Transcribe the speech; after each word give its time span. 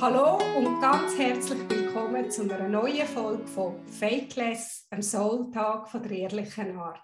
Hallo 0.00 0.38
und 0.56 0.80
ganz 0.80 1.18
herzlich 1.18 1.58
willkommen 1.68 2.30
zu 2.30 2.42
einer 2.42 2.68
neuen 2.68 3.04
Folge 3.04 3.44
von 3.48 3.84
Fakeless, 3.88 4.86
einem 4.90 5.02
Soul-Tag 5.02 5.90
der 5.90 6.10
ehrlichen 6.12 6.78
Art. 6.78 7.00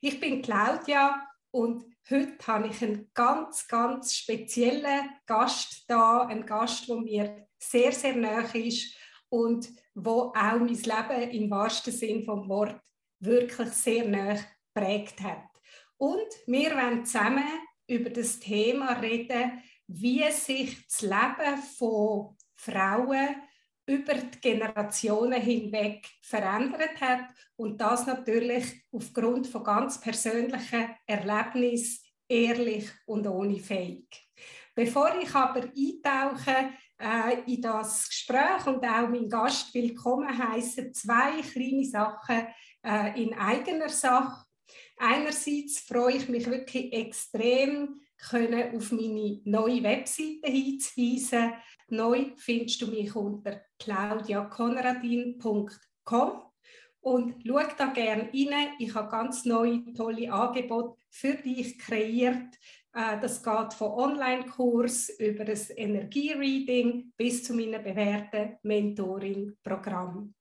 Ich 0.00 0.18
bin 0.18 0.40
Claudia 0.40 1.28
und 1.50 1.84
heute 2.08 2.46
habe 2.46 2.68
ich 2.68 2.82
einen 2.82 3.10
ganz, 3.12 3.68
ganz 3.68 4.14
speziellen 4.14 5.10
Gast 5.26 5.84
da, 5.88 6.22
einen 6.22 6.46
Gast, 6.46 6.88
der 6.88 6.96
mir 6.96 7.46
sehr, 7.58 7.92
sehr 7.92 8.16
nahe 8.16 8.58
ist 8.58 8.96
und 9.28 9.68
wo 9.94 10.32
auch 10.34 10.58
mein 10.58 10.68
Leben 10.68 11.30
im 11.32 11.50
wahrsten 11.50 11.92
Sinn 11.92 12.24
vom 12.24 12.48
Wort 12.48 12.80
wirklich 13.20 13.68
sehr 13.72 14.08
nahe 14.08 14.40
geprägt 14.74 15.20
hat. 15.20 15.50
Und 15.98 16.28
wir 16.46 16.70
werden 16.70 17.04
zusammen 17.04 17.44
über 17.86 18.08
das 18.08 18.40
Thema 18.40 18.92
reden, 19.00 19.62
wie 19.94 20.30
sich 20.30 20.86
das 20.86 21.02
Leben 21.02 21.62
von 21.78 22.36
Frauen 22.54 23.36
über 23.86 24.14
die 24.14 24.40
Generationen 24.40 25.40
hinweg 25.40 26.06
verändert 26.22 27.00
hat 27.00 27.24
und 27.56 27.80
das 27.80 28.06
natürlich 28.06 28.84
aufgrund 28.92 29.46
von 29.46 29.64
ganz 29.64 30.00
persönlichen 30.00 30.94
Erlebnissen, 31.06 32.00
ehrlich 32.28 32.88
und 33.06 33.26
ohne 33.26 33.58
Fake. 33.58 34.16
Bevor 34.74 35.14
ich 35.20 35.34
aber 35.34 35.64
eintauche 35.64 36.70
äh, 36.98 37.52
in 37.52 37.60
das 37.60 38.08
Gespräch 38.08 38.66
und 38.66 38.84
auch 38.84 39.08
meinen 39.08 39.28
Gast 39.28 39.74
willkommen 39.74 40.36
heiße, 40.36 40.92
zwei 40.92 41.42
kleine 41.42 41.84
Sachen 41.84 42.46
äh, 42.82 43.22
in 43.22 43.34
eigener 43.34 43.88
Sache. 43.88 44.46
Einerseits 44.96 45.80
freue 45.80 46.16
ich 46.16 46.28
mich 46.28 46.46
wirklich 46.48 46.92
extrem, 46.92 48.00
können 48.16 48.76
auf 48.76 48.92
meine 48.92 49.40
neue 49.44 49.82
Webseite 49.82 50.50
hinzuweisen. 50.50 51.52
Neu 51.88 52.30
findest 52.36 52.80
du 52.82 52.86
mich 52.86 53.14
unter 53.14 53.60
claudiakonradin.com 53.78 56.42
und 57.00 57.34
schau 57.44 57.60
da 57.76 57.86
gerne 57.86 58.30
rein. 58.32 58.74
Ich 58.78 58.94
habe 58.94 59.10
ganz 59.10 59.44
neue, 59.44 59.92
tolle 59.92 60.32
Angebote 60.32 60.96
für 61.10 61.34
dich 61.34 61.78
kreiert. 61.78 62.56
Äh, 62.94 63.18
das 63.20 63.42
geht 63.42 63.74
von 63.74 63.90
Online-Kurs 63.90 65.10
über 65.18 65.44
das 65.44 65.70
Energiereading 65.70 67.12
bis 67.16 67.44
zu 67.44 67.54
meinem 67.54 67.82
bewährten 67.82 68.58
Mentoring-Programm. 68.62 70.34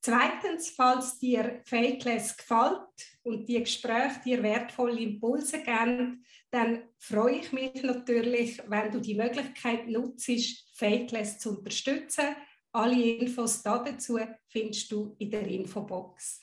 Zweitens, 0.00 0.68
falls 0.68 1.18
dir 1.18 1.62
Fakeless 1.64 2.36
gefällt 2.36 3.18
und 3.22 3.48
die 3.48 3.60
Gespräche 3.60 4.20
dir 4.22 4.42
wertvolle 4.42 5.00
Impulse 5.00 5.62
geben, 5.62 6.22
dann 6.54 6.84
freue 7.00 7.38
ich 7.38 7.52
mich 7.52 7.82
natürlich, 7.82 8.62
wenn 8.68 8.92
du 8.92 9.00
die 9.00 9.16
Möglichkeit 9.16 9.88
nutzt, 9.88 10.30
Fakeless 10.76 11.40
zu 11.40 11.58
unterstützen. 11.58 12.36
Alle 12.70 12.94
Infos 12.94 13.60
dazu 13.60 14.20
findest 14.46 14.92
du 14.92 15.16
in 15.18 15.32
der 15.32 15.46
Infobox. 15.48 16.42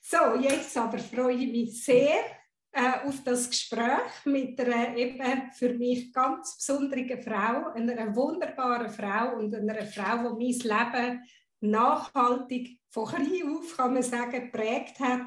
So, 0.00 0.34
jetzt 0.40 0.74
aber 0.78 0.98
freue 0.98 1.34
ich 1.34 1.52
mich 1.52 1.84
sehr 1.84 2.20
äh, 2.72 3.06
auf 3.06 3.22
das 3.22 3.50
Gespräch 3.50 4.24
mit 4.24 4.58
einer 4.60 4.96
eben 4.96 5.52
für 5.52 5.74
mich 5.74 6.10
ganz 6.10 6.56
besonderen 6.56 7.20
Frau, 7.20 7.72
einer 7.74 8.16
wunderbaren 8.16 8.90
Frau 8.90 9.36
und 9.36 9.54
einer 9.54 9.84
Frau, 9.84 10.38
die 10.38 10.58
mein 10.58 10.94
Leben 10.94 11.22
nachhaltig 11.60 12.80
von 12.88 13.08
klein 13.08 13.56
auf, 13.56 13.76
kann 13.76 13.92
man 13.92 14.02
sagen, 14.02 14.50
geprägt 14.50 14.98
hat 15.00 15.20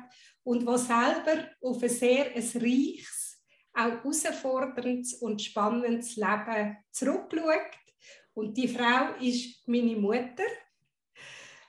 und 0.44 0.66
was 0.66 0.88
selber 0.88 1.50
auf 1.62 1.84
ein 1.84 1.90
sehr 1.90 2.36
ein 2.36 2.52
reiches, 2.56 3.21
auch 3.74 4.04
herausforderndes 4.04 5.16
und 5.16 5.42
spannendes 5.42 6.16
Leben 6.16 6.78
zurückschaut. 6.92 7.78
Und 8.34 8.56
die 8.58 8.68
Frau 8.68 9.14
ist 9.20 9.68
meine 9.68 9.96
Mutter. 9.96 10.46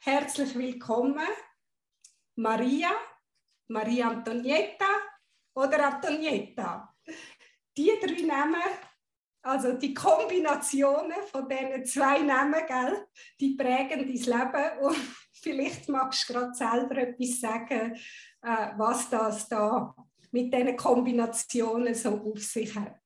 Herzlich 0.01 0.55
willkommen, 0.55 1.27
Maria, 2.37 2.91
Maria 3.69 4.09
Antonietta 4.11 4.87
oder 5.55 5.87
Antonietta. 5.87 6.95
Die 7.77 7.93
drei 8.01 8.23
Namen 8.23 8.63
also 9.45 9.73
die 9.73 9.93
Kombinationen 9.93 11.21
von 11.31 11.49
diesen 11.49 11.85
zwei 11.85 12.21
Namen, 12.21 12.63
gell, 12.67 13.07
die 13.41 13.57
prägen 13.57 13.99
dein 13.99 14.07
Leben. 14.07 14.79
Und 14.81 14.97
vielleicht 15.33 15.89
magst 15.89 16.29
du 16.29 16.33
gerade 16.33 16.55
selber 16.55 16.97
etwas 16.99 17.41
sagen, 17.41 17.97
äh, 18.43 18.69
was 18.77 19.11
das 19.11 19.49
da 19.49 19.95
mit 20.33 20.53
diesen 20.53 20.77
Kombinationen 20.77 21.95
so 21.95 22.11
auf 22.11 22.43
sich 22.43 22.75
hat. 22.75 23.01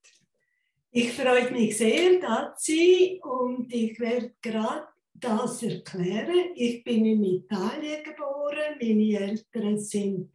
Ich 0.90 1.12
freue 1.12 1.50
mich 1.50 1.76
sehr, 1.76 2.18
Dazi, 2.20 3.20
und 3.22 3.72
ich 3.72 4.00
werde 4.00 4.34
gerade 4.40 4.86
das 5.12 5.62
erklären. 5.62 6.52
Ich 6.54 6.82
bin 6.84 7.04
in 7.04 7.22
Italien 7.22 8.02
geboren, 8.02 8.78
meine 8.80 9.18
Eltern 9.18 9.78
sind 9.78 10.30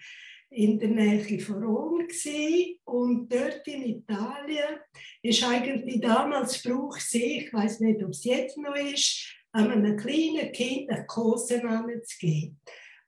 in 0.52 0.78
der 0.78 0.90
Nähe 0.90 1.40
von 1.40 1.63
Rom 1.63 2.00
gewesen. 2.00 2.78
und 2.84 3.31
dort 3.31 3.66
in 3.68 3.84
Italien 3.84 4.79
ist 5.22 5.44
eigentlich 5.44 6.02
damals 6.02 6.62
Brauch 6.62 6.97
ich 7.13 7.53
weiß 7.53 7.79
nicht, 7.79 8.03
ob 8.03 8.09
es 8.09 8.25
jetzt 8.25 8.58
noch 8.58 8.75
ist, 8.75 9.34
einem 9.53 9.97
kleinen 9.97 10.52
Kind 10.52 10.90
einen 10.90 11.08
Kosenamen 11.08 12.03
zu 12.03 12.18
geben. 12.19 12.59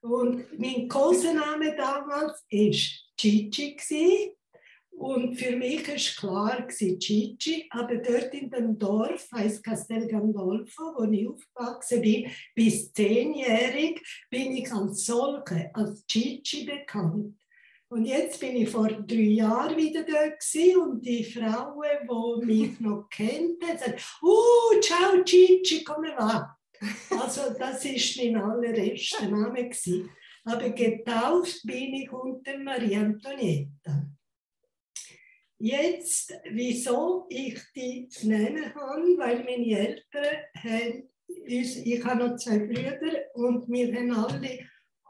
Und 0.01 0.59
mein 0.59 0.87
Kosename 0.87 1.75
damals 1.75 2.45
war 2.49 3.02
Gigi. 3.17 4.35
Und 4.95 5.35
für 5.35 5.55
mich 5.55 5.87
war 5.87 5.95
klar, 5.95 6.67
Gigi, 6.67 7.67
aber 7.71 7.97
dort 7.97 8.33
in 8.33 8.49
dem 8.49 8.77
Dorf, 8.77 9.27
heißt 9.31 9.63
Castel 9.63 10.07
Gandolfo, 10.07 10.93
wo 10.95 11.03
ich 11.11 11.27
aufgewachsen 11.27 12.01
bin, 12.01 12.31
bis 12.53 12.93
zehnjährig, 12.93 14.01
bin 14.29 14.55
ich 14.55 14.71
als 14.71 15.05
solche, 15.05 15.71
als 15.73 16.05
Gigi 16.07 16.65
bekannt. 16.65 17.37
Und 17.89 18.05
jetzt 18.05 18.39
bin 18.39 18.55
ich 18.55 18.69
vor 18.69 18.87
drei 18.87 19.17
Jahren 19.17 19.77
wieder 19.77 20.03
dort 20.03 20.41
und 20.77 21.05
die 21.05 21.23
Frau, 21.23 21.79
die 22.41 22.45
mich 22.45 22.79
noch 22.79 23.07
hat 23.11 23.79
gesagt, 23.79 24.17
oh, 24.21 24.79
ciao 24.81 25.23
Gigi, 25.23 25.83
komm 25.83 26.01
mal. 26.01 26.55
Also 27.09 27.53
das 27.57 27.85
war 27.85 28.23
mein 28.25 28.35
allererster 28.41 29.27
Name. 29.27 29.69
Aber 30.45 30.69
getauft 30.71 31.61
bin 31.63 31.93
ich 31.93 32.11
unter 32.11 32.57
Maria 32.57 33.01
Antonietta. 33.01 34.09
Jetzt, 35.57 36.33
wieso 36.51 37.25
ich 37.29 37.59
die 37.73 38.09
nennen 38.23 38.75
habe, 38.75 39.17
weil 39.17 39.43
meine 39.45 39.79
Eltern 39.79 40.37
haben, 40.55 41.09
ich 41.45 42.03
habe 42.03 42.27
noch 42.27 42.35
zwei 42.35 42.59
Brüder 42.59 43.23
und 43.35 43.69
wir 43.69 43.95
haben 43.95 44.11
alle 44.11 44.59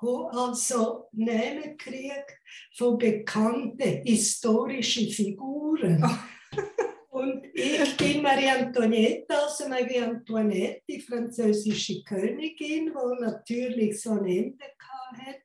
also 0.06 1.08
Namen 1.14 1.78
gekriegt 1.78 2.38
von 2.76 2.98
bekannten 2.98 4.04
historischen 4.04 5.10
Figuren. 5.10 6.04
Und 7.14 7.46
ich 7.54 7.96
bin 7.96 8.24
Marie 8.24 8.50
Antonietta, 8.50 9.44
also 9.44 9.70
Marie 9.70 10.00
Antoinette, 10.00 10.82
die 10.90 11.00
französische 11.00 12.04
Königin, 12.04 12.92
die 12.92 13.22
natürlich 13.22 14.02
so 14.02 14.14
ein 14.14 14.26
Ende 14.26 14.66
hat. 14.80 15.44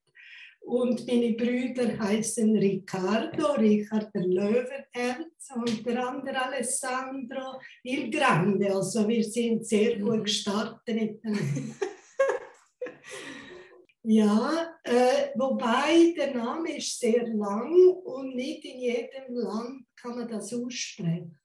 Und 0.61 1.07
meine 1.07 1.35
Brüder 1.35 1.99
heißen 1.99 2.57
Riccardo, 2.57 3.53
Richard 3.53 4.15
der 4.15 4.27
Löwenherz 4.27 5.51
und 5.55 5.85
der 5.85 6.09
andere 6.09 6.47
Alessandro 6.47 7.61
il 7.83 8.11
Grande. 8.11 8.75
Also 8.75 9.07
wir 9.07 9.25
sind 9.25 9.67
sehr 9.67 9.99
gut 9.99 10.21
mhm. 10.21 10.25
gestartet 10.25 10.95
miteinander. 10.95 11.75
Ja, 14.11 14.75
äh, 14.85 15.33
wobei 15.35 16.15
der 16.17 16.35
Name 16.35 16.79
ist 16.79 16.99
sehr 16.99 17.27
lang 17.27 17.71
und 18.05 18.35
nicht 18.35 18.65
in 18.65 18.81
jedem 18.81 19.35
Land 19.35 19.85
kann 19.97 20.17
man 20.17 20.27
das 20.27 20.55
aussprechen. 20.55 21.37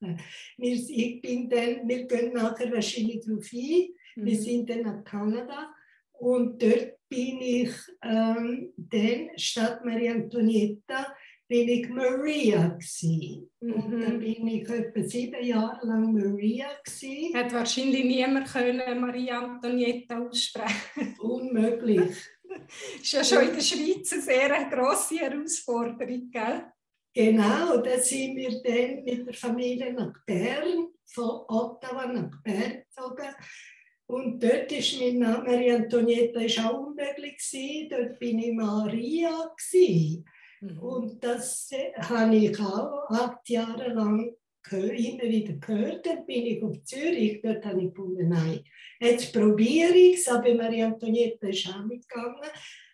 Wir, 0.58 0.74
ich 0.74 1.22
bin 1.22 1.50
dann, 1.50 1.86
wir 1.90 2.08
gehen 2.08 2.32
nachher 2.32 2.72
wahrscheinlich 2.72 3.26
darauf 3.26 3.50
ein. 3.52 3.90
Mhm. 4.16 4.26
Wir 4.26 4.38
sind 4.38 4.70
dann 4.70 4.84
nach 4.84 5.04
Kanada 5.04 5.74
und 6.14 6.64
dort 6.64 6.94
bin 7.10 7.42
ich 7.42 7.74
ähm, 8.02 8.72
dann 8.78 9.32
statt 9.36 9.84
Maria 9.84 10.14
Antonietta 10.14 11.14
bin 11.50 11.68
ich 11.68 11.90
Maria 11.90 12.70
gewesen. 12.70 13.50
Mhm. 13.60 13.74
Und 13.74 14.02
dann 14.02 14.20
bin 14.20 14.48
ich 14.48 14.70
etwa 14.70 15.04
sieben 15.04 15.44
Jahre 15.44 15.86
lang 15.86 16.14
Maria 16.14 16.68
gewesen. 16.82 17.36
Hat 17.36 17.52
wahrscheinlich 17.52 18.06
niemand 18.06 18.48
können 18.48 19.02
Maria 19.02 19.42
Antonietta 19.42 20.26
aussprechen. 20.26 21.18
Unmöglich. 21.20 22.16
Das 22.54 23.02
ist 23.02 23.12
ja 23.12 23.24
schon 23.24 23.48
in 23.50 23.56
der 23.56 23.62
Schweiz 23.62 24.14
eine 24.14 24.22
sehr 24.22 24.66
grosse 24.70 25.16
Herausforderung, 25.16 26.30
gell? 26.32 26.66
Genau, 27.14 27.78
da 27.78 28.00
sind 28.00 28.36
wir 28.36 28.62
dann 28.64 29.04
mit 29.04 29.28
der 29.28 29.34
Familie 29.34 29.94
nach 29.94 30.14
Bern, 30.26 30.88
von 31.06 31.42
Ottawa 31.48 32.08
nach 32.08 32.42
Bern 32.42 32.84
gezogen. 32.84 33.36
Und 34.08 34.44
dort 34.44 34.72
ist 34.72 35.00
mein 35.00 35.20
Name, 35.20 35.44
Maria 35.44 35.76
Antonietta 35.76 36.40
ist 36.42 36.60
auch 36.60 36.88
unmöglich 36.88 37.38
gewesen. 37.38 37.90
Dort 37.90 38.20
bin 38.20 38.40
ich 38.40 38.54
Maria 38.54 39.54
gewesen. 39.56 40.26
Mhm. 40.62 40.80
Und 40.80 41.24
das 41.24 41.70
habe 41.98 42.36
ich 42.36 42.60
auch 42.60 43.10
acht 43.10 43.48
Jahre 43.50 43.94
lang 43.94 44.36
immer 44.72 45.24
wieder 45.24 45.54
gehört. 45.54 46.06
Dann 46.06 46.26
bin 46.26 46.46
ich 46.46 46.64
auf 46.64 46.84
Zürich, 46.84 47.42
dort 47.42 47.66
habe 47.66 47.82
ich 47.82 47.90
gefunden, 47.90 48.30
nein, 48.30 48.64
jetzt 49.00 49.34
probiere 49.34 49.94
ich 49.94 50.18
es, 50.18 50.28
aber 50.28 50.54
Maria 50.54 50.88
Antonietta 50.88 51.48
ist 51.48 51.68
auch 51.68 51.86
mitgegangen. 51.86 52.50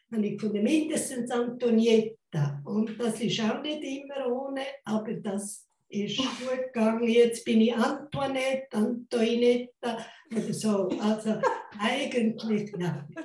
Dann 0.09 0.19
habe 0.19 0.27
ich 0.27 0.33
gefunden, 0.33 0.63
mindestens 0.63 1.29
Antonietta. 1.31 2.61
Und 2.65 2.99
das 2.99 3.21
ist 3.21 3.39
auch 3.41 3.61
nicht 3.61 3.83
immer 3.83 4.27
ohne, 4.27 4.61
aber 4.85 5.13
das 5.13 5.67
ist 5.89 6.17
gut 6.17 6.73
gegangen. 6.73 7.07
Jetzt 7.07 7.45
bin 7.45 7.61
ich 7.61 7.75
Antoinette, 7.75 8.67
Antoinetta 8.71 10.05
oder 10.31 10.53
so. 10.53 10.89
Also 10.99 11.39
eigentlich, 11.79 12.71
ja. 12.79 13.07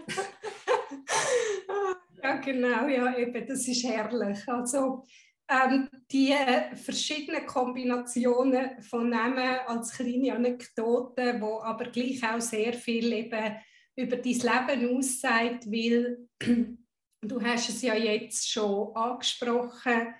Ja, 2.25 2.37
genau, 2.37 2.89
ja, 2.89 3.19
eben, 3.19 3.47
das 3.47 3.69
ist 3.69 3.85
herrlich. 3.85 4.39
Also, 4.49 5.05
ähm, 5.49 5.89
die 6.11 6.33
äh, 6.33 6.75
verschiedenen 6.75 7.47
Kombinationen 7.47 8.81
von 8.83 9.11
Namen 9.11 9.59
als 9.67 9.93
kleine 9.93 10.35
Anekdoten, 10.35 11.41
wo 11.41 11.61
aber 11.61 11.87
gleich 11.87 12.23
auch 12.25 12.41
sehr 12.41 12.73
viel 12.73 13.13
eben 13.13 13.57
über 13.97 14.17
dein 14.17 14.33
Leben 14.33 14.97
aussagt, 14.97 15.67
weil 15.67 16.29
du 17.23 17.43
hast 17.43 17.69
es 17.69 17.83
ja 17.83 17.95
jetzt 17.95 18.51
schon 18.51 18.95
angesprochen, 18.97 20.15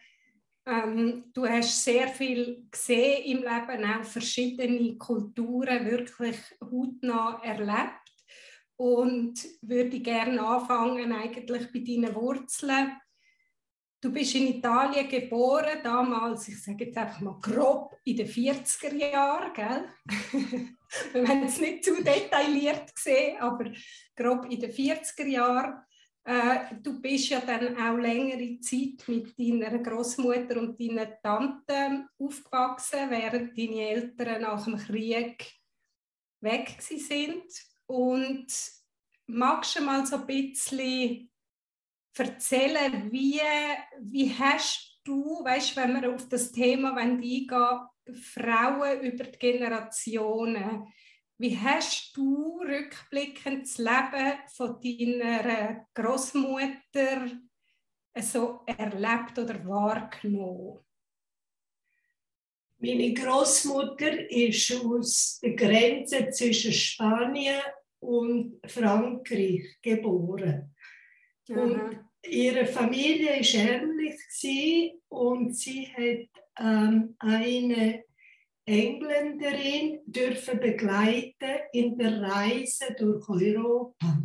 ähm, 0.67 1.25
du 1.33 1.47
hast 1.47 1.85
sehr 1.85 2.09
viel 2.09 2.67
gesehen 2.71 3.25
im 3.25 3.39
Leben, 3.39 3.85
auch 3.85 4.05
verschiedene 4.05 4.97
Kulturen 4.97 5.85
wirklich 5.87 6.37
hautnah 6.61 7.41
erlebt 7.43 8.05
und 8.77 9.35
würde 9.63 10.01
gerne 10.01 10.41
anfangen 10.41 11.13
eigentlich 11.13 11.71
bei 11.73 11.81
deinen 11.81 12.15
Wurzeln. 12.15 12.93
Du 14.05 14.13
bist 14.13 14.35
in 14.35 14.49
Italien 14.49 15.09
geboren, 15.09 15.81
damals, 15.83 16.47
ich 16.49 16.63
sage 16.63 16.85
jetzt 16.85 16.99
einfach 16.99 17.23
mal 17.23 17.41
grob 17.41 17.97
in 18.05 18.19
den 18.19 18.29
40er 18.29 18.95
Jahren, 18.95 19.51
gell? 19.55 19.89
Wir 21.15 21.27
haben 21.27 21.45
es 21.45 21.59
nicht 21.59 21.87
zu 21.87 21.95
detailliert 22.03 22.95
gesehen, 22.95 23.39
aber 23.41 23.73
grob 24.15 24.45
in 24.51 24.61
den 24.61 24.71
40er 24.71 25.27
Jahren. 25.27 25.87
Äh, 26.23 26.77
du 26.83 27.01
bist 27.01 27.31
ja 27.31 27.41
dann 27.41 27.79
auch 27.79 27.97
längere 27.97 28.61
Zeit 28.61 29.09
mit 29.09 29.39
deiner 29.39 29.79
Großmutter 29.79 30.61
und 30.61 30.79
deiner 30.79 31.19
Tante 31.23 32.07
aufgewachsen, 32.19 33.09
während 33.09 33.57
deine 33.57 33.89
Eltern 33.89 34.43
nach 34.43 34.65
dem 34.67 34.77
Krieg 34.77 35.51
weg 36.43 36.77
sind. 36.79 37.51
Und 37.87 38.49
magst 39.29 39.79
du 39.79 39.83
mal 39.83 40.05
so 40.05 40.17
ein 40.17 40.27
bisschen 40.27 41.31
erzählen, 42.23 43.11
wie, 43.11 43.41
wie 44.01 44.33
hast 44.33 45.01
du, 45.05 45.45
weißt, 45.45 45.77
wenn 45.77 46.01
wir 46.01 46.15
auf 46.15 46.29
das 46.29 46.53
Thema 46.53 46.97
eingehen, 46.97 47.49
Frauen 48.13 49.01
über 49.01 49.25
die 49.25 49.39
Generationen, 49.39 50.87
wie 51.39 51.59
hast 51.59 52.17
du 52.17 52.61
rückblickend 52.61 53.65
das 53.65 53.79
Leben 53.79 54.39
von 54.55 54.81
deiner 54.81 55.87
Großmutter 55.93 57.31
so 58.21 58.61
erlebt 58.67 59.39
oder 59.39 59.67
wahrgenommen? 59.67 60.79
Meine 62.79 63.15
Großmutter 63.15 64.31
ist 64.31 64.73
aus 64.85 65.41
der 65.43 65.55
Grenze 65.55 66.31
zwischen 66.31 66.73
Spanien 66.73 67.61
und 67.99 68.61
Frankreich 68.67 69.79
geboren. 69.83 70.75
Mhm. 71.49 71.59
Und 71.59 72.04
ihre 72.29 72.67
Familie 72.67 73.41
war 73.41 73.71
ärmlich 73.71 75.01
und 75.09 75.57
sie 75.57 75.87
hat 75.87 76.45
ähm, 76.59 77.17
eine 77.19 78.05
Engländerin 78.67 80.01
dürfen 80.07 80.59
begleiten 80.59 81.61
in 81.73 81.99
der 81.99 82.23
Reise 82.23 82.95
durch 82.99 83.29
Europa. 83.29 84.23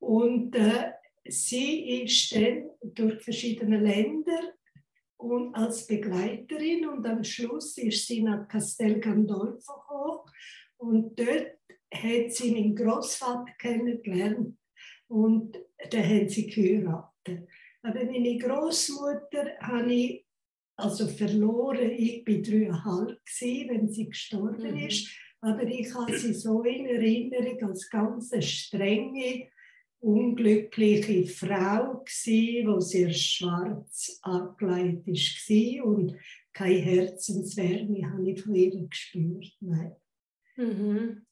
Und 0.00 0.54
äh, 0.56 0.92
sie 1.24 2.02
ist 2.02 2.34
dann 2.34 2.70
durch 2.82 3.22
verschiedene 3.22 3.78
Länder 3.78 4.54
und 5.16 5.54
als 5.54 5.86
Begleiterin 5.86 6.88
und 6.88 7.06
am 7.06 7.22
Schluss 7.22 7.76
ist 7.78 8.06
sie 8.06 8.22
nach 8.22 8.48
Castel 8.48 8.98
Gandolfo 9.00 9.74
gekommen 9.74 10.20
und 10.78 11.18
dort 11.18 11.58
hat 11.92 12.32
sie 12.32 12.52
meinen 12.52 12.74
Großvater 12.74 13.52
kennengelernt 13.58 14.56
und 15.10 15.58
dann 15.90 16.04
haben 16.04 16.28
sie 16.28 16.46
geheiratet. 16.46 17.48
Aber 17.82 18.04
meine 18.04 18.38
Großmutter 18.38 19.58
habe 19.60 19.92
ich 19.92 20.26
also 20.76 21.08
verloren. 21.08 21.90
Ich 21.90 22.26
war 22.26 22.34
dreieinhalb, 22.36 23.18
wenn 23.68 23.88
sie 23.88 24.08
gestorben 24.08 24.70
mhm. 24.70 24.86
ist. 24.86 25.10
Aber 25.40 25.62
ich 25.64 25.92
habe 25.94 26.16
sie 26.16 26.34
so 26.34 26.62
in 26.62 26.86
Erinnerung 26.86 27.70
als 27.70 27.88
ganz 27.90 28.32
strenge, 28.44 29.48
unglückliche 30.00 31.26
Frau 31.26 32.04
wo 32.66 32.80
sehr 32.80 33.12
schwarz 33.12 34.18
angelegt 34.22 35.06
war 35.06 35.86
und 35.86 36.16
keine 36.52 36.78
Herzenswärme 36.78 38.10
habe 38.10 38.30
ich 38.30 38.42
von 38.42 38.54
ihr 38.54 38.86
gespürt. 38.86 39.56
Nein. 39.60 39.96
Mhm. 40.56 41.26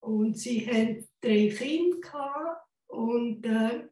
Und 0.00 0.36
sie 0.36 0.66
hatten 0.66 1.06
drei 1.20 1.48
Kinder 1.48 2.61
und 2.92 3.44
äh, 3.46 3.88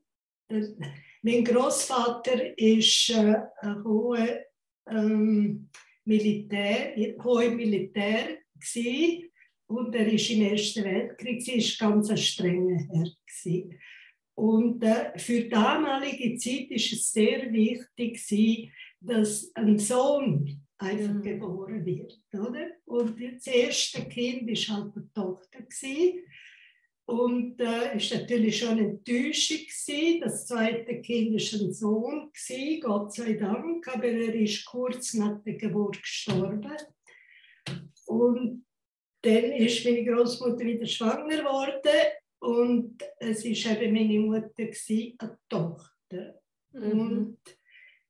mein 1.22 1.44
Großvater 1.44 2.58
ist 2.58 3.10
äh, 3.10 3.36
ein 3.60 3.84
hoher 3.84 4.44
ähm, 4.88 5.68
Militär, 6.04 6.94
hohe 7.22 7.50
Militär 7.50 8.38
gewesen, 8.54 9.30
und 9.66 9.94
er 9.94 10.12
ist 10.12 10.28
im 10.30 10.42
Ersten 10.42 10.84
Weltkrieg, 10.84 11.46
ist 11.46 11.78
ganz 11.78 12.10
ein 12.10 12.16
strenger 12.16 12.80
Herr 12.90 13.06
gewesen. 13.24 13.78
Und 14.34 14.82
äh, 14.82 15.16
für 15.16 15.44
damalige 15.44 16.36
Zeit 16.36 16.70
ist 16.70 16.92
es 16.92 17.12
sehr 17.12 17.52
wichtig 17.52 18.26
gewesen, 18.26 18.72
dass 19.00 19.50
ein 19.54 19.78
Sohn 19.78 20.66
einfach 20.78 21.14
mhm. 21.14 21.22
geboren 21.22 21.86
wird, 21.86 22.18
oder? 22.32 22.70
Und 22.86 23.20
das 23.20 23.46
erste 23.46 24.08
Kind 24.08 24.50
ist 24.50 24.68
halt 24.68 24.92
eine 24.96 25.08
Tochter 25.14 25.62
gewesen. 25.62 26.24
Und 27.10 27.58
äh, 27.58 27.96
ist 27.96 28.14
natürlich 28.14 28.60
schon 28.60 28.78
enttäuschend 28.78 29.66
gewesen. 29.66 30.20
Das 30.20 30.46
zweite 30.46 31.00
Kind 31.00 31.34
ist 31.34 31.52
ein 31.54 31.72
Sohn 31.72 32.30
gewesen, 32.32 32.80
Gott 32.80 33.12
sei 33.12 33.32
Dank, 33.32 33.88
aber 33.88 34.04
er 34.04 34.32
ist 34.34 34.64
kurz 34.64 35.14
nach 35.14 35.42
der 35.42 35.54
Geburt 35.54 36.00
gestorben. 36.00 36.76
Und 38.06 38.64
dann 39.22 39.44
ist 39.52 39.84
meine 39.84 40.04
Großmutter 40.04 40.64
wieder 40.64 40.86
schwanger 40.86 41.38
geworden 41.38 42.00
und 42.38 43.02
es 43.18 43.44
ist 43.44 43.66
eben 43.66 43.92
meine 43.92 44.20
Mutter 44.20 44.50
gewesen, 44.56 45.14
eine 45.18 45.38
Tochter. 45.48 46.40
Mhm. 46.72 47.00
Und 47.00 47.38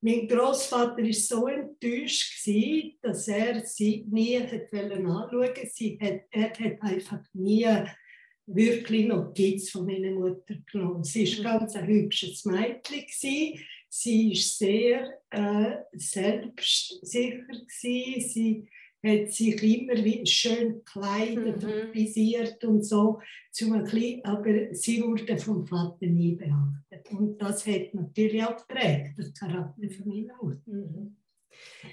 mein 0.01 0.27
Großvater 0.27 1.03
war 1.03 1.13
so 1.13 1.47
enttäuscht, 1.47 2.45
gewesen, 2.45 2.99
dass 3.01 3.27
er 3.27 3.61
sie 3.61 4.05
nie 4.11 4.37
anschauen 4.37 5.05
wollte. 5.31 5.67
Sie 5.67 5.97
hat, 5.99 6.21
er 6.29 6.49
hat 6.51 6.81
einfach 6.81 7.23
nie 7.33 7.67
wirklich 8.47 9.07
Notiz 9.07 9.69
von 9.69 9.85
meiner 9.85 10.11
Mutter 10.11 10.55
genommen. 10.71 11.03
Sie 11.03 11.25
war 11.43 11.55
mhm. 11.55 11.59
ganz 11.59 11.75
ein 11.75 11.87
hübsches 11.87 12.45
Mädchen. 12.45 13.05
Sie 13.07 14.29
war 14.29 14.35
sehr 14.35 15.21
äh, 15.29 15.77
selbstsicher. 15.93 17.43
Sie 17.67 18.67
hat 19.03 19.31
sich 19.31 19.63
immer 19.63 20.03
wieder 20.03 20.25
schön 20.25 20.75
gekleidet 20.75 21.63
mhm. 21.63 21.69
und 21.69 21.91
frisiert 21.91 22.63
und 22.63 22.83
so. 22.83 23.19
Zum 23.51 23.73
aber 23.73 24.73
sie 24.73 25.01
wurde 25.03 25.37
vom 25.37 25.65
Vater 25.65 26.05
nie 26.05 26.35
beachtet. 26.35 27.11
Und 27.11 27.41
das 27.41 27.65
hat 27.65 27.93
natürlich 27.93 28.43
auch 28.43 28.55
geprägt, 28.67 29.13
das 29.17 29.33
Charakter 29.33 29.89
von 29.89 30.07
meiner 30.07 30.35
Mutter. 30.41 30.61
Mhm. 30.65 31.15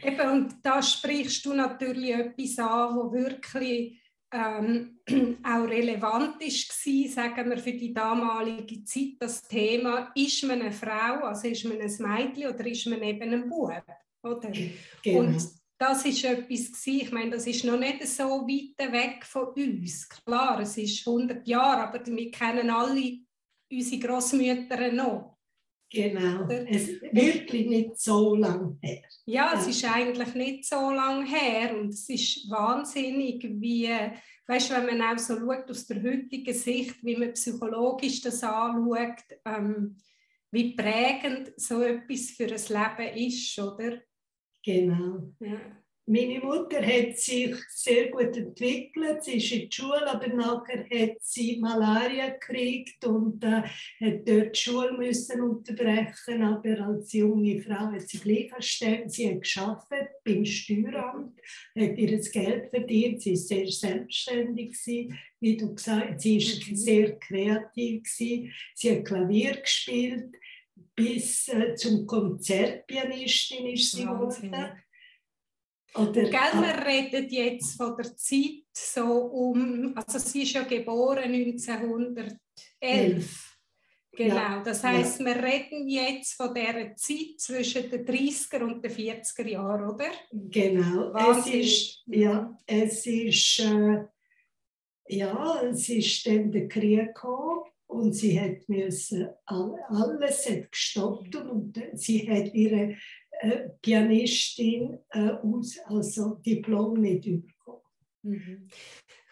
Eben, 0.05 0.31
und 0.31 0.55
da 0.63 0.83
sprichst 0.83 1.45
du 1.45 1.53
natürlich 1.53 2.11
etwas 2.11 2.59
an, 2.59 2.97
wo 2.97 3.13
wirklich 3.13 4.01
ähm, 4.33 5.01
auch 5.43 5.65
relevant 5.69 6.43
ist, 6.43 6.73
sagen 7.15 7.51
wir, 7.51 7.59
für 7.59 7.73
die 7.73 7.93
damalige 7.93 8.85
Zeit, 8.85 9.17
das 9.21 9.43
Thema, 9.43 10.13
ist 10.15 10.45
man 10.45 10.61
eine 10.61 10.73
Frau, 10.73 11.25
also 11.25 11.49
ist 11.49 11.65
man 11.65 11.81
ein 11.81 11.97
Mädchen 11.99 12.53
oder 12.53 12.67
ist 12.67 12.87
man 12.87 13.03
eben 13.03 13.33
ein 13.33 13.49
Bub? 13.49 13.73
Oder? 14.23 14.53
Genau. 15.03 15.19
Und 15.21 15.59
das 15.79 16.05
ist 16.05 16.25
etwas, 16.25 16.87
ich 16.87 17.13
meine, 17.13 17.31
das 17.31 17.47
ist 17.47 17.65
noch 17.65 17.79
nicht 17.79 18.07
so 18.07 18.25
weit 18.25 18.93
weg 18.93 19.25
von 19.25 19.49
uns. 19.49 20.09
Klar, 20.09 20.61
es 20.61 20.77
ist 20.77 21.07
100 21.07 21.47
Jahre, 21.47 21.89
aber 21.89 22.05
wir 22.05 22.31
kennen 22.31 22.69
alle 22.69 23.19
unsere 23.71 24.01
Großmütter 24.01 24.93
noch. 24.93 25.38
Genau, 25.91 26.47
es 26.49 26.89
ist 26.89 27.03
wirklich 27.03 27.67
nicht 27.67 27.99
so 27.99 28.35
lange 28.35 28.77
her. 28.83 29.03
Ja, 29.25 29.55
ja, 29.55 29.59
es 29.59 29.67
ist 29.67 29.85
eigentlich 29.85 30.35
nicht 30.35 30.67
so 30.67 30.91
lange 30.91 31.27
her 31.27 31.79
und 31.79 31.95
es 31.95 32.09
ist 32.11 32.51
wahnsinnig, 32.51 33.43
wie, 33.59 33.89
weißt, 34.47 34.71
wenn 34.71 34.99
man 34.99 35.03
auch 35.03 35.19
so 35.19 35.39
schaut 35.39 35.71
aus 35.71 35.87
der 35.87 36.03
heutigen 36.03 36.53
Sicht, 36.53 37.03
wie 37.03 37.17
man 37.17 37.33
psychologisch 37.33 38.21
das 38.21 38.43
anschaut, 38.43 39.25
ähm, 39.47 39.97
wie 40.51 40.75
prägend 40.75 41.53
so 41.57 41.81
etwas 41.83 42.31
für 42.31 42.45
ein 42.45 42.97
Leben 42.99 43.27
ist, 43.27 43.59
oder? 43.59 43.99
Genau. 44.63 45.33
Ja. 45.41 45.61
Meine 46.09 46.41
Mutter 46.41 46.85
hat 46.85 47.19
sich 47.19 47.55
sehr 47.69 48.09
gut 48.09 48.37
entwickelt. 48.37 49.23
Sie 49.23 49.37
ist 49.37 49.53
in 49.53 49.69
die 49.69 49.73
Schule, 49.73 50.11
aber 50.11 50.29
nachher 50.29 50.85
hat 50.85 51.17
sie 51.21 51.59
Malaria 51.61 52.31
gekriegt 52.31 53.05
und 53.05 53.45
äh, 53.45 53.63
hat 53.63 54.29
dort 54.29 54.57
die 54.57 54.59
Schule 54.59 54.97
müssen 54.97 55.43
unterbrechen. 55.43 56.43
Aber 56.43 56.81
als 56.87 57.13
junge 57.13 57.61
Frau 57.61 57.93
hat 57.93 58.09
sie 58.09 58.19
gleich 58.19 58.51
erstellt. 58.53 59.13
Sie 59.13 59.31
hat 59.31 59.43
geschafft 59.43 59.89
beim 60.25 60.45
Steueramt, 60.45 61.39
hat 61.79 61.99
ihr 61.99 62.19
Geld 62.19 62.71
verdient. 62.71 63.23
Sie 63.23 63.33
ist 63.33 63.49
sehr 63.49 63.69
selbstständig 63.69 64.73
gewesen. 64.73 65.19
Wie 65.41 65.57
du 65.57 65.75
gesagt 65.75 66.15
hast, 66.15 66.23
sie 66.23 66.39
ist 66.39 66.69
mhm. 66.69 66.77
sehr 66.77 67.19
kreativ 67.19 68.03
gewesen. 68.03 68.53
Sie 68.75 68.91
hat 68.91 69.05
Klavier 69.05 69.57
gespielt 69.61 70.35
bis 70.95 71.49
äh, 71.49 71.75
zum 71.77 72.07
Konzertpianistin 72.07 73.67
ist 73.67 73.93
sie 73.93 74.03
geworden. 74.03 74.55
Oder, 75.95 76.23
Gell, 76.23 76.33
wir 76.33 76.87
reden 76.87 77.29
jetzt 77.29 77.77
von 77.77 77.97
der 77.97 78.17
Zeit 78.17 78.65
so 78.73 79.03
um, 79.05 79.93
also 79.97 80.19
sie 80.19 80.43
ist 80.43 80.53
ja 80.53 80.63
geboren 80.63 81.33
1911. 81.33 82.39
Genau, 84.19 84.35
ja, 84.35 84.63
das 84.65 84.83
heißt, 84.83 85.21
ja. 85.21 85.27
wir 85.27 85.37
reden 85.43 85.89
jetzt 85.89 86.35
von 86.35 86.53
der 86.53 86.97
Zeit 86.97 87.39
zwischen 87.39 87.89
den 87.89 88.05
30er 88.05 88.63
und 88.63 88.85
den 88.85 88.91
40er 88.91 89.47
Jahren, 89.47 89.91
oder? 89.91 90.11
Genau, 90.33 91.15
es 91.31 91.47
ist, 91.47 92.03
ja, 92.07 92.59
es 92.67 93.07
ist, 93.07 93.61
äh, 93.61 94.05
ja, 95.09 95.63
es 95.63 95.89
ist 95.89 96.27
dann 96.27 96.51
der 96.51 96.67
Krieg 96.69 97.15
gekommen 97.15 97.63
und 97.87 98.13
sie 98.13 98.41
hat 98.41 98.69
müssen, 98.69 99.29
alles 99.47 100.51
hat 100.51 100.73
gestoppt 100.73 101.37
und 101.37 101.81
sie 101.95 102.29
hat 102.29 102.53
ihre 102.55 102.97
äh, 103.41 103.69
Pianistin 103.83 104.99
äh, 105.11 105.31
aus, 105.31 105.79
also 105.87 106.35
Diplom 106.45 107.01
nicht 107.01 107.25
bekommen. 107.25 107.83
Mhm. 108.23 108.69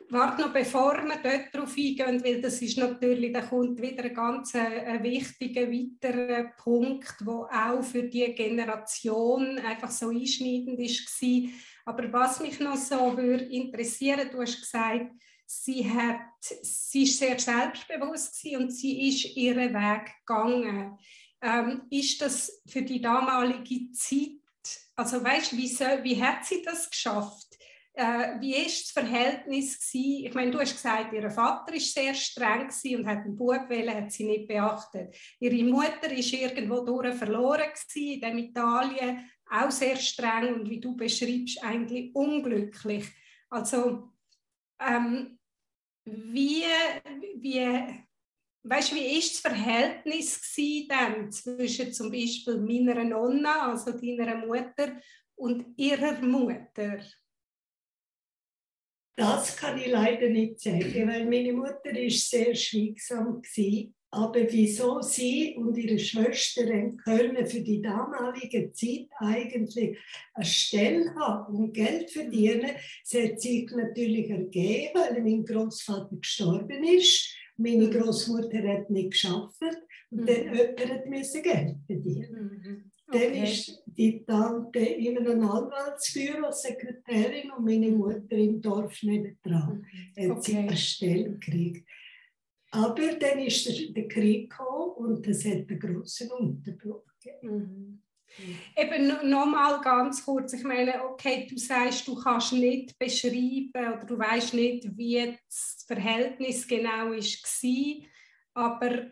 Warte 0.09 0.43
noch, 0.43 0.53
bevor 0.53 1.03
wir 1.03 1.19
dort 1.21 1.53
drauf 1.53 1.75
eingehen, 1.77 2.23
weil 2.23 2.41
das 2.41 2.63
ist 2.63 2.79
natürlich, 2.79 3.33
da 3.33 3.41
kommt 3.41 3.83
wieder 3.83 4.05
ein 4.05 4.15
ganz 4.15 4.55
äh, 4.55 5.03
wichtiger 5.03 5.69
weiterer 5.69 6.53
Punkt, 6.57 7.17
der 7.21 7.73
auch 7.73 7.83
für 7.83 8.05
die 8.05 8.33
Generation 8.33 9.59
einfach 9.59 9.91
so 9.91 10.11
einschneidend 10.11 10.79
war. 10.79 11.51
Aber 11.87 12.13
was 12.13 12.41
mich 12.41 12.61
noch 12.61 12.77
so 12.77 13.17
würde 13.17 13.47
interessieren, 13.47 14.29
du 14.31 14.41
hast 14.41 14.61
gesagt, 14.61 15.11
sie 15.45 15.91
hat, 15.91 16.21
sie 16.41 17.03
ist 17.03 17.19
sehr 17.19 17.39
selbstbewusst 17.39 18.45
und 18.57 18.71
sie 18.71 19.09
ist 19.09 19.37
ihren 19.37 19.75
Weg 19.75 20.13
gegangen 20.25 20.99
ähm, 21.43 21.83
ist 21.91 22.21
das 22.21 22.63
für 22.67 22.83
die 22.83 23.01
damalige 23.01 23.91
Zeit, 23.93 24.41
also 24.95 25.23
weißt 25.23 25.57
wie, 25.57 25.69
wie 26.03 26.23
hat 26.23 26.45
sie 26.45 26.63
das 26.63 26.91
geschafft? 26.91 27.47
Äh, 27.93 28.41
wie 28.41 28.55
ist 28.55 28.85
das 28.85 29.05
Verhältnis 29.05 29.79
gewesen? 29.79 30.27
Ich 30.27 30.35
meine, 30.35 30.51
du 30.51 30.61
hast 30.61 30.75
gesagt, 30.75 31.15
ihr 31.15 31.31
Vater 31.31 31.75
ist 31.75 31.95
sehr 31.95 32.15
streng 32.15 32.69
und 32.95 33.07
hat 33.07 33.25
einen 33.25 33.37
Bub 33.37 33.69
wählen, 33.69 33.95
hat 33.95 34.13
sie 34.13 34.25
nicht 34.25 34.49
beachtet. 34.49 35.17
Ihre 35.41 35.65
Mutter 35.65 36.11
ist 36.11 36.33
irgendwo 36.33 36.81
durch 36.81 37.15
verloren 37.15 37.71
gewesen, 37.71 38.23
in 38.23 38.39
Italien, 38.39 39.31
auch 39.51 39.71
sehr 39.71 39.97
streng 39.97 40.55
und 40.55 40.69
wie 40.69 40.81
du 40.81 40.95
beschreibst, 40.95 41.63
eigentlich 41.63 42.15
unglücklich. 42.15 43.07
Also 43.49 44.13
ähm, 44.79 45.39
wie, 46.05 46.65
wie 47.37 48.06
weißt, 48.69 48.95
wie 48.95 49.19
ist 49.19 49.45
das 49.45 49.53
Verhältnis 49.53 50.41
dann 50.89 51.31
zwischen 51.31 51.93
zum 51.93 52.11
Beispiel 52.11 52.59
meiner 52.59 53.05
Nonna, 53.05 53.71
also 53.71 53.93
deiner 53.93 54.47
Mutter, 54.47 55.01
und 55.37 55.67
ihrer 55.77 56.21
Mutter? 56.21 57.01
Das 59.17 59.57
kann 59.57 59.79
ich 59.79 59.89
leider 59.89 60.29
nicht 60.29 60.61
sagen, 60.61 61.09
weil 61.09 61.25
meine 61.25 61.53
Mutter 61.53 61.91
ist 61.91 62.29
sehr 62.29 62.55
schweigsam 62.55 63.43
war. 63.43 63.93
Aber 64.11 64.51
wieso 64.51 65.01
sie 65.03 65.57
und 65.57 65.77
ihre 65.77 65.99
Schwestern 65.99 66.97
können 66.99 67.47
für 67.47 67.61
die 67.61 67.83
damalige 67.83 68.73
Zeit 68.73 69.09
eigentlich 69.19 69.99
eine 70.33 70.45
Stelle 70.45 71.15
haben 71.17 71.55
und 71.55 71.73
Geld 71.73 72.11
verdienen, 72.11 72.71
das 73.11 73.23
hat 73.23 73.41
sich 73.41 73.71
natürlich 73.73 74.31
ergeben, 74.31 74.95
weil 74.95 75.23
mein 75.23 75.45
Großvater 75.45 76.17
gestorben 76.17 76.85
ist 76.85 77.35
meine 77.57 77.87
mhm. 77.87 77.91
Großmutter 77.91 78.63
hat 78.69 78.91
nicht 78.91 79.13
geschafft 79.13 79.63
und 80.11 80.21
mhm. 80.23 80.27
dann 80.27 80.45
jemand 80.45 81.07
musste 81.07 81.43
Geld 81.43 81.77
verdienen. 81.87 82.33
Mhm. 82.33 82.93
Okay. 83.09 83.31
Dann 83.31 83.43
ist 83.45 83.83
die 83.87 84.25
Tante 84.25 84.81
in 84.81 85.19
einem 85.19 85.49
Anwaltsbüro 85.49 86.51
Sekretärin 86.51 87.53
und 87.57 87.65
meine 87.65 87.93
Mutter 87.93 88.37
im 88.37 88.61
Dorf 88.61 89.01
nebendran. 89.03 89.87
Mhm. 90.17 90.23
Hat 90.23 90.39
okay. 90.39 90.51
sie 90.51 90.57
eine 90.57 90.77
Stelle 90.77 91.31
gekriegt. 91.33 91.89
Aber 92.73 93.15
dann 93.15 93.39
ist 93.39 93.67
der, 93.67 93.93
der 93.93 94.09
Krieg 94.09 94.51
gekommen 94.51 94.93
und 94.97 95.27
das 95.27 95.45
hat 95.45 95.69
einen 95.69 95.79
grossen 95.79 96.31
Unterbruch 96.33 97.05
gegeben. 97.21 97.57
Mhm. 97.57 98.03
Eben 98.77 99.29
nochmal 99.31 99.81
ganz 99.81 100.25
kurz, 100.25 100.53
ich 100.53 100.63
meine, 100.63 101.03
okay, 101.05 101.47
du 101.49 101.57
sagst, 101.57 102.07
du 102.07 102.15
kannst 102.15 102.53
nicht 102.53 102.99
beschreiben 102.99 103.71
oder 103.75 104.05
du 104.05 104.19
weißt 104.19 104.55
nicht, 104.55 104.97
wie 104.97 105.39
das 105.49 105.85
Verhältnis 105.87 106.67
genau 106.69 107.11
war, 107.11 108.07
aber 108.55 109.11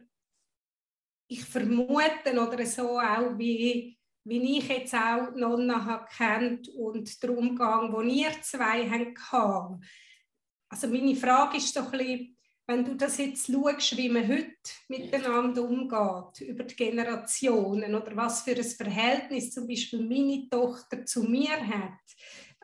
ich 1.27 1.45
vermute 1.45 2.33
oder 2.33 2.67
so 2.67 2.99
auch, 2.99 3.39
wie, 3.39 3.99
wie 4.25 4.59
ich 4.59 4.69
jetzt 4.69 4.95
auch 4.95 5.35
Nonna 5.35 5.85
habe 5.85 6.07
kennt 6.15 6.69
und 6.69 7.23
der 7.23 7.37
Umgang, 7.37 7.93
wo 7.93 8.03
ihr 8.03 8.33
zwei 8.43 8.89
hatten. 8.89 9.85
Also 10.69 10.89
meine 10.89 11.17
Frage 11.17 11.57
ist 11.57 11.73
so 11.73 11.81
ein 11.81 11.91
bisschen, 11.91 12.34
wenn 12.67 12.85
du 12.85 12.95
das 12.95 13.19
jetzt 13.19 13.47
schaust, 13.47 13.97
wie 13.97 14.09
man 14.09 14.27
heute 14.27 14.55
miteinander 14.89 15.63
umgeht, 15.63 16.49
über 16.49 16.65
die 16.65 16.77
Generationen 16.77 17.95
oder 17.95 18.17
was 18.17 18.43
für 18.43 18.57
ein 18.57 18.65
Verhältnis 18.65 19.53
zum 19.53 19.67
Beispiel 19.67 20.01
meine 20.01 20.49
Tochter 20.49 21.05
zu 21.05 21.25
mir 21.25 21.57
hat, 21.67 22.01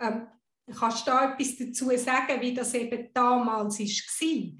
ähm, 0.00 0.26
kannst 0.78 1.06
du 1.06 1.10
da 1.10 1.32
etwas 1.32 1.56
dazu 1.56 1.90
sagen, 1.96 2.40
wie 2.40 2.54
das 2.54 2.72
eben 2.74 3.08
damals 3.12 3.78
war? 3.78 4.52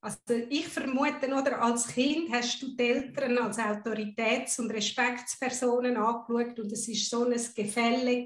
Also 0.00 0.18
ich 0.48 0.66
vermute, 0.68 1.26
oder 1.26 1.60
als 1.60 1.88
Kind 1.88 2.32
hast 2.32 2.62
du 2.62 2.74
die 2.74 2.82
Eltern 2.82 3.36
als 3.38 3.58
Autoritäts- 3.58 4.60
und 4.60 4.70
Respektspersonen 4.70 5.96
angeschaut 5.96 6.58
und 6.58 6.72
es 6.72 6.88
war 6.88 7.24
so 7.24 7.28
ein 7.28 7.54
Gefälle. 7.54 8.24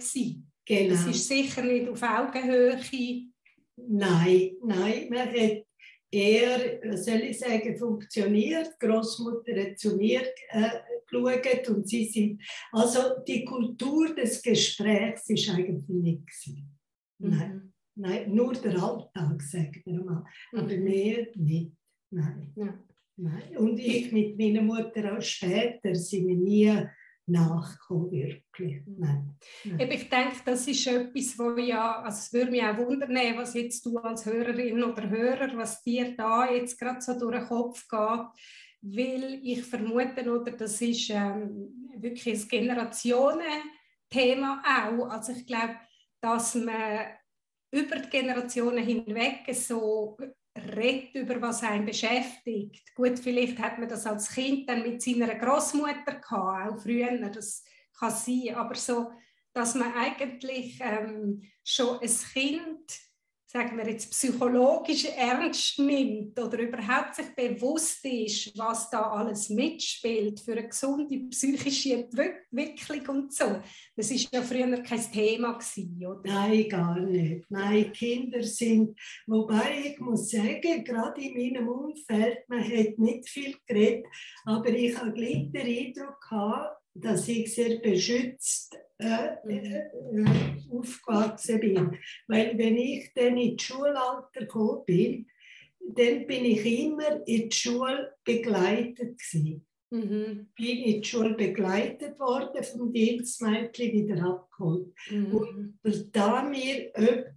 Genau. 0.65 0.95
Es 0.95 1.07
ist 1.07 1.29
sicher 1.29 1.63
nicht 1.63 1.89
auf 1.89 2.03
Augenhöhe. 2.03 2.79
Nein, 3.77 4.53
nein, 4.63 5.09
man 5.09 5.21
hat 5.21 5.65
eher, 6.13 6.97
soll 6.97 7.23
ich 7.23 7.39
sagen, 7.39 7.77
funktioniert. 7.77 8.77
Die 8.81 8.87
Großmutter 8.87 9.61
hat 9.61 9.79
zu 9.79 9.97
mir 9.97 10.23
äh, 10.51 10.69
geschaut 11.07 11.69
und 11.71 11.89
sie 11.89 12.05
sind, 12.05 12.43
also 12.71 13.23
die 13.27 13.45
Kultur 13.45 14.15
des 14.15 14.43
Gesprächs 14.43 15.29
ist 15.31 15.49
eigentlich 15.51 15.89
nicht 15.89 16.27
gewesen. 16.27 16.79
Mhm. 17.19 17.31
Nein, 17.31 17.73
nein, 17.95 18.35
nur 18.35 18.53
der 18.53 18.83
Alltag, 18.83 19.43
sagt 19.43 19.87
er 19.87 20.05
mal, 20.05 20.25
aber 20.53 20.77
mhm. 20.77 20.85
mehr 20.85 21.27
nicht. 21.35 21.73
Nein. 22.11 22.53
Ja. 22.57 22.79
Nein. 23.17 23.57
Und 23.59 23.79
ich 23.79 24.11
mit 24.11 24.39
meiner 24.39 24.63
Mutter 24.63 25.17
auch 25.17 25.23
später 25.23 25.95
sind 25.95 26.29
wir 26.29 26.37
nie 26.37 26.89
nachkommen, 27.27 28.11
wirklich. 28.11 28.83
Nein. 28.87 29.37
Nein. 29.65 29.91
Ich 29.91 30.09
denke, 30.09 30.37
das 30.45 30.67
ist 30.67 30.87
etwas, 30.87 31.39
wo 31.39 31.57
ja, 31.57 32.03
also 32.03 32.19
es 32.19 32.33
würde 32.33 32.51
mich 32.51 32.63
auch 32.63 32.79
wundern, 32.79 33.15
was 33.37 33.53
jetzt 33.55 33.85
du 33.87 33.97
als 33.99 34.27
Hörerin 34.27 34.83
oder 34.83 35.09
Hörer, 35.09 35.57
was 35.57 35.83
dir 35.83 36.17
da 36.17 36.51
jetzt 36.51 36.77
gerade 36.79 37.01
so 37.01 37.17
durch 37.19 37.39
den 37.39 37.47
Kopf 37.47 37.89
geht, 37.89 38.27
weil 38.83 39.41
ich 39.43 39.65
vermute, 39.65 40.31
oder 40.31 40.53
das 40.53 40.81
ist 40.81 41.11
ähm, 41.11 41.91
wirklich 41.97 42.43
ein 42.43 42.49
Generationenthema 42.49 44.63
auch. 44.65 45.09
Also 45.09 45.33
ich 45.33 45.47
glaube, 45.47 45.77
dass 46.21 46.55
man 46.57 47.07
über 47.71 47.97
die 47.97 48.11
Generationen 48.11 48.85
hinweg 48.85 49.43
so 49.55 50.19
redet 50.57 51.15
über 51.15 51.41
was 51.41 51.63
einen 51.63 51.87
beschäftigt. 51.87 52.95
Gut, 52.95 53.19
vielleicht 53.19 53.59
hat 53.59 53.79
man 53.79 53.89
das 53.89 54.07
als 54.07 54.31
Kind 54.35 54.69
dann 54.69 54.83
mit 54.83 55.03
seiner 55.03 55.35
Großmutter 55.35 56.21
gehabt, 56.21 56.31
auch 56.31 56.79
früher, 56.83 57.17
das 57.31 57.65
kann 57.99 58.11
sein, 58.11 58.55
aber 58.55 58.75
so, 58.75 59.11
dass 59.53 59.75
man 59.75 59.93
eigentlich 59.95 60.79
ähm, 60.81 61.43
schon 61.65 62.01
ein 62.01 62.11
Kind 62.33 63.12
sagen 63.53 63.77
wir 63.77 63.87
jetzt, 63.87 64.11
psychologisch 64.11 65.05
ernst 65.05 65.79
nimmt 65.79 66.41
oder 66.41 66.59
überhaupt 66.59 67.17
sich 67.17 67.35
bewusst 67.35 68.03
ist, 68.03 68.57
was 68.57 68.89
da 68.89 69.11
alles 69.11 69.51
mitspielt 69.51 70.41
für 70.41 70.53
eine 70.53 70.69
gesunde 70.69 71.19
psychische 71.29 71.95
Entwicklung 71.97 73.07
und 73.09 73.35
so. 73.35 73.61
Das 73.95 74.11
ist 74.11 74.33
ja 74.33 74.41
früher 74.41 74.83
kein 74.83 75.13
Thema 75.13 75.53
gewesen, 75.53 76.07
oder? 76.07 76.23
Nein, 76.25 76.67
gar 76.67 76.99
nicht. 76.99 77.45
Nein, 77.51 77.93
Kinder 77.93 78.43
sind, 78.43 78.99
wobei 79.27 79.93
ich 79.93 80.01
muss 80.01 80.31
sagen, 80.31 80.83
gerade 80.83 81.21
in 81.21 81.35
meinem 81.35 81.69
Umfeld, 81.69 82.49
man 82.49 82.65
hat 82.65 82.99
nicht 82.99 83.29
viel 83.29 83.55
geredet, 83.67 84.07
aber 84.47 84.71
ich 84.71 84.97
habe 84.99 85.13
gleich 85.13 85.51
den 85.53 85.67
Eindruck 85.67 86.19
gehabt, 86.23 86.82
dass 86.95 87.29
ich 87.29 87.55
sehr 87.55 87.79
beschützt 87.79 88.77
äh, 88.99 89.37
äh, 89.49 89.79
äh, 89.79 90.27
aufgewachsen 90.71 91.61
bin. 91.61 91.99
Weil 92.29 92.57
wenn 92.57 92.77
ich 92.77 93.13
dann 93.15 93.37
in 93.37 93.57
die 93.57 93.63
Schulalter 93.65 94.29
gekommen 94.33 94.85
bin, 94.87 95.27
dann 95.81 96.27
bin 96.27 96.45
ich 96.45 96.65
immer 96.65 97.27
in 97.27 97.49
die 97.49 97.51
Schule 97.51 98.15
begleitet 98.25 99.19
gewesen. 99.19 99.67
Mhm. 99.91 100.49
Bin 100.57 100.79
in 100.79 101.03
die 101.03 101.05
Schule 101.05 101.35
begleitet 101.35 102.19
worden, 102.19 102.63
vom 102.63 102.93
Dienstmädchen 102.93 103.93
wieder 103.93 104.25
abgeholt. 104.25 104.95
Mhm. 105.11 105.79
Und 105.83 106.17
da 106.17 106.51
wir, 106.51 106.93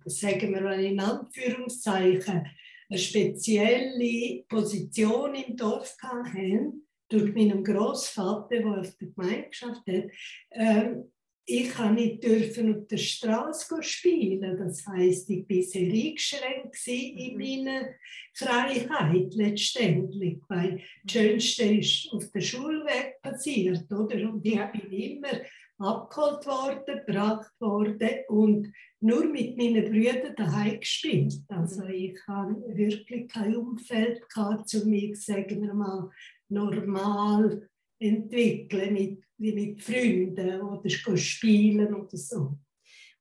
sagen 0.05 0.53
wir 0.53 0.61
mal 0.61 0.83
in 0.83 0.99
Anführungszeichen, 0.99 2.45
eine 2.87 2.99
spezielle 2.99 4.43
Position 4.47 5.33
im 5.33 5.57
Dorf 5.57 5.97
hatten, 6.01 6.84
durch 7.09 7.33
meinen 7.33 7.63
Großvater, 7.63 8.57
der 8.57 8.79
auf 8.79 8.95
der 8.97 9.07
Gemeinde 9.09 9.49
geschafft 9.49 9.83
hat, 9.87 10.05
ähm, 10.51 11.11
ich 11.47 11.69
kann 11.69 11.93
nicht 11.93 12.23
dürfen 12.23 12.75
auf 12.75 12.87
der 12.87 12.97
Straße 12.97 13.83
spielen. 13.83 14.57
Das 14.57 14.85
heißt, 14.87 15.29
ich 15.29 15.47
war 15.47 15.61
sehr 15.61 15.93
eingeschränkt 15.93 16.87
in 16.87 17.33
mhm. 17.33 17.39
meiner 17.39 17.89
Freiheit 18.33 19.33
letztendlich, 19.35 20.39
weil 20.49 20.81
das 21.03 21.13
Schönste 21.13 21.63
ist 21.65 22.11
auf 22.11 22.31
der 22.31 22.41
Schulweg 22.41 23.21
passiert, 23.21 23.91
oder? 23.91 24.29
Und 24.29 24.45
ich 24.45 24.59
bin 24.71 24.91
immer 24.91 25.41
abgeholt 25.77 26.45
worden, 26.45 27.01
gebracht 27.05 27.51
worden 27.59 28.09
und 28.29 28.71
nur 29.01 29.25
mit 29.25 29.57
meinen 29.57 29.85
Brüdern 29.85 30.35
daheim 30.35 30.79
gespielt. 30.79 31.35
Also 31.49 31.83
mhm. 31.83 31.91
ich 31.91 32.17
habe 32.27 32.55
wirklich 32.75 33.27
kein 33.27 33.55
Umfeld 33.55 34.27
gehabt, 34.29 34.73
um 34.73 34.89
mich, 34.89 35.23
sagen 35.23 35.61
wir 35.61 35.73
mal, 35.73 36.09
normal 36.49 37.67
entwickeln 37.99 38.93
mit, 38.93 39.23
mit 39.37 39.81
Freunden 39.81 40.61
oder 40.61 40.89
spielen 40.89 41.93
oder 41.93 42.17
so. 42.17 42.57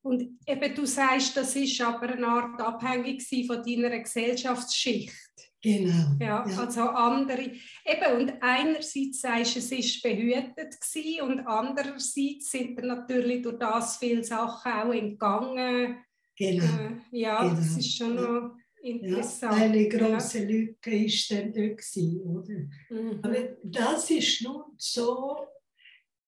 Und 0.03 0.39
eben 0.47 0.75
du 0.75 0.85
sagst, 0.85 1.35
das 1.37 1.57
ist 1.57 1.81
aber 1.81 2.11
eine 2.11 2.27
Art 2.27 2.61
abhängig 2.61 3.23
von 3.47 3.63
deiner 3.63 3.99
Gesellschaftsschicht. 3.99 5.15
Genau. 5.63 6.17
Ja, 6.21 6.47
ja, 6.47 6.59
also 6.59 6.83
andere. 6.83 7.53
Eben, 7.87 8.21
und 8.21 8.35
einerseits 8.43 9.23
sagst 9.23 9.55
du, 9.55 9.61
es 9.61 9.73
ist 9.73 10.03
behütet 10.03 10.79
gewesen, 10.79 11.23
und 11.23 11.47
andererseits 11.47 12.51
sind 12.51 12.79
dir 12.79 12.85
natürlich 12.85 13.41
durch 13.41 13.59
das 13.59 13.97
viele 13.97 14.23
Sachen 14.23 14.73
auch 14.73 14.93
entgangen. 14.93 16.05
Genau. 16.37 16.65
Äh, 16.65 17.01
ja, 17.13 17.43
genau. 17.43 17.55
das 17.55 17.79
ist 17.79 17.97
schon 17.97 18.15
noch 18.15 18.57
interessant. 18.85 19.59
Ja, 19.59 19.65
eine 19.65 19.89
große 19.89 20.41
ja. 20.41 20.49
Lücke 20.49 21.05
ist 21.05 21.31
dann 21.31 21.53
da 21.53 21.61
gewesen, 21.61 22.21
oder? 22.21 22.55
Mhm. 22.91 23.21
Aber 23.23 23.57
das 23.63 24.11
ist 24.11 24.43
nun 24.43 24.63
so 24.77 25.47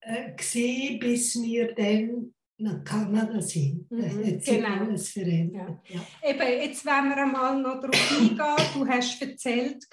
äh, 0.00 0.32
gewesen, 0.32 0.98
bis 0.98 1.42
wir 1.42 1.74
dann 1.74 2.34
nach 2.58 2.82
Kanada 2.84 3.40
sind. 3.40 3.90
Mhm. 3.90 4.24
Jetzt 4.24 4.46
genau. 4.46 4.68
alles 4.68 5.10
verändert. 5.10 5.78
Ja. 5.88 6.00
Ja. 6.22 6.30
Eben, 6.30 6.62
jetzt 6.62 6.86
wollen 6.86 7.08
wir 7.10 7.16
einmal 7.18 7.60
noch 7.60 7.80
darauf 7.80 8.18
eingehen. 8.18 8.66
Du 8.74 8.86
hast 8.86 9.20
erzählt, 9.20 9.84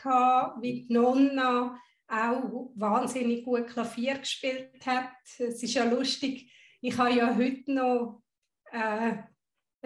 wie 0.61 0.85
die 0.85 0.93
Nonna 0.93 1.77
auch 2.07 2.71
wahnsinnig 2.75 3.43
gut 3.43 3.67
Klavier 3.67 4.17
gespielt 4.19 4.85
hat. 4.85 5.09
Es 5.39 5.61
ist 5.61 5.73
ja 5.73 5.83
lustig, 5.83 6.49
ich 6.81 6.97
habe 6.97 7.15
ja 7.15 7.35
heute 7.35 7.73
noch 7.73 8.21
äh, 8.71 9.13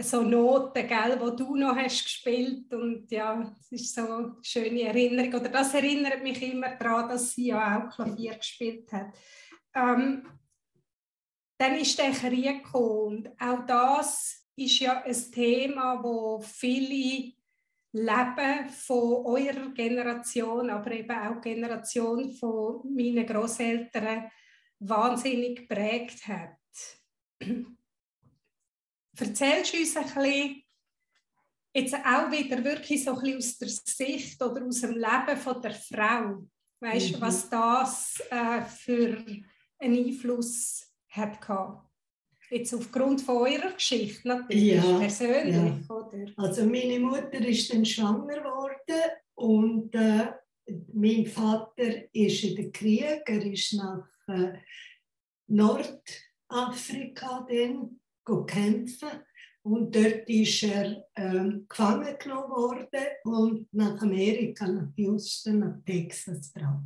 so 0.03 0.21
Noten, 0.21 0.87
gell, 0.87 1.17
wo 1.19 1.31
du 1.31 1.55
noch 1.55 1.75
hast 1.75 2.03
gespielt 2.03 2.71
und 2.73 3.09
ja, 3.11 3.53
es 3.59 3.71
ist 3.71 3.95
so 3.95 4.01
eine 4.01 4.35
schöne 4.43 4.83
Erinnerung. 4.83 5.41
Oder 5.41 5.49
das 5.49 5.73
erinnert 5.73 6.21
mich 6.21 6.41
immer 6.41 6.75
daran, 6.75 7.09
dass 7.09 7.33
sie 7.33 7.47
ja 7.47 7.79
auch 7.79 7.95
Klavier 7.95 8.35
gespielt 8.35 8.91
hat. 8.91 9.13
Ähm, 9.73 10.23
dann 11.57 11.75
ist 11.75 11.97
der 11.97 12.11
Krieg 12.11 12.63
gekommen 12.63 13.27
und 13.27 13.41
auch 13.41 13.65
das 13.65 14.45
ist 14.55 14.79
ja 14.79 15.01
ein 15.03 15.31
Thema, 15.31 16.03
wo 16.03 16.39
viele 16.41 17.33
Leben 17.91 18.69
von 18.69 19.25
eurer 19.25 19.69
Generation, 19.73 20.69
aber 20.69 20.91
eben 20.91 21.11
auch 21.11 21.41
die 21.41 21.53
Generation 21.53 22.31
von 22.33 22.81
meinen 22.93 23.25
Großeltern 23.25 24.29
wahnsinnig 24.79 25.67
geprägt 25.67 26.27
hat. 26.27 26.57
Erzählst 29.19 29.73
du 29.73 29.77
uns 29.77 29.97
ein 29.97 30.03
bisschen, 30.03 30.63
jetzt 31.73 31.95
auch 31.95 32.31
wieder 32.31 32.63
wirklich 32.63 33.03
so 33.03 33.15
ein 33.15 33.21
bisschen 33.21 33.37
aus 33.37 33.57
der 33.57 33.69
Sicht 33.69 34.41
oder 34.41 34.65
aus 34.65 34.81
dem 34.81 34.91
Leben 34.91 35.37
von 35.37 35.61
der 35.61 35.73
Frau, 35.73 36.43
weißt 36.79 37.13
du, 37.13 37.17
mhm. 37.17 37.21
was 37.21 37.49
das 37.49 38.21
äh, 38.29 38.61
für 38.61 39.17
einen 39.79 40.05
Einfluss 40.07 40.93
hat 41.09 41.41
gehabt? 41.41 41.87
Jetzt 42.49 42.73
aufgrund 42.73 43.21
von 43.21 43.37
eurer 43.37 43.73
Geschichte 43.73 44.25
natürlich, 44.25 44.75
ja, 44.75 44.99
persönlich, 44.99 45.55
ja. 45.55 45.95
oder? 45.95 46.31
Also 46.37 46.65
meine 46.65 46.99
Mutter 46.99 47.45
ist 47.45 47.73
dann 47.73 47.83
schwanger 47.83 48.37
geworden 48.37 49.11
und 49.35 49.93
äh, 49.93 50.31
mein 50.93 51.25
Vater 51.25 52.13
ist 52.13 52.43
in 52.43 52.55
den 52.55 52.71
Krieg, 52.71 53.21
er 53.25 53.45
ist 53.45 53.73
nach 53.73 54.07
äh, 54.27 54.53
Nordafrika 55.47 57.45
dann 57.49 57.99
kämpfen 58.45 59.09
und 59.63 59.95
dort 59.95 60.29
ist 60.29 60.63
er 60.63 61.05
ähm, 61.15 61.65
gefangen 61.67 62.15
genommen 62.19 62.49
worden 62.49 63.05
und 63.23 63.73
nach 63.73 64.01
Amerika, 64.01 64.67
nach 64.67 64.89
Houston, 64.95 65.59
nach 65.59 65.83
Texas 65.85 66.53
gebracht. 66.53 66.85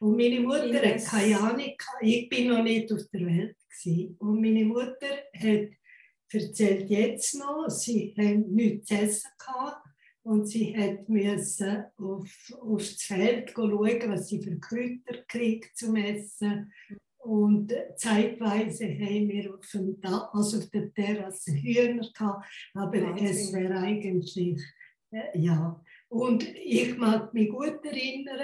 Und 0.00 0.16
meine 0.16 0.40
Mutter 0.40 0.72
yes. 0.72 1.06
hat 1.06 1.20
keine 1.20 1.38
Ahnung, 1.38 1.74
ich 2.00 2.28
bin 2.28 2.48
noch 2.48 2.62
nicht 2.62 2.92
auf 2.92 3.02
der 3.12 3.26
Welt. 3.26 3.56
Gewesen. 3.68 4.16
Und 4.18 4.40
meine 4.40 4.64
Mutter 4.64 5.06
hat 5.34 5.68
erzählt 6.32 6.90
jetzt 6.90 7.34
noch, 7.38 7.68
sie 7.68 8.14
haben 8.18 8.50
nichts 8.52 8.88
zu 8.88 8.94
essen 8.94 9.30
gehabt 9.38 9.86
und 10.22 10.46
sie 10.46 10.76
hat 10.76 11.08
müssen 11.08 11.84
auf, 11.96 12.52
aufs 12.60 13.02
Feld 13.02 13.50
schauen, 13.50 14.10
was 14.10 14.28
sie 14.28 14.42
für 14.42 14.58
Kräuter 14.58 15.22
kriegt 15.28 15.76
zum 15.76 15.96
Essen. 15.96 16.72
Und 17.22 17.74
zeitweise 17.96 18.86
haben 18.86 19.28
wir 19.28 19.54
auf, 19.54 19.70
dem 19.72 19.98
also 20.02 20.58
auf 20.58 20.70
der 20.70 20.92
Terrasse 20.94 21.52
Hühner 21.52 22.08
gehabt, 22.12 22.46
aber 22.74 23.02
Wahnsinn. 23.02 23.26
es 23.26 23.52
wäre 23.52 23.78
eigentlich, 23.78 24.58
äh, 25.12 25.38
ja. 25.38 25.82
Und 26.08 26.48
ich 26.56 26.96
mag 26.96 27.32
mich 27.34 27.50
gut 27.50 27.84
erinnern, 27.84 28.40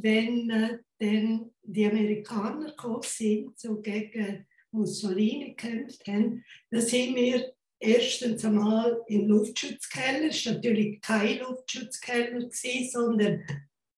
wenn 0.00 0.50
äh, 0.50 0.78
dann 0.98 1.50
die 1.62 1.86
Amerikaner 1.86 2.70
gekommen 2.70 3.02
sind, 3.02 3.58
so 3.58 3.80
gegen 3.80 4.46
Mussolini 4.70 5.50
gekämpft 5.50 6.06
haben, 6.08 6.44
da 6.70 6.80
sind 6.80 7.14
wir 7.14 7.52
erstens 7.78 8.44
einmal 8.44 9.02
im 9.06 9.28
Luftschutzkeller, 9.28 10.28
es 10.28 10.46
war 10.46 10.54
natürlich 10.54 11.00
kein 11.02 11.38
Luftschutzkeller, 11.40 12.48
sondern 12.90 13.44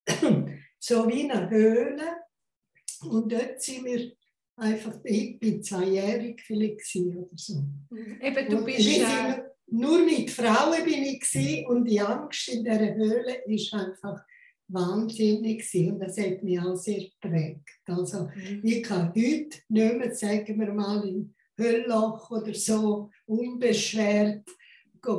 so 0.79 1.09
wie 1.09 1.31
eine 1.31 1.49
Höhle. 1.49 2.26
Und 3.03 3.33
dort 3.33 3.63
sind 3.63 3.85
wir 3.85 4.13
einfach, 4.57 4.99
ich 5.05 5.39
bin 5.39 5.63
zweijährig 5.63 6.41
vielleicht 6.43 6.97
oder 6.97 7.29
so. 7.35 7.65
Eben, 8.21 8.51
du 8.51 8.65
bist 8.65 8.99
ja... 8.99 9.43
Nur 9.69 10.05
mit 10.05 10.31
Frauen 10.31 10.85
bin 10.85 11.03
ich 11.03 11.67
und 11.67 11.87
die 11.87 12.01
Angst 12.01 12.49
in 12.49 12.63
der 12.63 12.95
Höhle 12.95 13.43
ist 13.47 13.75
einfach 13.75 14.25
wahnsinnig 14.69 15.69
und 15.75 15.99
das 15.99 16.19
hat 16.19 16.43
mich 16.43 16.61
auch 16.61 16.77
sehr 16.77 17.01
geprägt. 17.21 17.69
Also 17.87 18.29
mhm. 18.35 18.61
ich 18.63 18.83
kann 18.83 19.09
heute 19.09 19.59
nicht 19.69 19.99
mehr, 19.99 20.15
sagen 20.15 20.61
wir 20.61 20.73
mal, 20.73 21.07
im 21.09 21.35
Höllloch 21.59 22.31
oder 22.31 22.55
so 22.55 23.11
unbeschwert 23.27 24.49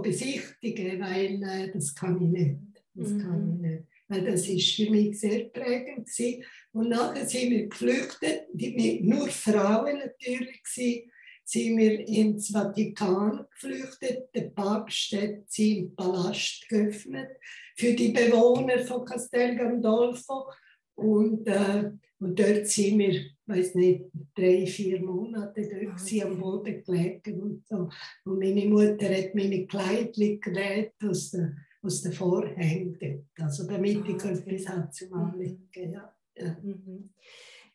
besichtigen, 0.01 0.99
weil 0.99 1.41
äh, 1.43 1.71
das 1.71 1.95
kann 1.95 2.21
ich 2.21 2.29
nicht. 2.29 2.59
Das 2.93 3.09
mhm. 3.09 3.19
kann 3.19 3.53
ich 3.53 3.69
nicht. 3.69 3.83
Weil 4.09 4.25
das 4.25 4.47
ist 4.47 4.75
für 4.75 4.89
mich 4.89 5.19
sehr 5.19 5.45
prägend 5.45 6.07
gewesen. 6.07 6.43
Und 6.77 6.89
nachher 6.89 7.25
sind 7.25 7.49
wir 7.49 7.67
geflüchtet, 7.67 8.49
die, 8.53 9.01
nur 9.01 9.27
Frauen 9.29 9.97
natürlich 9.97 10.61
gewesen, 10.61 11.11
sind 11.43 11.77
wir 11.77 12.07
ins 12.07 12.49
Vatikan 12.49 13.47
geflüchtet. 13.51 14.29
Der 14.35 14.49
Papst 14.49 15.11
hat 15.13 15.45
seinen 15.47 15.95
Palast 15.95 16.69
geöffnet 16.69 17.29
für 17.75 17.93
die 17.93 18.09
Bewohner 18.09 18.85
von 18.85 19.05
Castel 19.05 19.55
Gandolfo. 19.55 20.51
Und, 20.93 21.47
äh, 21.47 21.89
und 22.19 22.39
dort 22.39 22.67
sind 22.67 22.99
wir, 22.99 23.21
weiß 23.47 23.73
nicht, 23.73 24.05
drei, 24.35 24.67
vier 24.67 25.01
Monate 25.01 25.67
dort 25.67 25.99
okay. 25.99 26.21
am 26.21 26.39
Boden 26.39 26.83
gelegen. 26.83 27.41
Und, 27.41 27.67
so. 27.67 27.89
und 28.25 28.37
meine 28.37 28.65
Mutter 28.65 29.09
hat 29.09 29.33
meine 29.33 29.65
Kleidchen 29.65 30.39
genäht 30.39 30.93
aus 31.03 31.31
den 31.31 31.57
aus 31.81 32.01
den 32.01 32.11
Vorhängen 32.11 33.29
Also 33.39 33.65
damit 33.65 34.07
ich 34.07 34.23
ah, 34.23 34.31
okay. 34.31 34.55
etwas 34.55 34.91
zum 34.91 35.13
Anlegen. 35.13 35.93
Ja. 35.93 36.16
Mhm. 36.39 37.09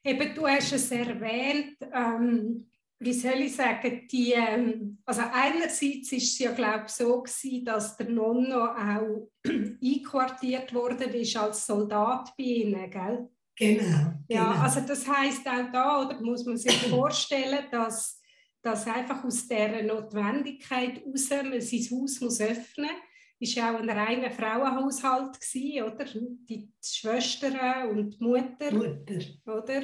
Eben, 0.04 0.34
du 0.34 0.46
hast 0.46 0.72
es 0.72 0.90
erwähnt, 0.90 1.76
ähm, 1.92 2.66
wie 2.98 3.12
soll 3.12 3.40
ich 3.40 3.56
sagen, 3.56 4.06
die, 4.10 4.32
ähm, 4.32 4.98
also 5.04 5.22
einerseits 5.32 6.12
ist 6.12 6.12
es 6.12 6.38
ja 6.38 6.52
glaube 6.52 6.84
ich 6.86 6.92
so 6.92 7.22
gewesen, 7.22 7.64
dass 7.64 7.96
der 7.96 8.08
Nonno 8.08 8.64
auch 8.64 9.28
einquartiert 9.44 10.72
worden 10.72 11.12
ist 11.12 11.36
als 11.36 11.66
Soldat 11.66 12.32
bei 12.36 12.44
ihnen, 12.44 12.90
gell? 12.90 13.28
Genau. 13.56 14.12
Ja, 14.28 14.52
genau. 14.52 14.62
also 14.62 14.80
das 14.80 15.06
heißt 15.06 15.46
auch 15.46 15.72
da, 15.72 16.06
oder 16.06 16.20
muss 16.20 16.44
man 16.44 16.56
sich 16.56 16.72
vorstellen, 16.90 17.66
dass, 17.70 18.20
dass 18.62 18.86
einfach 18.86 19.24
aus 19.24 19.46
dieser 19.48 19.82
Notwendigkeit 19.82 20.98
heraus 21.04 21.30
man 21.30 21.60
sein 21.60 21.98
Haus 21.98 22.20
muss 22.20 22.40
öffnen 22.40 22.90
muss. 22.90 23.11
War 23.42 23.64
ja 23.64 23.74
auch 23.74 23.80
ein 23.80 23.90
reiner 23.90 24.30
Frauenhaushalt 24.30 25.40
gewesen, 25.40 25.82
oder? 25.82 26.04
Die 26.48 26.68
Schwestern 26.82 27.88
und 27.90 28.18
die 28.18 28.24
Mutter, 28.24 28.72
Mutter. 28.72 29.20
oder? 29.46 29.82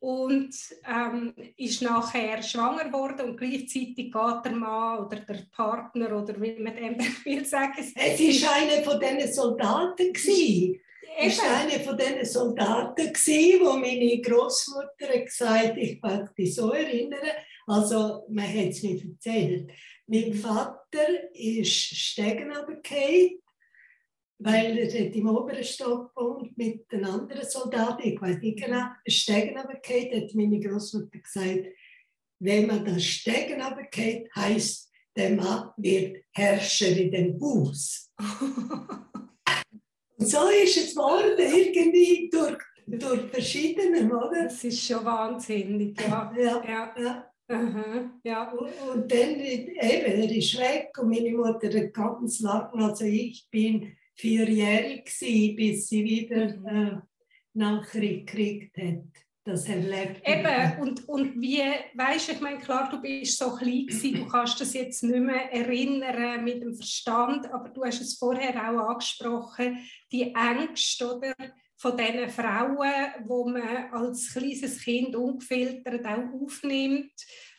Und 0.00 0.54
ähm, 0.84 1.32
ist 1.56 1.80
nachher 1.80 2.42
schwanger 2.42 2.86
geworden 2.86 3.30
und 3.30 3.36
gleichzeitig 3.36 4.10
geht 4.10 4.44
der 4.44 4.52
Mann 4.52 5.06
oder 5.06 5.20
der 5.20 5.46
Partner 5.52 6.20
oder 6.20 6.40
wie 6.40 6.58
man 6.58 6.74
dem 6.74 6.98
will 7.24 7.44
sagen. 7.44 7.72
Es 7.78 7.94
war 7.94 8.54
einer 8.56 8.82
von 8.82 8.98
diesen 8.98 9.32
Soldaten. 9.32 10.12
Gewesen. 10.12 10.80
Es 11.18 11.38
war 11.38 11.60
einer 11.60 11.80
von 11.84 11.96
diesen 11.96 12.24
Soldaten, 12.24 13.12
gewesen, 13.12 13.60
wo 13.60 13.76
meine 13.76 14.20
Großmutter 14.20 15.20
gesagt 15.24 15.66
hat, 15.68 15.76
ich 15.76 16.00
kann 16.00 16.28
mich 16.36 16.54
so 16.54 16.72
erinnern, 16.72 17.20
also 17.66 18.24
man 18.28 18.46
hat 18.46 18.70
es 18.70 18.82
mir 18.82 19.00
erzählt. 19.00 19.70
Mein 20.06 20.34
Vater 20.34 21.32
ist 21.32 21.70
Stegen 21.70 22.52
runtergefallen, 22.52 23.38
weil 24.38 24.78
er 24.78 25.14
im 25.14 25.28
oberen 25.28 25.62
Stock 25.62 26.10
wohnt 26.16 26.56
mit 26.58 26.90
den 26.90 27.04
anderen 27.04 27.48
Soldaten, 27.48 28.08
ich 28.08 28.20
weiß 28.20 28.38
nicht 28.38 28.62
genau, 28.62 28.86
Stegen 29.06 29.56
runtergefallen, 29.56 30.22
hat 30.22 30.34
meine 30.34 30.60
Großmutter 30.60 31.18
gesagt, 31.18 31.66
wenn 32.40 32.66
man 32.66 32.84
das 32.84 33.04
Stegen 33.04 33.62
runtergeht, 33.62 34.28
heisst, 34.34 34.90
der 35.16 35.30
Mann 35.30 35.70
wird 35.76 36.24
Herrscher 36.32 36.88
in 36.88 37.12
dem 37.12 37.40
Haus. 37.40 38.10
Und 40.16 40.26
so 40.26 40.48
ist 40.48 40.76
es 40.76 40.94
geworden, 40.94 41.38
irgendwie 41.38 42.30
durch, 42.30 42.58
durch 42.86 43.30
verschiedene, 43.30 44.06
oder? 44.06 44.44
Das 44.44 44.64
ist 44.64 44.84
schon 44.84 45.04
wahnsinnig, 45.04 46.00
ja. 46.00 46.32
Ja, 46.36 46.64
ja. 46.64 46.94
ja. 46.98 47.31
Aha, 47.52 48.10
ja. 48.24 48.50
Und, 48.52 48.70
und 48.92 49.12
dann, 49.12 49.40
eben, 49.40 49.76
er 49.76 50.30
ist 50.30 50.58
weg 50.58 50.90
und 50.98 51.10
meine 51.10 51.30
Mutter 51.30 51.68
hat 51.68 51.92
ganz 51.92 52.40
lang, 52.40 52.70
also 52.72 53.04
ich 53.04 53.46
bin 53.50 53.96
vierjährig 54.14 55.04
gewesen, 55.04 55.56
bis 55.56 55.88
sie 55.88 56.04
wieder 56.04 56.56
Mhm. 56.56 56.66
äh, 56.66 57.00
Nachricht 57.54 58.26
gekriegt 58.26 58.78
hat, 58.78 59.04
dass 59.44 59.68
er 59.68 59.76
lebt. 59.76 60.26
Eben, 60.26 60.80
und, 60.80 61.08
und 61.08 61.40
wie, 61.40 61.60
weißt 61.94 62.28
du, 62.28 62.32
ich 62.32 62.40
meine, 62.40 62.58
klar, 62.58 62.88
du 62.90 63.00
bist 63.02 63.36
so 63.36 63.54
klein 63.54 63.86
gewesen, 63.86 64.14
du 64.14 64.26
kannst 64.26 64.60
das 64.60 64.72
jetzt 64.72 65.02
nicht 65.02 65.20
mehr 65.20 65.52
erinnern 65.52 66.44
mit 66.44 66.62
dem 66.62 66.74
Verstand, 66.74 67.52
aber 67.52 67.68
du 67.68 67.84
hast 67.84 68.00
es 68.00 68.16
vorher 68.16 68.54
auch 68.56 68.88
angesprochen, 68.88 69.78
die 70.10 70.32
Ängste, 70.34 71.16
oder? 71.16 71.34
Von 71.82 71.96
diesen 71.96 72.30
Frauen, 72.30 72.92
wo 73.26 73.48
man 73.48 73.90
als 73.92 74.32
kleines 74.32 74.80
Kind 74.80 75.16
ungefiltert 75.16 76.06
auch 76.06 76.32
aufnimmt. 76.40 77.12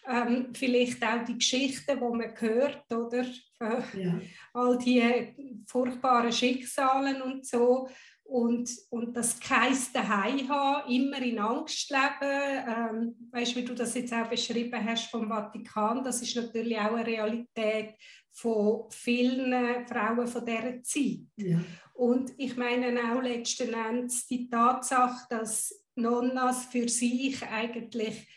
Ähm, 0.07 0.47
vielleicht 0.53 1.03
auch 1.03 1.25
die 1.25 1.37
Geschichten, 1.37 1.97
die 1.97 2.17
man 2.17 2.33
hört, 2.39 2.93
oder? 2.93 3.25
Äh, 3.59 4.01
Ja. 4.01 4.21
all 4.53 4.77
die 4.77 5.63
furchtbaren 5.67 6.31
Schicksalen 6.31 7.21
und 7.21 7.45
so. 7.45 7.89
Und, 8.25 8.69
und 8.89 9.15
das 9.15 9.37
keins 9.39 9.91
daheim 9.91 10.47
haben, 10.47 10.89
immer 10.89 11.21
in 11.21 11.39
Angst 11.39 11.89
leben. 11.89 12.65
Ähm, 12.67 13.29
weißt 13.31 13.51
du, 13.51 13.59
wie 13.59 13.65
du 13.65 13.73
das 13.75 13.93
jetzt 13.95 14.13
auch 14.13 14.29
beschrieben 14.29 14.83
hast 14.83 15.11
vom 15.11 15.27
Vatikan, 15.27 16.01
das 16.03 16.21
ist 16.21 16.35
natürlich 16.37 16.77
auch 16.77 16.93
eine 16.93 17.05
Realität 17.05 17.95
von 18.31 18.85
vielen 18.89 19.85
Frauen 19.85 20.27
von 20.27 20.45
dieser 20.45 20.81
Zeit. 20.81 21.19
Ja. 21.35 21.59
Und 21.93 22.33
ich 22.37 22.57
meine 22.57 23.13
auch 23.13 23.21
letzten 23.21 23.73
Endes 23.73 24.25
die 24.27 24.49
Tatsache, 24.49 25.25
dass 25.29 25.85
Nonnas 25.95 26.65
für 26.65 26.89
sich 26.89 27.41
eigentlich, 27.43 28.27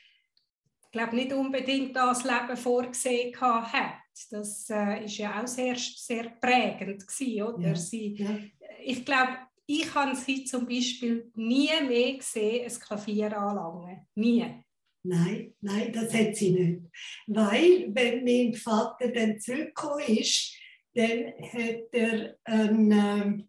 ich 0.85 0.91
glaube 0.93 1.17
nicht 1.17 1.33
unbedingt 1.33 1.97
das 1.97 2.25
Leben 2.25 2.57
vorgesehen 2.57 3.35
hat. 3.41 3.95
Das 4.31 4.69
äh, 4.71 5.05
ist 5.05 5.19
ja 5.19 5.43
auch 5.43 5.47
sehr, 5.47 5.77
sehr 5.77 6.31
prägend 6.41 7.07
gewesen, 7.07 7.43
oder? 7.43 7.69
Ja. 7.69 7.75
Sie, 7.75 8.15
Ja. 8.15 8.39
ich 8.83 9.05
glaube, 9.05 9.39
ich 9.67 9.95
habe 9.95 10.15
sie 10.15 10.45
zum 10.45 10.67
Beispiel 10.67 11.31
nie 11.35 11.71
mehr 11.87 12.15
gesehen, 12.17 12.71
ein 12.71 12.81
Klavier 12.81 13.37
anlangen. 13.37 14.07
Nie. 14.15 14.63
Nein, 15.03 15.55
nein, 15.61 15.93
das 15.93 16.13
hat 16.15 16.35
sie 16.37 16.51
nicht. 16.51 16.83
Weil, 17.27 17.89
wenn 17.95 18.25
mein 18.25 18.55
Vater 18.55 19.09
dann 19.09 19.39
zurückgekommen 19.39 20.05
ist, 20.09 20.55
dann 20.97 21.35
hat 21.53 21.89
er 21.93 22.37
ein, 22.45 22.91
ähm, 22.93 23.49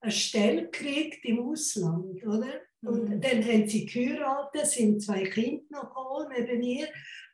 eine 0.00 0.12
Stelle 0.12 0.64
gekriegt 0.64 1.24
im 1.24 1.40
Ausland, 1.40 2.24
oder? 2.26 2.60
Und 2.82 3.08
Mhm. 3.08 3.20
dann 3.20 3.44
haben 3.44 3.68
sie 3.68 3.86
geheiratet, 3.86 4.66
sind 4.66 5.02
zwei 5.02 5.24
Kinder 5.24 5.64
noch 5.70 5.88
gekommen 5.88 6.32
neben 6.36 6.62
ihr. 6.62 6.88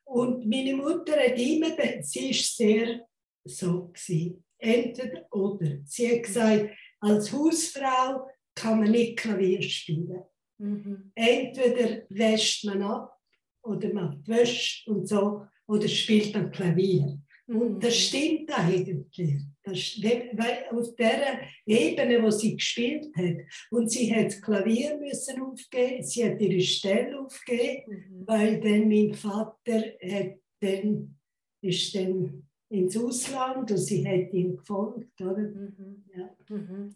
Und 0.04 0.46
meine 0.46 0.74
Mutter 0.74 1.12
hat 1.18 1.38
immer, 1.38 1.70
sie 2.02 2.30
ist 2.30 2.56
sehr 2.56 3.06
so 3.44 3.88
gewesen, 3.88 4.44
entweder 4.58 5.26
oder. 5.32 5.78
Sie 5.84 6.10
hat 6.10 6.22
gesagt, 6.22 6.70
als 7.00 7.32
Hausfrau 7.32 8.26
kann 8.54 8.80
man 8.80 8.90
nicht 8.90 9.18
Klavier 9.18 9.62
spielen 9.62 10.22
Mhm. 10.58 11.10
entweder 11.16 12.04
wäscht 12.10 12.64
man 12.64 12.80
ab 12.82 13.18
oder 13.62 13.92
macht 13.92 14.26
Wäsche 14.28 14.88
und 14.90 15.06
so 15.08 15.44
oder 15.66 15.88
spielt 15.88 16.32
man 16.32 16.52
Klavier. 16.52 17.18
Mhm. 17.48 17.56
Und 17.60 17.84
das 17.84 17.96
stimmt 17.96 18.56
eigentlich. 18.56 19.42
Auf 19.66 20.94
der 20.96 21.40
Ebene, 21.66 22.22
wo 22.22 22.30
sie 22.30 22.56
gespielt 22.56 23.06
hat, 23.16 23.36
und 23.70 23.90
sie 23.90 24.14
hat 24.14 24.26
das 24.26 24.42
Klavier 24.42 24.98
müssen 24.98 25.40
aufgeben, 25.40 26.02
sie 26.02 26.24
hat 26.24 26.40
ihre 26.40 26.60
Stelle 26.60 27.18
aufgegeben, 27.20 27.82
Mhm. 27.86 28.26
weil 28.26 28.60
dann 28.60 28.88
mein 28.88 29.14
Vater 29.14 29.82
hat 30.02 30.34
dann, 30.60 31.16
ist 31.62 31.94
dann 31.94 32.42
ins 32.68 32.96
Ausland 32.96 33.70
und 33.70 33.78
sie 33.78 34.06
hat 34.06 34.32
ihm 34.32 34.56
gefolgt, 34.56 35.20
oder? 35.20 35.38
Mhm. 35.38 36.04
Ja. 36.14 36.36
Mhm. 36.48 36.94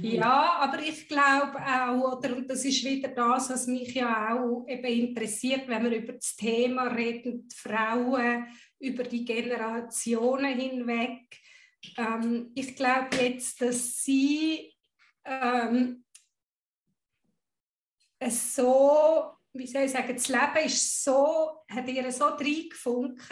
Ja, 0.00 0.58
aber 0.60 0.80
ich 0.80 1.06
glaube 1.08 1.56
auch, 1.58 2.18
oder, 2.18 2.36
und 2.36 2.48
das 2.50 2.64
ist 2.64 2.84
wieder 2.84 3.08
das, 3.08 3.50
was 3.50 3.66
mich 3.66 3.94
ja 3.94 4.36
auch 4.38 4.66
eben 4.66 4.84
interessiert, 5.08 5.68
wenn 5.68 5.84
wir 5.84 5.98
über 5.98 6.14
das 6.14 6.34
Thema 6.34 6.88
reden, 6.88 7.46
die 7.48 7.54
Frauen 7.56 8.46
über 8.80 9.02
die 9.04 9.24
Generationen 9.24 10.58
hinweg. 10.58 11.26
Ähm, 11.96 12.52
ich 12.54 12.74
glaube 12.76 13.16
jetzt, 13.16 13.60
dass 13.60 14.02
sie 14.02 14.72
ähm, 15.24 16.04
es 18.18 18.54
so, 18.54 19.32
wie 19.52 19.66
soll 19.66 19.82
ich 19.82 19.92
sagen, 19.92 20.14
das 20.14 20.28
Leben 20.28 20.66
ist 20.66 21.04
so, 21.04 21.62
hat 21.70 21.88
ihr 21.88 22.10
so 22.10 22.24
reingefunkt, 22.24 23.22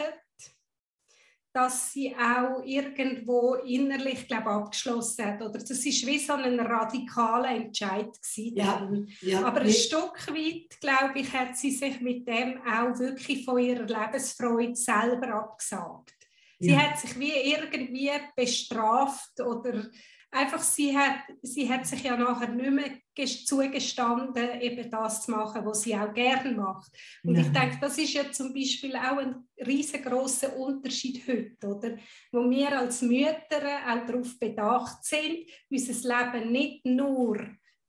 dass 1.53 1.91
sie 1.91 2.15
auch 2.15 2.61
irgendwo 2.63 3.55
innerlich 3.55 4.27
glaube 4.27 4.51
abgeschlossen 4.51 5.25
hat. 5.25 5.41
Oder 5.41 5.57
das 5.57 5.71
ist 5.71 6.05
wie 6.05 6.19
so 6.19 6.33
ein 6.33 6.59
radikaler 6.59 7.49
Entscheid 7.49 8.11
gewesen. 8.13 8.55
Ja, 8.55 8.91
ja, 9.21 9.43
Aber 9.43 9.61
ein 9.61 9.73
Stück 9.73 10.27
weit, 10.27 10.79
glaube 10.79 11.19
ich, 11.19 11.33
hat 11.33 11.57
sie 11.57 11.71
sich 11.71 11.99
mit 11.99 12.27
dem 12.27 12.61
auch 12.61 12.97
wirklich 12.99 13.43
von 13.43 13.57
ihrer 13.57 13.85
Lebensfreude 13.85 14.75
selber 14.75 15.33
abgesagt. 15.33 16.16
Sie 16.59 16.71
ja. 16.71 16.77
hat 16.77 16.99
sich 16.99 17.17
wie 17.19 17.31
irgendwie 17.31 18.09
bestraft 18.35 19.39
oder 19.41 19.85
einfach, 20.31 20.61
sie 20.61 20.97
hat, 20.97 21.19
sie 21.41 21.71
hat 21.71 21.87
sich 21.87 22.03
ja 22.03 22.17
nachher 22.17 22.49
nicht 22.49 22.71
mehr 22.71 22.91
ges- 23.17 23.45
zugestanden, 23.45 24.59
eben 24.61 24.89
das 24.89 25.23
zu 25.23 25.31
machen, 25.31 25.65
was 25.65 25.81
sie 25.81 25.95
auch 25.95 26.13
gerne 26.13 26.51
macht. 26.51 26.91
Und 27.23 27.37
ich 27.37 27.51
Nein. 27.51 27.69
denke, 27.69 27.77
das 27.81 27.97
ist 27.97 28.13
ja 28.13 28.31
zum 28.31 28.53
Beispiel 28.53 28.95
auch 28.95 29.17
ein 29.17 29.47
riesengroßer 29.65 30.55
Unterschied 30.57 31.27
heute, 31.27 31.67
oder? 31.67 31.97
Wo 32.31 32.49
wir 32.49 32.77
als 32.77 33.01
Mütter 33.01 33.61
auch 33.87 34.05
darauf 34.05 34.37
bedacht 34.39 35.03
sind, 35.03 35.49
unser 35.69 36.33
Leben 36.33 36.51
nicht 36.51 36.85
nur, 36.85 37.39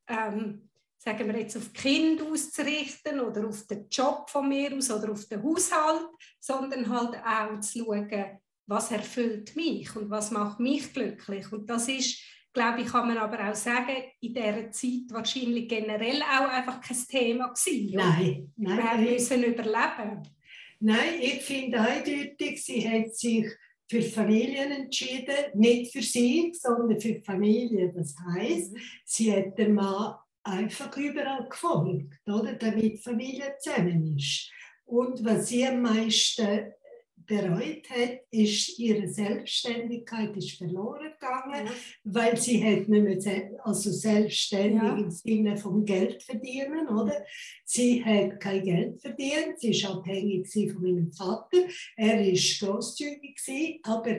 ähm, 0.06 0.70
sagen 0.98 1.26
wir 1.26 1.40
jetzt, 1.40 1.56
auf 1.56 1.72
Kinder 1.72 2.24
auszurichten 2.26 3.20
oder 3.20 3.48
auf 3.48 3.66
den 3.66 3.88
Job 3.90 4.30
von 4.30 4.48
mir 4.48 4.76
aus 4.76 4.90
oder 4.90 5.10
auf 5.12 5.26
den 5.26 5.42
Haushalt, 5.42 6.06
sondern 6.38 6.88
halt 6.88 7.16
auch 7.24 7.60
zu 7.60 7.80
schauen, 7.80 8.38
was 8.68 8.92
erfüllt 8.92 9.56
mich 9.56 9.94
und 9.96 10.10
was 10.10 10.30
macht 10.30 10.60
mich 10.60 10.92
glücklich. 10.92 11.50
Und 11.52 11.68
das 11.68 11.88
ist, 11.88 12.20
glaube 12.52 12.82
ich, 12.82 12.88
kann 12.88 13.08
man 13.08 13.18
aber 13.18 13.50
auch 13.50 13.54
sagen, 13.54 13.96
in 14.20 14.34
dieser 14.34 14.70
Zeit 14.70 15.08
wahrscheinlich 15.10 15.68
generell 15.68 16.22
auch 16.22 16.48
einfach 16.48 16.80
kein 16.80 16.96
Thema 17.08 17.48
gewesen. 17.48 17.94
oder? 17.94 18.04
Nein, 18.06 18.52
Wir 18.56 18.68
nein, 18.68 18.82
haben 18.90 19.04
müssen 19.04 19.42
überleben. 19.42 20.22
nein, 20.80 21.14
ich 21.20 21.42
finde 21.42 21.80
eindeutig, 21.80 22.62
sie 22.64 22.88
hat 22.88 23.14
sich 23.14 23.46
für 23.90 24.02
Familien 24.02 24.70
entschieden, 24.70 25.34
nicht 25.54 25.92
für 25.92 26.02
sie, 26.02 26.52
sondern 26.54 27.00
für 27.00 27.14
die 27.14 27.22
Familie. 27.22 27.90
Das 27.94 28.14
heißt, 28.34 28.76
sie 29.04 29.34
hat 29.34 29.58
den 29.58 29.74
Mann 29.74 30.14
einfach 30.42 30.94
überall 30.96 31.48
gefolgt, 31.48 32.12
oder? 32.26 32.52
damit 32.54 32.82
die 32.82 32.98
Familie 32.98 33.54
zusammen 33.60 34.16
ist. 34.18 34.50
Und 34.84 35.24
was 35.24 35.48
sie 35.48 35.66
am 35.66 35.82
meisten 35.82 36.72
bereut 37.28 37.88
hat, 37.90 38.20
ist 38.30 38.78
ihre 38.78 39.06
Selbstständigkeit 39.06 40.36
ist 40.36 40.58
verloren 40.58 41.12
gegangen, 41.12 41.66
ja. 41.66 41.72
weil 42.04 42.36
sie 42.36 42.64
hat 42.64 42.88
nicht 42.88 43.24
mehr 43.24 43.50
also 43.62 43.92
selbstständig 43.92 44.82
ja. 44.82 44.96
im 44.96 45.10
Sinne 45.10 45.56
vom 45.56 45.84
Geld 45.84 46.22
verdienen, 46.22 46.88
oder? 46.88 47.24
Sie 47.64 48.04
hat 48.04 48.40
kein 48.40 48.64
Geld 48.64 49.00
verdient, 49.00 49.60
sie 49.60 49.70
ist 49.70 49.84
abhängig 49.84 50.48
von 50.72 50.82
meinem 50.82 51.12
Vater, 51.12 51.58
er 51.96 52.26
ist 52.26 52.60
großzügig 52.60 53.38
aber 53.82 54.18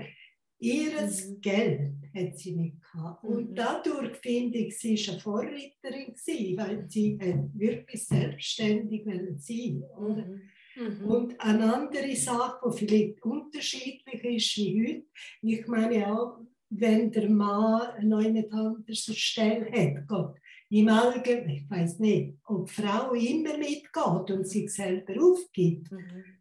Ihres 0.62 1.26
mhm. 1.26 1.42
Geld 1.42 1.94
hat 2.14 2.38
sie 2.38 2.52
nicht 2.52 2.82
gehabt. 2.82 3.24
Und 3.24 3.52
mhm. 3.52 3.56
dadurch 3.56 4.18
finde 4.18 4.58
ich, 4.58 4.78
sie 4.78 4.96
ist 4.96 5.10
eine 5.10 5.20
Vorreiterin 5.20 6.14
gewesen, 6.14 6.58
weil 6.58 6.86
sie 6.90 7.18
wirklich 7.54 8.06
selbstständig 8.06 9.06
sein 9.38 9.84
oder? 9.98 10.26
Mhm. 10.26 10.42
Mhm. 10.80 11.06
Und 11.06 11.42
eine 11.42 11.74
andere 11.74 12.16
Sache, 12.16 12.60
die 12.66 12.78
vielleicht 12.78 13.24
unterschiedlich 13.24 14.24
ist 14.24 14.58
wie 14.58 14.88
heute, 14.88 15.06
ich 15.42 15.68
meine 15.68 16.08
auch, 16.12 16.40
wenn 16.70 17.12
der 17.12 17.30
Mann 17.30 18.08
nicht 18.08 18.52
anders 18.52 19.18
Stelle 19.18 19.72
hat, 19.72 20.08
Gott, 20.08 20.36
im 20.70 20.88
Allgemeinen, 20.88 21.50
ich 21.50 21.70
weiß 21.70 22.00
nicht, 22.00 22.36
ob 22.46 22.68
die 22.68 22.74
Frau 22.74 23.14
immer 23.14 23.58
mitgeht 23.58 24.32
und 24.32 24.48
sich 24.48 24.70
selber 24.70 25.14
aufgibt. 25.22 25.92
Mhm 25.92 26.40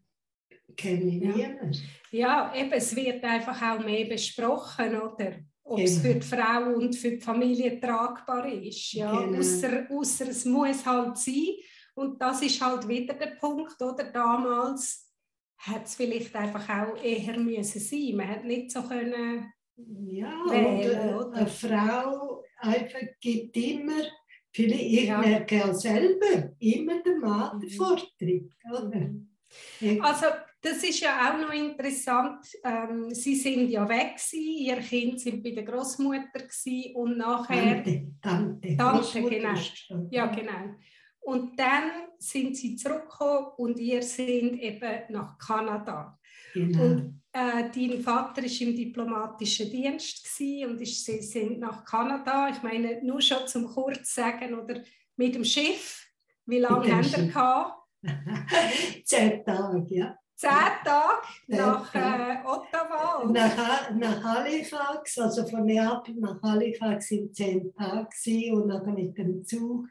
kenne 0.79 1.17
ich 1.17 1.23
ja. 1.23 1.49
niemand. 1.49 1.83
Ja, 2.11 2.55
eben, 2.55 2.73
es 2.73 2.97
wird 2.97 3.23
einfach 3.25 3.61
auch 3.61 3.85
mehr 3.85 4.07
besprochen, 4.07 4.97
oder? 4.97 5.35
Ob 5.65 5.81
es 5.81 6.01
genau. 6.01 6.15
für 6.15 6.21
die 6.21 6.27
Frau 6.27 6.75
und 6.77 6.95
für 6.95 7.11
die 7.11 7.21
Familie 7.21 7.79
tragbar 7.79 8.51
ist. 8.51 8.93
Ja? 8.95 9.25
Genau. 9.25 9.39
Ausser 9.39 10.29
es 10.29 10.45
muss 10.47 10.87
halt 10.87 11.19
sein. 11.19 11.57
Und 11.99 12.21
das 12.21 12.43
ist 12.43 12.61
halt 12.61 12.87
wieder 12.87 13.15
der 13.15 13.37
Punkt, 13.41 13.81
oder? 13.83 14.05
Damals 14.05 15.13
hat 15.59 15.85
es 15.85 15.97
vielleicht 15.97 16.35
einfach 16.37 16.69
auch 16.69 17.03
eher 17.03 17.39
müssen 17.39 17.81
sein. 17.81 18.17
Man 18.17 18.29
hat 18.29 18.45
nicht 18.45 18.71
so 18.71 18.83
können 18.83 19.53
ja, 19.77 20.33
wählen, 20.49 21.15
oder? 21.15 21.33
Eine 21.33 21.47
Frau 21.47 22.45
einfach 22.59 23.01
gibt 23.21 23.57
immer, 23.57 24.03
ich 24.53 25.05
ja. 25.05 25.19
merke 25.19 25.65
auch 25.65 25.75
selber, 25.75 26.53
immer 26.59 27.03
der 27.03 27.17
Mann 27.17 27.61
der 27.61 27.69
mhm. 27.69 27.75
Vortritt. 27.75 28.53
Oder? 28.71 29.11
Mhm. 29.81 30.01
Also 30.01 30.27
das 30.61 30.83
ist 30.83 31.01
ja 31.01 31.31
auch 31.31 31.41
noch 31.41 31.53
interessant. 31.53 32.47
Ähm, 32.65 33.13
sie 33.15 33.37
sind 33.37 33.71
ja 33.71 33.89
weg 33.89 34.17
gewesen, 34.17 34.59
ihr 34.59 34.77
Kind 34.77 35.21
sind 35.21 35.43
bei 35.43 35.51
der 35.51 35.65
Großmutter 35.65 36.45
und 36.95 37.19
nachher 37.19 37.83
Tante, 37.83 38.13
Tante, 38.21 38.77
Tante 38.77 39.23
genau. 39.23 39.55
Ja 40.11 40.27
genau. 40.27 40.75
Und 41.29 41.59
dann 41.59 41.91
sind 42.19 42.57
sie 42.57 42.75
zurückgekommen 42.75 43.49
und 43.59 43.79
ihr 43.79 44.03
sind 44.03 44.59
eben 44.63 45.03
nach 45.11 45.39
Kanada. 45.39 46.19
Genau. 46.55 46.83
Und 46.83 47.23
äh, 47.33 47.65
dein 47.71 48.01
Vater 48.01 48.43
ist 48.45 48.59
im 48.63 48.75
diplomatischen 48.75 49.71
Dienst 49.71 50.27
und 50.41 50.81
ist, 50.81 51.05
sie 51.05 51.21
sind 51.21 51.61
nach 51.61 51.85
Kanada. 51.85 52.49
Ich 52.49 52.63
meine, 52.63 53.05
nur 53.05 53.21
schon 53.21 53.47
zum 53.47 53.67
kurz 53.67 54.15
sagen 54.15 54.55
oder 54.55 54.81
mit 55.17 55.35
dem 55.35 55.45
Schiff. 55.45 56.03
Wie 56.47 56.61
lange 56.61 56.91
haben 56.91 57.03
Sie 57.03 57.27
gehabt? 57.29 57.75
Zehn 59.05 59.45
Tage, 59.45 59.95
ja 59.95 60.19
zehn 60.39 60.51
Tage 60.85 61.27
nach 61.49 61.95
äh, 61.95 62.39
Ottawa? 62.45 63.23
Oder? 63.25 63.33
Nach, 63.33 63.91
nach 63.91 64.23
Halifax, 64.23 65.19
also 65.19 65.45
von 65.47 65.65
Neapel 65.65 66.15
nach 66.15 66.41
Halifax 66.43 67.09
sind 67.09 67.35
zehn 67.35 67.75
Tage 67.75 68.53
und 68.53 68.69
dann 68.69 68.95
mit 68.95 69.19
dem 69.19 69.45
Zug 69.45 69.89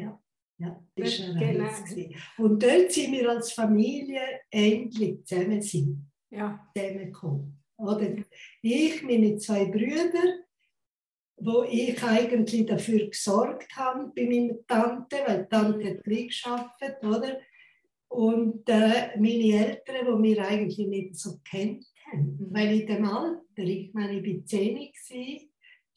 ja. 0.00 0.20
Ja, 0.58 0.78
das 0.94 1.20
war 1.20 1.36
eine 1.36 1.52
genau. 1.52 2.18
Und 2.36 2.62
dort 2.62 2.92
sind 2.92 3.12
wir 3.12 3.30
als 3.30 3.52
Familie 3.52 4.20
endlich 4.50 5.24
zusammen 5.24 5.62
sind. 5.62 6.10
Ja. 6.28 6.68
Zusammengekommen. 6.76 7.62
Oder? 7.78 8.16
Ich, 8.60 9.02
meine 9.02 9.38
zwei 9.38 9.64
Brüder, 9.64 10.44
wo 11.38 11.62
ich 11.62 12.02
eigentlich 12.02 12.66
dafür 12.66 13.08
gesorgt 13.08 13.74
habe 13.74 14.12
bei 14.14 14.26
meiner 14.26 14.54
Tante, 14.66 15.16
weil 15.26 15.44
die 15.44 15.48
Tante 15.48 15.90
hat 15.90 16.04
gleich 16.04 16.42
gearbeitet, 16.42 17.04
oder? 17.04 17.40
Und 18.08 18.68
äh, 18.68 19.16
meine 19.18 19.66
Eltern, 19.66 20.22
die 20.22 20.28
wir 20.28 20.46
eigentlich 20.46 20.86
nicht 20.86 21.16
so 21.16 21.40
kennt 21.48 21.86
haben, 22.12 22.36
mhm. 22.38 22.48
weil 22.50 22.80
in 22.80 22.86
dem 22.86 23.04
Alter, 23.06 23.62
ich 23.62 23.94
meine, 23.94 24.20
ich 24.20 24.36
war 24.36 24.44
10 24.44 24.92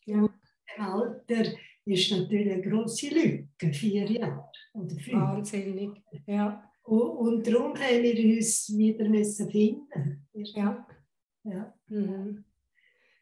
ja. 0.06 0.15
in 0.15 0.30
dem 0.78 0.84
Alter 0.86 1.52
ist 1.86 2.12
natürlich 2.12 2.52
eine 2.52 2.62
große 2.62 3.10
Lücke, 3.10 3.74
vier 3.74 4.10
Jahre 4.10 4.50
oder 4.74 4.96
fünf. 4.96 5.13
Wahnsinnig, 5.13 6.02
ja. 6.26 6.63
Und, 6.84 7.02
und 7.02 7.48
darum 7.48 7.76
haben 7.76 8.04
wir 8.04 8.38
uns 8.38 8.76
wieder 8.76 9.08
müssen 9.08 9.50
finden. 9.50 10.28
Ja. 10.34 10.86
ja. 11.43 11.74
Mhm. 11.88 12.43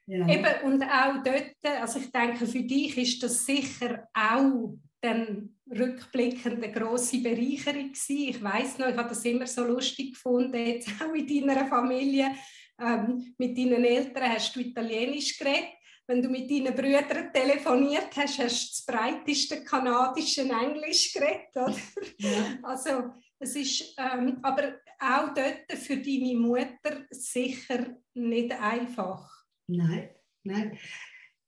ja. 0.08 0.28
Eben, 0.28 0.65
und 0.65 0.84
auch 0.84 1.24
dort, 1.24 1.56
also 1.82 2.00
ich 2.00 2.12
denke, 2.12 2.45
für 2.47 2.63
dich 2.63 2.97
ist 2.97 3.24
das 3.24 3.45
sicher 3.45 4.08
auch 4.13 4.78
dann 5.02 5.56
rückblickend 5.69 6.63
eine 6.63 6.71
grosse 6.71 7.21
Bereicherung 7.21 7.91
gewesen. 7.91 8.30
Ich 8.30 8.43
weiß 8.43 8.78
noch, 8.78 8.88
ich 8.88 8.97
habe 8.97 9.10
das 9.10 9.26
immer 9.26 9.47
so 9.47 9.63
lustig 9.63 10.13
gefunden, 10.13 10.56
jetzt 10.56 10.89
auch 11.02 11.13
in 11.13 11.28
deiner 11.28 11.65
Familie. 11.65 12.32
Ähm, 12.80 13.34
mit 13.38 13.58
deinen 13.58 13.84
Eltern 13.84 14.30
hast 14.30 14.56
du 14.56 14.60
Italienisch 14.60 15.38
geredet. 15.38 15.69
Wenn 16.08 16.22
du 16.22 16.30
mit 16.30 16.50
deinen 16.50 16.76
Brüdern 16.76 17.32
telefoniert 17.32 18.16
hast, 18.16 18.40
hast 18.40 18.64
du 18.64 18.70
das 18.70 18.86
breiteste 18.86 19.64
kanadische 19.64 20.42
Englisch 20.42 21.14
geredet. 21.14 21.56
Oder? 21.56 21.76
Ja. 22.18 22.60
Also, 22.64 23.12
es 23.40 23.56
ist 23.56 23.96
ähm, 23.98 24.40
aber 24.42 24.76
auch 25.00 25.34
dort 25.34 25.72
für 25.80 25.98
deine 25.98 26.36
Mutter 26.36 27.06
sicher 27.12 27.96
nicht 28.14 28.52
einfach. 28.52 29.46
Nein, 29.68 30.10
nein 30.44 30.78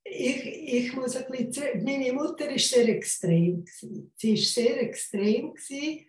ich, 0.03 0.45
ich 0.45 0.93
muss 0.93 1.15
ein 1.15 1.25
bisschen 1.31 1.83
Meine 1.83 2.13
Mutter 2.13 2.47
war 2.49 2.59
sehr 2.59 2.89
extrem. 2.89 3.63
Gewesen. 3.63 4.11
Sie 4.15 4.31
war 4.31 4.43
sehr 4.43 4.81
extrem. 4.81 5.53
Gewesen. 5.53 6.05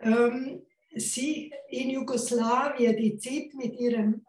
Ähm, 0.00 0.66
sie 0.96 1.52
in 1.68 1.90
Jugoslawien, 1.90 2.96
die 2.96 3.16
Zeit 3.16 3.54
mit 3.54 3.78
ihrem, 3.78 4.24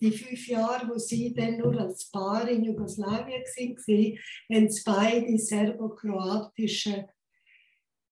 die 0.00 0.10
fünf 0.10 0.48
Jahre, 0.48 0.88
wo 0.88 0.98
sie 0.98 1.32
dann 1.34 1.58
nur 1.58 1.78
als 1.78 2.10
Paar 2.10 2.48
in 2.48 2.64
Jugoslawien 2.64 3.42
waren, 3.42 4.18
haben 4.52 4.70
sie 4.70 4.82
beide 4.84 5.38
serbokroatische 5.38 7.06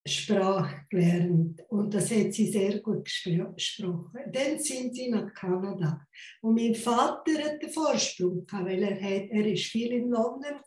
Sprache 0.07 0.85
gelernt 0.89 1.61
und 1.69 1.93
das 1.93 2.11
hat 2.11 2.33
sie 2.33 2.49
sehr 2.51 2.79
gut 2.79 3.05
gesprochen. 3.05 4.19
Dann 4.31 4.57
sind 4.59 4.95
sie 4.95 5.09
nach 5.09 5.33
Kanada 5.33 6.01
und 6.41 6.55
mein 6.55 6.75
Vater 6.75 7.33
hat 7.43 7.61
den 7.61 7.69
Vorsprung 7.69 8.45
gehabt, 8.45 8.65
weil 8.65 8.83
er, 8.83 8.95
hat, 8.95 9.29
er 9.29 9.45
ist 9.45 9.65
viel 9.65 9.91
in 9.91 10.09
London 10.09 10.61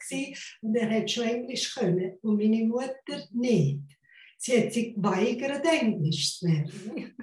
und 0.63 0.75
er 0.77 0.91
hat 0.91 1.11
schon 1.11 1.25
Englisch 1.25 1.75
können 1.75 2.19
und 2.23 2.37
meine 2.37 2.67
Mutter 2.67 3.27
nicht. 3.33 4.00
Sie 4.43 4.59
hat 4.59 4.73
sich 4.73 4.95
geweigert, 4.95 5.63
Englisch 5.67 6.39
zu 6.39 6.47
lernen. 6.47 7.15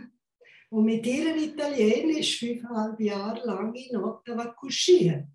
Und 0.70 0.86
mit 0.86 1.06
ihrem 1.06 1.38
Italienisch 1.38 2.40
fünfeinhalb 2.40 3.00
Jahre 3.00 3.44
lang 3.48 3.74
in 3.74 3.98
Ottawa 3.98 4.46
kuschiert, 4.48 5.26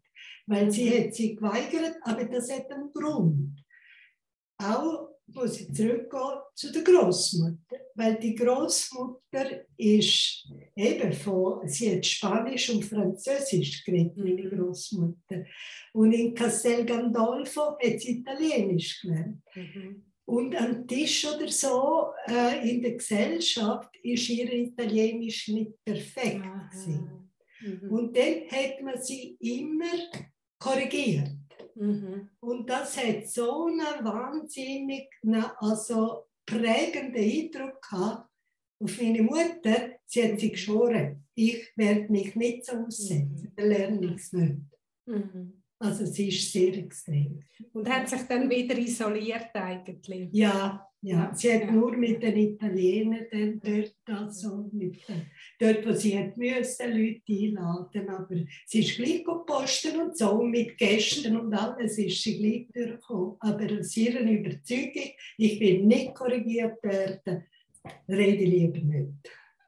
weil 0.47 0.71
sie 0.71 0.90
hat 0.90 1.14
sich 1.14 1.37
geweigert, 1.37 1.97
aber 2.03 2.25
das 2.27 2.53
hat 2.53 2.71
einen 2.71 2.92
Grund. 2.92 3.64
Auch 4.59 5.09
muss 5.27 5.61
ich 5.61 5.73
zurückgehen 5.75 6.38
zu 6.55 6.71
der 6.71 6.83
Großmutter, 6.83 7.77
weil 7.97 8.16
die 8.16 8.35
Großmutter 8.37 9.66
ist 9.77 10.47
eben 10.77 11.12
von, 11.12 11.66
sie 11.66 11.97
hat 11.97 12.07
Spanisch 12.07 12.71
und 12.71 12.85
Französisch 12.85 13.83
geredet, 13.85 14.16
meine 14.18 14.45
mhm. 14.45 14.51
Großmutter. 14.51 15.47
Und 15.95 16.12
in 16.12 16.35
Castel 16.35 16.85
Gandolfo 16.85 17.77
hat 17.83 18.01
sie 18.01 18.18
Italienisch 18.18 19.01
gelernt. 19.01 19.42
Mhm. 19.55 20.12
Und 20.25 20.55
am 20.55 20.87
Tisch 20.87 21.27
oder 21.27 21.49
so 21.49 22.13
äh, 22.29 22.71
in 22.71 22.83
der 22.83 22.93
Gesellschaft 22.93 23.95
ist 24.03 24.29
ihr 24.29 24.53
Italienisch 24.53 25.49
nicht 25.49 25.73
perfekt. 25.85 26.45
Mhm. 26.87 27.91
Und 27.91 28.17
dann 28.17 28.49
hat 28.51 28.81
man 28.83 29.03
sie 29.03 29.37
immer 29.41 29.99
korrigiert. 30.59 31.31
Mhm. 31.75 32.29
Und 32.41 32.69
das 32.69 32.97
hat 32.97 33.27
so 33.29 33.67
einen 33.67 34.05
wahnsinnig 34.05 35.09
also 35.59 36.25
prägenden 36.47 37.23
Eindruck 37.23 37.81
gehabt 37.83 38.31
auf 38.81 39.01
meine 39.01 39.23
Mutter. 39.23 39.93
Sie 40.07 40.23
hat 40.25 40.41
sich 40.41 40.53
geschworen, 40.53 41.25
ich 41.35 41.73
werde 41.77 42.13
mich 42.13 42.35
nicht 42.37 42.67
so 42.67 42.73
aussetzen, 42.73 43.43
mhm. 43.43 43.53
dann 43.57 43.69
lerne 43.69 44.07
ich 44.07 44.15
es 44.15 44.33
nicht. 44.33 44.61
Mhm. 45.07 45.62
Also 45.83 46.07
sie 46.07 46.29
ist 46.29 46.53
sehr 46.53 46.77
extrem. 46.79 47.42
Und 47.73 47.88
hat 47.88 48.09
sich 48.09 48.23
dann 48.29 48.49
wieder 48.49 48.79
isoliert 48.79 49.51
eigentlich? 49.53 50.29
Ja, 50.31 50.88
ja. 51.01 51.35
Sie 51.35 51.53
hat 51.53 51.62
ja. 51.62 51.73
nur 51.73 51.97
mit 51.97 52.23
den 52.23 52.37
Italienern 52.37 53.27
dann 53.33 53.61
dort, 53.61 53.97
also 54.07 54.71
mit, 54.71 54.99
dort, 55.59 55.85
wo 55.85 55.92
sie 55.92 56.16
hat 56.16 56.37
müssen, 56.37 56.92
Leute 56.92 57.23
einladen 57.27 58.09
aber 58.11 58.37
sie 58.64 58.79
ist 58.79 58.97
gleich 58.97 59.25
gepostet 59.25 59.97
und 59.97 60.16
so, 60.16 60.40
mit 60.45 60.79
Gästen 60.79 61.37
und 61.37 61.53
alles 61.53 61.99
ist 61.99 62.23
sie 62.23 62.38
gleich 62.38 62.68
durchgekommen. 62.73 63.37
Aber 63.40 63.81
aus 63.81 63.97
ihrer 63.97 64.21
Überzeugung, 64.21 65.11
ich 65.37 65.59
will 65.59 65.83
nicht 65.83 66.14
korrigiert 66.14 66.81
werden, 66.85 67.45
rede 68.09 68.45
lieber 68.45 68.79
nicht. 68.79 69.12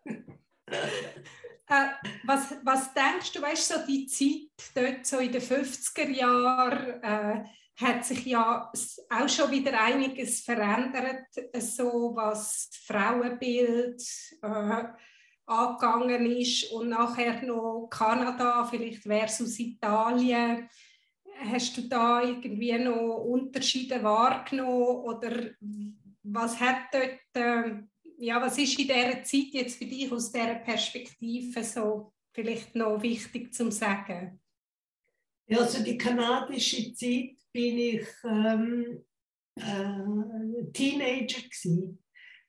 Äh, 1.66 1.87
was, 2.24 2.55
was 2.62 2.92
denkst 2.92 3.33
du, 3.33 3.40
weißt 3.40 3.68
so 3.68 3.74
die 3.87 4.07
Zeit 4.07 4.70
dort 4.74 5.07
so 5.07 5.18
in 5.18 5.33
den 5.33 5.40
50er 5.40 6.11
Jahren 6.11 7.03
äh, 7.03 7.44
hat 7.77 8.05
sich 8.05 8.27
ja 8.27 8.70
auch 9.11 9.29
schon 9.29 9.50
wieder 9.50 9.81
einiges 9.81 10.40
verändert, 10.42 11.27
so 11.59 12.12
was 12.14 12.70
Frauenbild 12.87 14.03
äh, 14.42 14.85
angegangen 15.46 16.27
ist 16.37 16.70
und 16.72 16.90
nachher 16.90 17.42
noch 17.42 17.88
Kanada, 17.90 18.64
vielleicht 18.64 19.03
versus 19.03 19.59
Italien. 19.59 20.68
Hast 21.50 21.77
du 21.77 21.88
da 21.88 22.22
irgendwie 22.22 22.79
noch 22.79 23.24
Unterschiede 23.24 24.03
wahrgenommen 24.03 25.05
oder 25.05 25.50
was 26.22 26.61
hat 26.61 26.87
dort, 26.92 27.20
äh, 27.35 27.83
ja, 28.18 28.40
was 28.40 28.59
ist 28.59 28.79
in 28.79 28.87
dieser 28.87 29.22
Zeit 29.22 29.48
jetzt 29.53 29.79
für 29.79 29.87
dich 29.87 30.11
aus 30.11 30.33
dieser 30.33 30.57
Perspektive 30.57 31.62
so 31.62 32.12
vielleicht 32.33 32.74
noch 32.74 33.03
wichtig 33.03 33.53
zu 33.53 33.70
sagen? 33.70 34.40
Ja, 35.46 35.59
also 35.59 35.83
die 35.83 35.98
kanadische 35.98 36.92
Zeit 36.94 37.37
bin 37.53 37.79
ich 37.79 38.07
ähm, 38.24 39.05
äh, 39.57 40.72
Teenager 40.72 41.42
gewesen. 41.42 41.98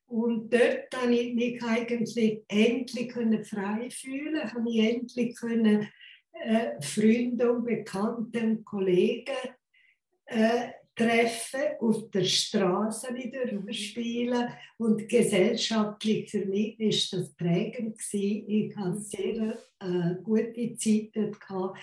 Und 0.08 0.54
dort 0.54 0.92
konnte 0.92 1.14
ich 1.14 1.34
mich 1.34 1.64
eigentlich 1.64 2.44
endlich 2.48 3.14
frei 3.14 3.90
fühlen, 3.90 4.54
habe 4.54 4.70
ich 4.70 4.80
endlich 4.80 5.36
können, 5.36 5.90
äh, 6.32 6.82
Freunde 6.82 7.52
und 7.52 7.66
Bekannte 7.66 8.44
und 8.44 8.66
Kollegen 8.66 9.36
äh, 10.26 10.70
treffen, 10.96 11.62
auf 11.80 12.10
der 12.12 12.24
Straße 12.24 13.14
wieder 13.16 13.52
mhm. 13.52 13.72
spielen 13.74 14.48
und 14.78 15.08
gesellschaftlich 15.10 16.32
für 16.32 16.46
mich 16.46 16.80
ist 16.80 17.14
das 17.14 17.34
prägend 17.34 17.98
gewesen. 17.98 18.50
Ich 18.50 18.76
hatte 18.76 19.00
sehr 19.00 19.58
äh, 19.80 20.16
gute 20.24 20.76
Zeit 20.78 21.10
dort 21.14 21.40
gehabt 21.40 21.78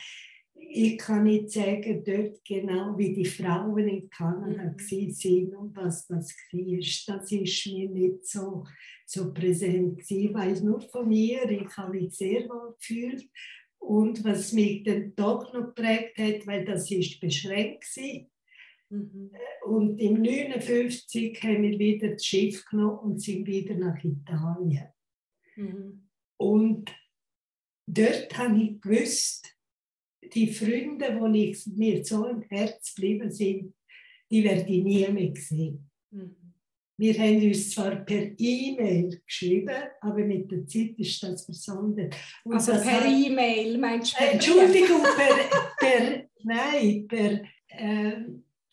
ich 0.75 0.99
kann 0.99 1.25
nicht 1.25 1.51
sagen, 1.51 2.03
dort 2.05 2.45
genau, 2.45 2.97
wie 2.97 3.13
die 3.13 3.25
Frauen 3.25 3.89
in 3.89 4.09
Kanada 4.09 4.65
mhm. 4.65 5.11
sind 5.11 5.55
und 5.55 5.77
was 5.77 6.07
das 6.07 6.35
war. 6.53 7.17
Das 7.19 7.33
ist 7.33 7.67
mir 7.67 7.91
nicht 7.91 8.27
so, 8.27 8.65
so 9.07 9.33
präsent. 9.33 10.03
Ich 10.09 10.33
weiß 10.33 10.63
nur 10.63 10.81
von 10.81 11.09
mir, 11.09 11.51
ich 11.51 11.77
habe 11.77 11.99
mich 11.99 12.15
sehr 12.15 12.49
wohl 12.49 12.75
gefühlt. 12.79 13.29
Und 13.79 14.25
was 14.25 14.53
mich 14.53 14.85
dann 14.85 15.13
doch 15.17 15.53
noch 15.53 15.75
geprägt 15.75 16.17
hat, 16.17 16.47
weil 16.47 16.65
das 16.65 16.91
ist 16.91 17.21
beschränkt 17.21 17.85
war. 17.97 18.27
Mhm. 18.93 19.31
Und 19.65 19.99
im 19.99 20.17
1959 20.17 21.43
haben 21.43 21.63
wir 21.63 21.79
wieder 21.79 22.09
das 22.09 22.27
Schiff 22.27 22.65
genommen 22.67 22.99
und 22.99 23.23
sind 23.23 23.47
wieder 23.47 23.75
nach 23.75 24.03
Italien. 24.05 24.89
Mhm. 25.57 26.09
Und 26.37 26.95
dort 27.87 28.37
habe 28.37 28.63
ich 28.63 28.81
gewusst, 28.81 29.57
die 30.35 30.53
Freunde, 30.53 31.19
die 31.33 31.51
ich, 31.51 31.67
mir 31.67 32.05
so 32.05 32.27
im 32.27 32.43
Herz 32.43 32.95
geblieben 32.95 33.31
sind, 33.31 33.75
die 34.31 34.45
werde 34.45 34.71
ich 34.71 34.83
nie 34.83 35.09
mehr 35.09 35.35
sehen. 35.37 35.91
Mhm. 36.11 36.37
Wir 36.99 37.15
haben 37.15 37.43
uns 37.43 37.71
zwar 37.71 37.97
per 37.97 38.39
E-Mail 38.39 39.23
geschrieben, 39.27 39.83
aber 40.03 40.25
mit 40.25 40.51
der 40.51 40.67
Zeit 40.67 40.99
ist 40.99 41.23
das 41.23 41.47
versandert. 41.47 42.15
Und 42.45 42.55
also 42.55 42.73
per 42.73 43.07
E-Mail 43.07 43.79
meinst 43.79 44.15
du? 44.19 44.25
Entschuldigung, 44.25 45.03
per, 45.03 45.49
per 45.79 46.29
nein, 46.43 47.07
per 47.09 47.43
äh, 47.69 48.25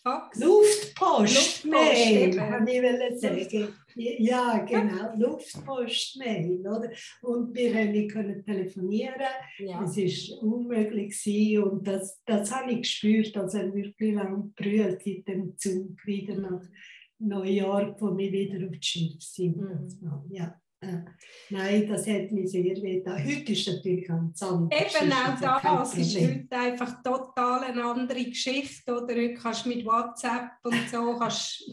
Fax? 0.03 0.39
Luftpost, 0.39 1.63
Luftpost 1.65 2.35
kann 2.35 2.67
ich 2.67 3.19
sagen. 3.19 3.73
Ja, 3.95 4.59
genau, 4.59 5.13
Luftpost-Mail. 5.17 6.63
Und 7.21 7.53
wir 7.53 7.75
haben 7.75 8.07
können 8.07 8.45
telefonieren. 8.45 9.21
Ja. 9.57 9.83
Es 9.83 9.97
war 9.97 10.43
unmöglich 10.43 11.21
gewesen. 11.21 11.63
und 11.63 11.87
das, 11.87 12.21
das 12.25 12.51
habe 12.55 12.71
ich 12.71 12.81
gespürt, 12.83 13.35
dass 13.35 13.53
er 13.53 13.73
wirklich 13.73 14.15
lang 14.15 14.53
brüllt 14.55 15.05
in 15.05 15.23
dem 15.25 15.57
Zug 15.57 16.05
wieder 16.05 16.35
nach 16.35 16.63
New 17.19 17.43
York, 17.43 18.01
wo 18.01 18.17
wir 18.17 18.31
wieder 18.31 18.65
auf 18.65 18.75
das 18.75 18.85
Schiff 18.85 19.21
sind. 19.21 19.57
Mhm. 19.57 20.25
Ja. 20.29 20.59
Nein, 21.49 21.87
das 21.87 22.07
hat 22.07 22.31
mich 22.31 22.51
sehr 22.51 22.63
weh. 22.63 23.03
Heute 23.05 23.51
ist 23.51 23.67
natürlich 23.67 24.07
ganz 24.07 24.41
anders. 24.41 24.79
Eben 25.01 25.11
auch 25.11 25.61
das 25.61 25.97
ist 25.97 26.17
heute 26.17 26.55
einfach 26.55 27.03
total 27.03 27.63
eine 27.65 27.83
andere 27.83 28.23
Geschichte. 28.23 28.93
Oder 28.93 29.15
heute 29.15 29.33
kannst 29.33 29.65
du 29.65 29.69
mit 29.69 29.85
WhatsApp 29.85 30.51
und 30.63 30.89
so 30.89 31.17
kannst, 31.17 31.69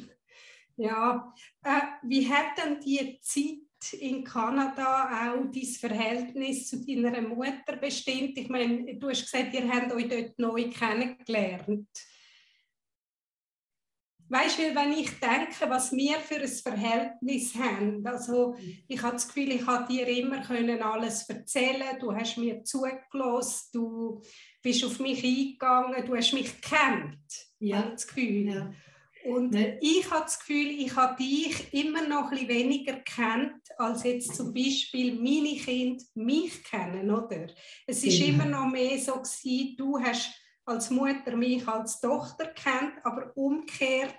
ja. 0.77 1.33
Äh, 1.63 1.81
wie 2.03 2.29
hat 2.29 2.59
denn 2.59 2.81
die 2.81 3.19
Zeit 3.21 4.01
in 4.01 4.25
Kanada 4.25 5.31
auch 5.31 5.53
dein 5.53 5.65
Verhältnis 5.65 6.69
zu 6.69 6.85
deiner 6.85 7.21
Mutter 7.21 7.77
bestimmt? 7.81 8.37
Ich 8.37 8.49
meine, 8.49 8.97
du 8.97 9.09
hast 9.09 9.31
gesagt, 9.31 9.55
ihr 9.55 9.69
habt 9.69 9.93
euch 9.93 10.09
dort 10.09 10.39
neu 10.39 10.69
kennengelernt. 10.71 11.89
Weißt 14.29 14.59
du, 14.59 14.75
wenn 14.75 14.93
ich 14.93 15.11
denke, 15.21 15.69
was 15.69 15.93
wir 15.93 16.17
für 16.17 16.41
ein 16.41 16.49
Verhältnis 16.49 17.55
haben, 17.55 18.05
also 18.07 18.57
ich 18.89 19.01
habe 19.01 19.15
das 19.15 19.29
Gefühl, 19.29 19.53
ich 19.53 19.67
habe 19.67 19.93
dir 19.93 20.09
immer 20.09 20.41
können 20.43 20.83
alles 20.83 21.29
erzählen, 21.29 21.99
du 22.01 22.13
hast 22.13 22.37
mir 22.37 22.65
zugelassen, 22.65 23.69
du 23.73 24.23
bist 24.63 24.85
auf 24.85 24.99
mich 24.99 25.23
eingegangen, 25.23 26.05
du 26.05 26.17
hast 26.17 26.33
mich 26.33 26.61
kennt, 26.61 27.19
ja. 27.61 27.79
habe 27.79 27.93
das 27.93 28.07
Gefühl. 28.07 28.53
Ja. 28.53 28.73
Und 29.27 29.55
ja. 29.55 29.67
ich 29.81 30.11
habe 30.11 30.25
das 30.25 30.39
Gefühl, 30.39 30.71
ich 30.71 30.95
habe 30.95 31.17
dich 31.23 31.73
immer 31.73 32.07
noch 32.07 32.25
ein 32.25 32.31
bisschen 32.31 32.49
weniger 32.49 32.95
kennt, 32.95 33.61
als 33.77 34.05
jetzt 34.05 34.35
zum 34.35 34.53
Beispiel 34.53 35.15
meine 35.15 35.57
Kinder 35.57 36.05
mich 36.15 36.63
kennen, 36.65 37.11
oder? 37.11 37.49
Es 37.87 38.05
ist 38.05 38.21
immer 38.21 38.45
noch 38.45 38.67
mehr 38.67 38.99
so 38.99 39.15
gewesen, 39.15 39.77
du 39.77 39.99
hast 40.01 40.31
als 40.67 40.91
Mutter 40.91 41.37
mich 41.37 41.67
als 41.67 42.01
Tochter 42.01 42.47
kennt, 42.49 42.95
aber 43.05 43.33
umgekehrt 43.37 44.19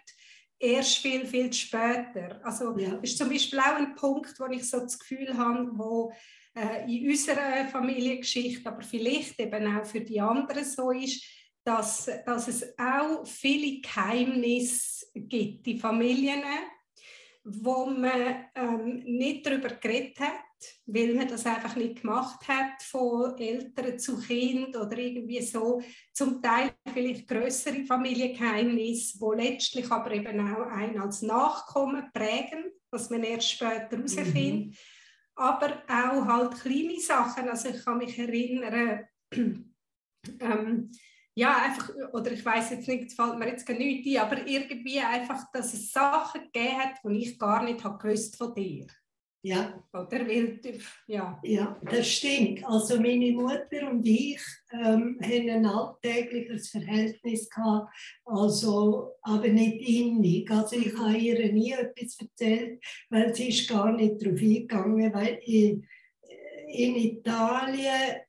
erst 0.59 0.97
viel, 0.97 1.25
viel 1.27 1.51
später. 1.53 2.39
Also 2.43 2.77
ja. 2.77 2.91
das 2.91 3.11
ist 3.11 3.17
zum 3.17 3.29
Beispiel 3.29 3.59
auch 3.59 3.75
ein 3.75 3.95
Punkt, 3.95 4.39
wo 4.39 4.45
ich 4.47 4.67
so 4.67 4.79
das 4.79 4.97
Gefühl 4.97 5.37
habe, 5.37 5.69
wo 5.73 6.11
äh, 6.55 6.91
in 6.91 7.09
unserer 7.09 7.67
Familiengeschichte, 7.67 8.67
aber 8.67 8.81
vielleicht 8.81 9.39
eben 9.39 9.77
auch 9.77 9.85
für 9.85 10.01
die 10.01 10.19
anderen 10.19 10.63
so 10.63 10.91
ist, 10.91 11.23
dass, 11.63 12.09
dass 12.25 12.47
es 12.47 12.79
auch 12.79 13.27
viele 13.27 13.81
Geheimnisse 13.81 15.05
gibt 15.13 15.67
in 15.67 15.77
Familien, 15.77 16.41
wo 17.43 17.85
man 17.85 18.45
ähm, 18.55 19.03
nicht 19.05 19.45
darüber 19.45 19.69
geredet 19.69 20.19
hat 20.19 20.46
weil 20.85 21.13
man 21.13 21.27
das 21.27 21.45
einfach 21.45 21.75
nicht 21.75 22.01
gemacht 22.01 22.47
hat 22.47 22.81
von 22.81 23.37
Eltern 23.37 23.99
zu 23.99 24.19
Kind 24.19 24.75
oder 24.75 24.97
irgendwie 24.97 25.41
so. 25.41 25.81
Zum 26.13 26.41
Teil 26.41 26.73
vielleicht 26.93 27.27
größere 27.27 27.85
Familiengeheimnisse, 27.85 29.19
wo 29.19 29.33
letztlich 29.33 29.91
aber 29.91 30.11
eben 30.11 30.39
auch 30.39 30.67
ein 30.67 30.99
als 30.99 31.21
Nachkommen 31.21 32.09
prägen, 32.13 32.71
was 32.91 33.09
man 33.09 33.23
erst 33.23 33.51
später 33.51 33.97
herausfindet. 33.97 34.35
Mhm. 34.35 34.73
Aber 35.35 35.83
auch 35.87 36.25
halt 36.25 36.59
kleine 36.61 36.99
Sachen. 36.99 37.47
Also 37.49 37.69
ich 37.69 37.83
kann 37.83 37.99
mich 37.99 38.17
erinnern, 38.17 39.05
ähm, 39.33 40.91
ja, 41.35 41.55
einfach, 41.55 41.91
oder 42.13 42.31
ich 42.31 42.43
weiß 42.43 42.71
jetzt 42.71 42.87
nicht, 42.87 43.13
fällt 43.13 43.37
mir 43.37 43.49
jetzt 43.49 43.63
gar 43.63 43.75
nichts 43.77 44.07
ein, 44.07 44.17
aber 44.17 44.47
irgendwie 44.47 44.99
einfach, 44.99 45.51
dass 45.51 45.71
es 45.75 45.91
Sachen 45.91 46.41
gegeben 46.45 46.77
hat, 46.79 46.95
die 47.03 47.17
ich 47.17 47.37
gar 47.37 47.63
nicht 47.63 47.83
habe 47.83 47.99
gewusst 47.99 48.35
von 48.37 48.55
dir. 48.55 48.87
Ja. 49.43 49.83
Oder? 49.93 50.27
Weil, 50.27 50.59
ja. 51.07 51.39
ja, 51.43 51.79
das 51.89 52.07
stimmt. 52.07 52.65
Also 52.65 52.99
meine 52.99 53.31
Mutter 53.31 53.89
und 53.89 54.05
ich 54.05 54.41
ähm, 54.73 55.19
haben 55.21 55.49
ein 55.49 55.65
alltägliches 55.65 56.69
Verhältnis 56.69 57.49
gehabt, 57.49 57.93
also, 58.25 59.13
aber 59.21 59.47
nicht 59.47 59.87
innig. 59.87 60.49
Also 60.51 60.75
ich 60.75 60.93
mhm. 60.93 60.99
habe 60.99 61.17
ihr 61.17 61.53
nie 61.53 61.71
etwas 61.71 62.17
erzählt, 62.19 62.83
weil 63.09 63.33
sie 63.33 63.49
ist 63.49 63.69
gar 63.69 63.91
nicht 63.93 64.21
darauf 64.21 64.39
eingegangen, 64.41 65.13
weil 65.13 65.39
in, 65.45 65.87
in 66.73 66.95
Italien 66.95 68.26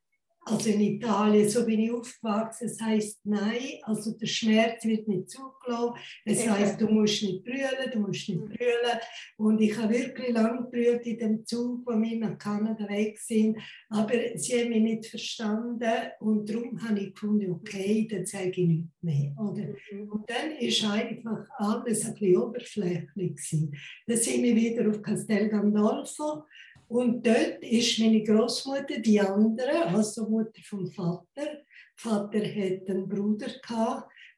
also 0.49 0.69
in 0.69 0.81
Italien, 0.81 1.49
so 1.49 1.65
bin 1.65 1.79
ich 1.79 1.91
aufgewachsen, 1.91 2.67
es 2.67 2.81
heißt 2.81 3.19
nein, 3.25 3.79
also 3.83 4.11
der 4.11 4.25
Schmerz 4.27 4.83
wird 4.85 5.07
nicht 5.07 5.29
zugelassen. 5.29 5.99
Es 6.25 6.41
okay. 6.41 6.49
heißt, 6.49 6.81
du 6.81 6.87
musst 6.87 7.23
nicht 7.23 7.43
brüllen, 7.43 7.91
du 7.91 7.99
musst 7.99 8.29
nicht 8.29 8.41
mhm. 8.41 8.49
brüllen. 8.49 8.99
Und 9.37 9.61
ich 9.61 9.77
habe 9.77 9.93
wirklich 9.93 10.29
lange 10.31 10.67
brüllt 10.69 11.05
in 11.05 11.17
dem 11.17 11.45
Zug, 11.45 11.85
wo 11.85 11.91
wir 11.91 12.17
nach 12.17 12.37
Kanada 12.37 12.87
weg 12.89 13.19
sind. 13.19 13.57
Aber 13.89 14.13
sie 14.35 14.59
haben 14.59 14.69
mich 14.69 14.81
nicht 14.81 15.05
verstanden 15.07 15.93
und 16.19 16.49
darum 16.49 16.81
habe 16.81 16.99
ich 16.99 17.13
gefunden, 17.13 17.51
okay, 17.51 18.07
dann 18.09 18.25
sage 18.25 18.49
ich 18.49 18.67
nichts 18.67 18.91
mehr. 19.01 19.33
Oder? 19.37 19.67
Mhm. 19.91 20.11
Und 20.11 20.29
dann 20.29 20.51
war 20.51 20.93
einfach 20.93 21.45
alles 21.57 22.05
ein 22.05 22.13
bisschen 22.13 22.37
oberflächlich. 22.37 23.09
Gewesen. 23.35 23.75
Dann 24.07 24.17
sind 24.17 24.43
wir 24.43 24.55
wieder 24.55 24.89
auf 24.89 25.01
Castel 25.01 25.49
Gandolfo 25.49 26.43
und 26.89 27.25
dort 27.25 27.63
ist 27.63 27.99
meine 27.99 28.23
Großmutter 28.23 28.99
die 28.99 29.19
andere, 29.19 29.85
also 29.85 30.27
Mutter 30.27 30.61
vom 30.63 30.87
Vater. 30.91 31.61
Vater 31.95 32.39
hatte 32.39 32.85
einen 32.87 33.07
Bruder 33.07 33.47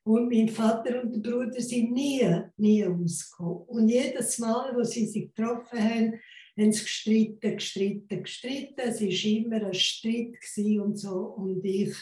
und 0.03 0.29
mein 0.29 0.49
Vater 0.49 1.01
und 1.01 1.13
der 1.13 1.31
Bruder 1.31 1.61
sind 1.61 1.93
nie, 1.93 2.27
nie 2.57 2.85
ausgekommen. 2.85 3.63
Und 3.67 3.87
jedes 3.87 4.37
Mal, 4.39 4.75
wo 4.75 4.83
sie 4.83 5.05
sich 5.05 5.33
getroffen 5.33 5.79
haben, 5.79 6.19
haben 6.57 6.73
sie 6.73 6.83
gestritten, 6.83 7.55
gestritten, 7.55 8.23
gestritten. 8.23 8.81
Es 8.81 8.99
war 8.99 9.31
immer 9.31 9.67
ein 9.67 9.73
Streit 9.73 10.35
und 10.81 10.97
so. 10.97 11.15
Und 11.37 11.63
ich, 11.63 11.95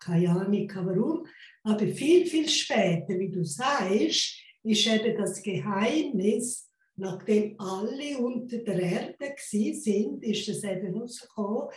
keine 0.00 0.30
Ahnung 0.30 0.70
warum. 0.74 1.26
Aber 1.62 1.86
viel, 1.88 2.24
viel 2.24 2.48
später, 2.48 3.18
wie 3.18 3.30
du 3.30 3.44
sagst, 3.44 4.40
ist 4.62 4.86
eben 4.86 5.16
das 5.18 5.42
Geheimnis, 5.42 6.70
nachdem 6.96 7.58
alle 7.58 8.18
unter 8.18 8.58
der 8.58 8.80
Erde 8.80 9.34
sind, 9.38 10.22
ist 10.22 10.48
es 10.48 10.64
eben 10.64 10.94
rausgekommen, 10.94 11.68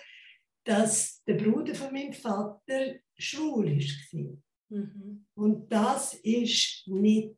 dass 0.64 1.24
der 1.24 1.36
Bruder 1.36 1.74
von 1.74 1.94
meinem 1.94 2.14
Vater 2.14 2.96
schwul 3.18 3.80
war. 3.80 4.38
Mhm. 4.70 5.26
Und 5.36 5.72
das 5.72 6.14
ist 6.16 6.84
nicht 6.88 7.38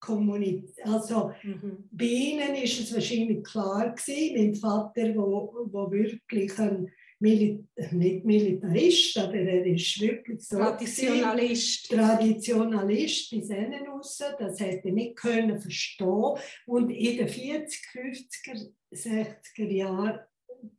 kommuniziert. 0.00 0.86
Also 0.86 1.30
mhm. 1.42 1.88
bei 1.90 2.06
ihnen 2.06 2.54
ist 2.54 2.80
es 2.80 2.94
wahrscheinlich 2.94 3.44
klar 3.44 3.94
gewesen, 3.94 4.36
mein 4.36 4.54
Vater, 4.54 5.14
wo, 5.14 5.68
wo 5.70 5.90
wirklich 5.90 6.58
ein 6.58 6.90
Mil 7.20 7.66
nicht 7.92 8.24
Militarist, 8.24 9.18
aber 9.18 9.34
er 9.34 9.66
ist 9.66 10.00
wirklich 10.00 10.40
so 10.40 10.56
Traditionalist. 10.56 11.90
Traditionalist 11.90 13.30
bis 13.30 13.50
innen 13.50 13.86
raus. 13.86 14.22
Das 14.38 14.58
hätte 14.58 14.88
er 14.88 14.94
nicht 14.94 15.16
können 15.16 15.60
verstehen. 15.60 16.34
Und 16.66 16.90
in 16.90 17.18
den 17.18 17.28
40, 17.28 17.82
50er, 17.92 18.72
60er 18.92 19.70
Jahren 19.70 20.20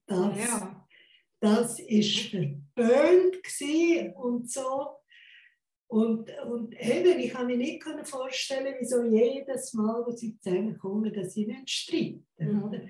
das, 0.07 0.37
ja. 0.37 0.87
das 1.39 1.79
ist 1.79 2.29
verböhnt 2.29 3.37
und 4.15 4.51
so. 4.51 4.87
Und, 5.87 6.31
und 6.45 6.73
eben, 6.79 7.19
ich 7.19 7.33
kann 7.33 7.47
mir 7.47 7.57
nicht 7.57 7.83
vorstellen, 8.03 8.75
wieso 8.79 9.03
jedes 9.03 9.73
Mal, 9.73 10.05
wo 10.05 10.11
sie 10.11 10.37
zusammenkommen, 10.39 11.13
dass 11.13 11.33
sie 11.33 11.45
nicht 11.45 11.69
streiten. 11.69 12.25
Mhm. 12.37 12.89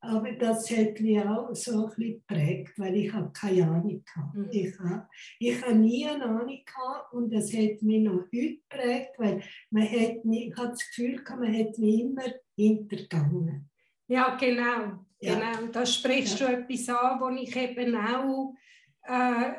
Aber 0.00 0.30
das 0.32 0.70
hat 0.70 1.00
mich 1.00 1.20
auch 1.20 1.52
so 1.54 1.86
ein 1.86 1.94
bisschen 1.96 2.14
geprägt, 2.14 2.72
weil 2.78 2.96
ich 2.96 3.12
habe 3.12 3.32
keine 3.32 3.64
Ahnung 3.64 4.04
hatte. 4.14 4.38
Mhm. 4.38 4.48
Ich 4.52 4.78
habe 4.78 5.08
ich 5.40 5.62
hab 5.62 5.74
nie 5.74 6.06
eine 6.06 6.24
Ahnung 6.24 6.60
gehabt 6.64 7.12
und 7.12 7.32
das 7.32 7.52
hat 7.52 7.82
mich 7.82 8.02
noch 8.02 8.22
heute 8.32 8.58
geprägt, 8.68 9.10
weil 9.18 9.42
man 9.70 9.90
hat 9.90 10.24
nie, 10.24 10.48
ich 10.48 10.56
habe 10.56 10.68
das 10.68 10.88
Gefühl, 10.88 11.20
man 11.28 11.52
hat 11.52 11.78
mich 11.78 12.00
immer 12.00 12.22
hintergangen. 12.56 13.68
Ja, 14.06 14.36
genau. 14.36 15.04
Ja. 15.20 15.34
genau. 15.34 15.72
Da 15.72 15.84
sprichst 15.84 16.38
ja. 16.38 16.46
du 16.46 16.52
etwas 16.58 16.88
an, 16.88 17.20
wo 17.20 17.28
ich 17.30 17.54
eben 17.56 17.96
auch 17.96 18.54
äh, 19.02 19.52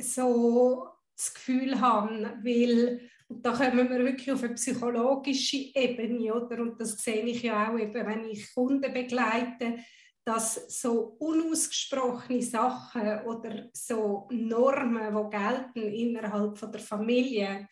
so 0.00 0.86
das 1.16 1.34
Gefühl 1.34 1.80
habe, 1.80 2.38
weil 2.42 3.00
und 3.28 3.44
da 3.44 3.52
kommen 3.52 3.88
wir 3.88 4.04
wirklich 4.04 4.30
auf 4.32 4.42
eine 4.42 4.54
psychologische 4.54 5.56
Ebene, 5.74 6.34
oder? 6.34 6.60
Und 6.60 6.80
das 6.80 6.98
sehe 6.98 7.24
ich 7.24 7.42
ja 7.42 7.72
auch, 7.72 7.78
eben, 7.78 8.06
wenn 8.06 8.24
ich 8.24 8.52
Kunden 8.54 8.92
begleite, 8.92 9.78
dass 10.24 10.80
so 10.80 11.16
unausgesprochene 11.18 12.42
Sachen 12.42 13.20
oder 13.24 13.68
so 13.72 14.28
Normen, 14.30 15.14
die 15.14 15.36
gelten 15.36 15.92
innerhalb 15.92 16.58
von 16.58 16.72
der 16.72 16.80
Familie, 16.80 17.68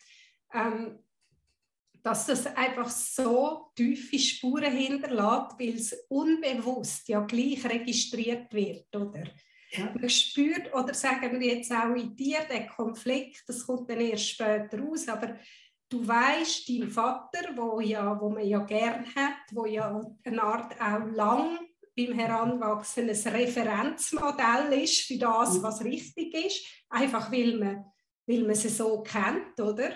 ähm, 0.53 0.99
dass 2.03 2.25
das 2.25 2.45
einfach 2.47 2.89
so 2.89 3.71
tiefe 3.75 4.19
Spuren 4.19 4.75
hinterlässt, 4.75 5.57
weil 5.57 5.75
es 5.75 5.93
unbewusst 6.09 7.07
ja 7.07 7.21
gleich 7.21 7.63
registriert 7.65 8.53
wird, 8.53 8.93
oder? 8.95 9.23
Ja. 9.75 9.91
Man 9.99 10.09
spürt, 10.09 10.73
oder 10.73 10.93
sagen 10.93 11.39
wir 11.39 11.55
jetzt 11.55 11.71
auch 11.71 11.95
in 11.95 12.15
dir, 12.15 12.39
der 12.49 12.67
Konflikt, 12.67 13.43
das 13.47 13.65
kommt 13.65 13.89
dann 13.89 14.01
erst 14.01 14.29
später 14.29 14.79
raus, 14.79 15.07
aber 15.07 15.35
du 15.89 16.07
weißt, 16.07 16.69
dein 16.69 16.89
Vater, 16.89 17.55
wo, 17.55 17.79
ja, 17.79 18.19
wo 18.19 18.29
man 18.29 18.45
ja 18.45 18.59
gern 18.59 19.05
hat, 19.15 19.51
wo 19.51 19.65
ja 19.65 20.01
eine 20.23 20.43
Art 20.43 20.79
auch 20.79 21.05
lang 21.15 21.59
beim 21.95 22.13
Heranwachsen 22.13 23.09
ein 23.09 23.33
Referenzmodell 23.33 24.83
ist 24.83 25.01
für 25.01 25.17
das, 25.17 25.57
mhm. 25.57 25.63
was 25.63 25.83
richtig 25.83 26.33
ist, 26.33 26.65
einfach 26.89 27.31
weil 27.31 27.57
man, 27.57 27.85
weil 28.25 28.43
man 28.43 28.55
sie 28.55 28.69
so 28.69 29.01
kennt, 29.01 29.59
oder? 29.59 29.91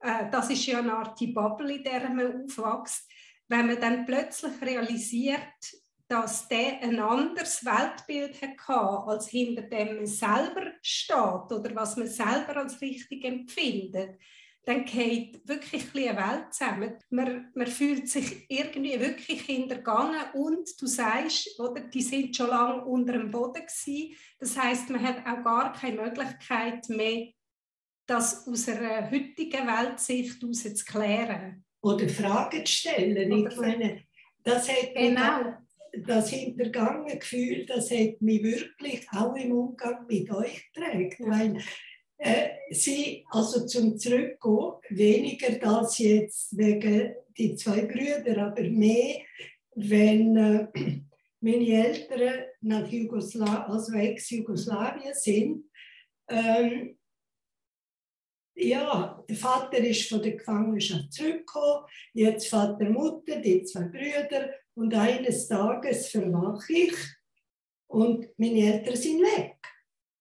Äh, 0.00 0.30
das 0.30 0.50
ist 0.50 0.66
ja 0.66 0.78
eine 0.78 0.94
Art 0.94 1.18
die 1.20 1.28
Bubble, 1.28 1.76
in 1.76 1.84
der 1.84 2.08
man 2.10 2.44
aufwächst. 2.44 3.10
Wenn 3.48 3.66
man 3.66 3.80
dann 3.80 4.06
plötzlich 4.06 4.60
realisiert, 4.62 5.40
dass 6.10 6.48
der 6.48 6.82
ein 6.82 6.98
anderes 6.98 7.64
Weltbild 7.64 8.42
hatte, 8.42 9.08
als 9.08 9.28
hinter 9.28 9.62
dem 9.62 9.94
man 9.94 10.06
selber 10.06 10.72
steht 10.82 11.16
oder 11.52 11.70
was 11.76 11.96
man 11.96 12.08
selber 12.08 12.56
als 12.56 12.80
richtig 12.80 13.24
empfindet, 13.24 14.18
dann 14.64 14.84
geht 14.84 15.46
wirklich 15.48 15.84
eine 15.94 16.16
Welt 16.16 16.52
zusammen. 16.52 16.98
Man, 17.10 17.52
man 17.54 17.66
fühlt 17.68 18.08
sich 18.08 18.44
irgendwie 18.48 18.98
wirklich 18.98 19.42
hintergangen 19.42 20.20
und 20.34 20.68
du 20.80 20.86
sagst, 20.86 21.58
oder, 21.60 21.80
die 21.80 22.02
sind 22.02 22.36
schon 22.36 22.48
lange 22.48 22.84
unter 22.84 23.12
dem 23.12 23.30
Boden 23.30 23.62
gewesen. 23.62 24.16
Das 24.40 24.58
heißt, 24.58 24.90
man 24.90 25.02
hat 25.04 25.24
auch 25.24 25.44
gar 25.44 25.72
keine 25.72 26.02
Möglichkeit 26.02 26.88
mehr, 26.88 27.28
das 28.06 28.48
aus 28.48 28.68
einer 28.68 29.08
heutigen 29.08 29.64
Weltsicht 29.64 30.42
heraus 30.42 30.62
zu 30.62 30.84
klären. 30.84 31.64
Oder 31.82 32.08
Fragen 32.08 32.66
zu 32.66 32.72
stellen. 32.72 33.32
Oder 33.32 33.52
ich 33.52 33.56
meine, 33.56 34.02
das 34.42 34.68
hat 34.68 34.92
genau 34.94 35.54
das 36.06 36.30
hintergangene 36.30 37.18
Gefühl, 37.18 37.66
das 37.66 37.90
hat 37.90 38.20
mich 38.20 38.42
wirklich 38.42 39.06
auch 39.12 39.34
im 39.36 39.52
Umgang 39.52 40.06
mit 40.06 40.30
euch 40.30 40.70
getragen. 40.72 41.14
Weil 41.20 41.62
äh, 42.18 42.50
sie, 42.70 43.24
also 43.30 43.66
zum 43.66 43.98
Zurückgehen, 43.98 44.72
weniger 44.90 45.52
das 45.58 45.98
jetzt 45.98 46.56
wegen 46.56 47.14
die 47.36 47.54
zwei 47.56 47.82
Brüder, 47.82 48.46
aber 48.46 48.62
mehr, 48.62 49.20
wenn 49.74 50.36
äh, 50.36 50.66
meine 51.40 51.66
Eltern 51.66 52.44
nach 52.60 52.90
Jugoslawien, 52.90 53.72
also 53.72 53.94
Ex-Jugoslawien 53.94 55.14
sind, 55.14 55.64
ähm, 56.28 56.98
ja, 58.54 59.24
der 59.28 59.36
Vater 59.36 59.78
ist 59.78 60.08
von 60.08 60.22
der 60.22 60.36
Gefangenschaft 60.36 61.12
zurückgekommen, 61.12 61.86
jetzt 62.12 62.48
Vater, 62.48 62.90
Mutter, 62.90 63.40
die 63.40 63.62
zwei 63.64 63.84
Brüder 63.84 64.50
und 64.74 64.94
eines 64.94 65.48
Tages 65.48 66.08
verwache 66.08 66.72
ich 66.72 66.94
und 67.88 68.28
meine 68.38 68.74
Eltern 68.74 68.96
sind 68.96 69.20
weg. 69.20 69.56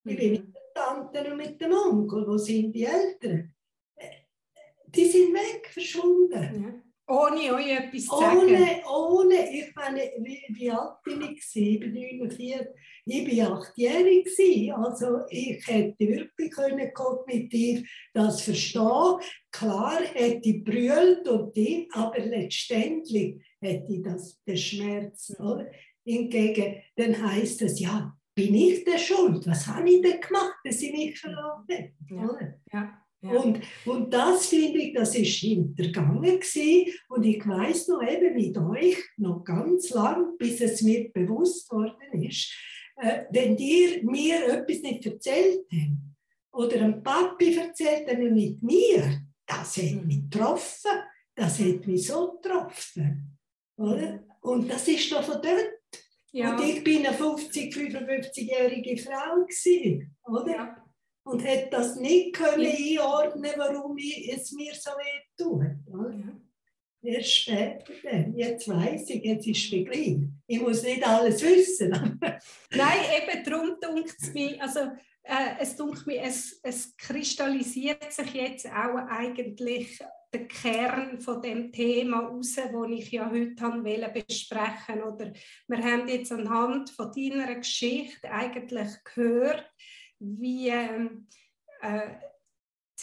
Ich 0.06 0.18
bin 0.18 0.32
mit 0.32 0.56
der 0.56 0.74
Tante 0.74 1.32
und 1.32 1.38
mit 1.38 1.62
dem 1.62 1.72
Onkel. 1.72 2.26
Wo 2.28 2.38
sind 2.38 2.74
die 2.74 2.86
Eltern? 2.86 3.54
Die 4.88 5.06
sind 5.06 5.34
weg, 5.34 5.70
verschwunden. 5.72 6.89
Ohne 7.10 7.56
euch 7.56 7.72
etwas 7.72 8.06
zu 8.06 8.20
sagen? 8.20 8.40
Ohne, 8.40 8.82
ohne. 8.88 9.52
Ich 9.52 9.74
meine, 9.76 10.12
wie, 10.20 10.44
wie 10.50 10.70
alt 10.70 11.02
bin 11.04 11.22
ich? 11.24 11.44
Ich 11.56 11.80
bin 11.80 11.94
49. 11.94 12.60
Ich 13.06 13.38
war 13.40 13.58
achtjährig. 13.58 14.28
Also 14.76 15.22
ich 15.30 15.66
hätte 15.68 16.00
wirklich 16.00 16.52
können 16.52 16.94
kognitiv 16.94 17.90
das 18.14 18.42
verstehen 18.42 19.18
Klar 19.52 20.02
hätte 20.14 20.50
ich 20.50 20.64
brüllt 20.64 21.28
und 21.28 21.56
die, 21.56 21.90
aber 21.94 22.20
letztendlich 22.20 23.42
hätte 23.60 23.92
ich 23.92 24.04
das, 24.04 24.40
den 24.44 24.58
Schmerz. 24.58 25.34
Oder? 25.40 25.72
Hingegen, 26.06 26.76
dann 26.96 27.32
heißt 27.32 27.64
es, 27.64 27.80
ja, 27.80 28.16
bin 28.36 28.54
ich 28.54 28.84
der 28.84 29.00
Schuld? 29.00 29.48
Was 29.48 29.66
habe 29.66 29.90
ich 29.90 30.02
denn 30.02 30.22
gemacht, 30.22 30.58
dass 30.64 30.82
ich 30.82 30.92
mich 30.92 31.20
verloren 31.20 31.66
habe? 31.68 31.92
Ja. 32.12 32.40
Ja. 32.72 33.02
Und, 33.22 33.60
und 33.86 34.14
das 34.14 34.48
finde 34.48 34.80
ich, 34.80 34.94
das 34.94 35.14
ist 35.14 35.36
hintergangen 35.36 36.40
gewesen. 36.40 36.94
Und 37.10 37.26
ich 37.26 37.46
weiß 37.46 37.90
noch 37.90 38.02
eben 38.02 38.34
mit 38.34 38.58
euch 38.58 38.98
noch 39.18 39.44
ganz 39.44 39.90
lang, 39.90 40.38
bis 40.38 40.62
es 40.62 40.82
mir 40.82 41.12
bewusst 41.12 41.70
worden 41.72 42.24
ist, 42.24 42.54
äh, 42.96 43.24
wenn 43.32 43.58
ihr 43.58 44.04
mir 44.04 44.48
etwas 44.48 44.82
nicht 44.82 45.06
erzählt 45.06 45.66
habt 45.70 46.54
oder 46.54 46.82
einem 46.82 47.04
Papi 47.04 47.56
erzählt 47.56 48.08
habt 48.10 48.20
nicht 48.20 48.64
mir, 48.64 49.22
das 49.46 49.78
hat 49.78 49.92
mhm. 49.92 50.08
mich 50.08 50.30
getroffen, 50.30 50.92
das 51.36 51.60
hat 51.60 51.88
mich 51.88 52.08
so 52.08 52.40
getroffen. 52.42 53.38
Oder? 53.76 54.24
Und 54.42 54.70
das 54.70 54.88
ist 54.88 55.12
noch 55.12 55.24
von 55.24 55.42
dort. 55.42 55.74
Ja. 56.32 56.56
Und 56.56 56.64
ich 56.64 56.84
bin 56.84 57.06
eine 57.06 57.16
50, 57.16 57.74
55-jährige 57.74 58.98
Frau 58.98 59.44
gewesen, 59.46 60.16
oder? 60.24 60.52
Ja 60.52 60.79
und 61.30 61.42
hätte 61.42 61.70
das 61.70 61.96
nicht 61.96 62.34
können 62.34 62.66
einordnen, 62.66 63.52
warum 63.58 63.98
es 63.98 64.52
mir 64.52 64.74
so 64.74 64.92
weh 64.92 65.22
tut. 65.38 65.64
Ja. 65.88 66.40
Erst 67.02 67.34
später 67.34 67.94
dann. 68.04 68.36
Jetzt 68.36 68.68
weiß 68.68 69.10
ich, 69.12 69.24
jetzt 69.24 69.48
ist 69.48 69.64
es 69.64 69.72
begriff. 69.72 70.22
Ich 70.48 70.60
muss 70.60 70.84
nicht 70.84 71.08
alles 71.08 71.42
wissen. 71.42 71.92
Nein, 72.72 73.00
eben 73.22 73.44
darum 73.46 73.78
dunkt 73.80 74.16
es 74.20 74.34
mich, 74.34 74.62
also 74.62 74.80
äh, 75.24 75.56
es 75.62 75.76
dunkt 75.76 76.06
mich, 76.08 76.20
es, 76.20 76.60
es 76.64 76.98
kristallisiert 76.98 78.12
sich 78.12 78.34
jetzt 78.34 78.66
auch 78.66 78.98
eigentlich 79.08 80.00
der 80.34 80.48
Kern 80.48 81.20
von 81.20 81.42
dem 81.42 81.72
Thema 81.72 82.20
raus, 82.20 82.58
wo 82.72 82.84
ich 82.86 83.12
ja 83.12 83.30
heute 83.30 83.62
wollte 83.62 84.24
besprechen 84.28 85.04
oder 85.04 85.32
wir 85.68 85.78
haben 85.84 86.08
jetzt 86.08 86.32
anhand 86.32 86.90
von 86.92 87.12
deiner 87.12 87.56
Geschichte 87.56 88.30
eigentlich 88.30 88.90
gehört, 89.04 89.66
wie 90.20 90.70
ähm, 90.70 91.28
äh, 91.82 92.16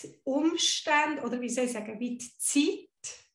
die 0.03 0.15
Umstände 0.25 1.23
oder 1.23 1.41
wie 1.41 1.49
soll 1.49 1.65
ich 1.65 1.73
sagen, 1.73 1.99
wie 1.99 2.19
die 2.19 2.39
Zeit, 2.39 3.29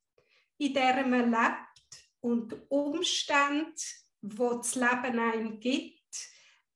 in 0.57 0.73
der 0.73 1.05
man 1.05 1.31
lebt 1.31 2.09
und 2.21 2.51
die 2.51 2.57
Umstände 2.69 3.73
wo 4.21 4.53
das 4.53 4.75
Leben 4.75 5.19
einem 5.19 5.59
gibt, 5.59 5.99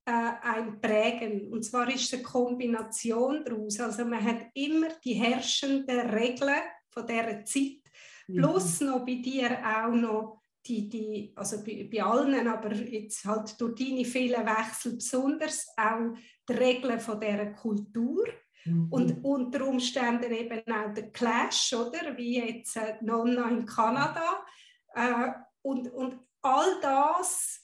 äh, 0.06 0.12
ein 0.12 0.80
prägen. 0.82 1.52
Und 1.52 1.64
zwar 1.64 1.88
ist 1.94 2.06
es 2.06 2.14
eine 2.14 2.24
Kombination 2.24 3.44
daraus. 3.46 3.80
Also 3.80 4.06
man 4.06 4.24
hat 4.24 4.48
immer 4.54 4.90
die 5.04 5.14
herrschenden 5.14 6.10
Regeln 6.10 6.62
von 6.90 7.08
dieser 7.08 7.46
Zeit, 7.46 7.82
plus 8.28 8.80
mhm. 8.80 8.88
noch 8.88 9.06
bei 9.06 9.16
dir 9.16 9.60
auch 9.64 9.94
noch 9.94 10.42
die, 10.66 10.90
die 10.90 11.34
also 11.36 11.64
bei, 11.64 11.88
bei, 11.92 12.04
allen, 12.04 12.48
aber 12.48 12.74
jetzt 12.74 13.26
halt 13.26 13.60
durch 13.60 13.76
deine 13.76 14.06
vielen 14.06 14.46
Wechsel 14.46 14.96
besonders 14.96 15.68
auch 15.78 16.16
die 16.48 16.54
Regeln 16.54 17.00
von 17.00 17.20
dieser 17.20 17.48
Kultur. 17.48 18.26
Mhm. 18.66 18.88
Und 18.90 19.24
unter 19.24 19.68
Umständen 19.68 20.32
eben 20.32 20.60
auch 20.72 20.94
der 20.94 21.12
Clash, 21.12 21.74
oder? 21.74 22.18
Wie 22.18 22.40
jetzt 22.40 22.78
äh, 22.78 22.96
Nonna 23.02 23.50
in 23.50 23.66
Kanada. 23.66 24.44
Äh, 24.94 25.32
und, 25.62 25.92
und 25.94 26.20
all 26.42 26.80
das 26.82 27.62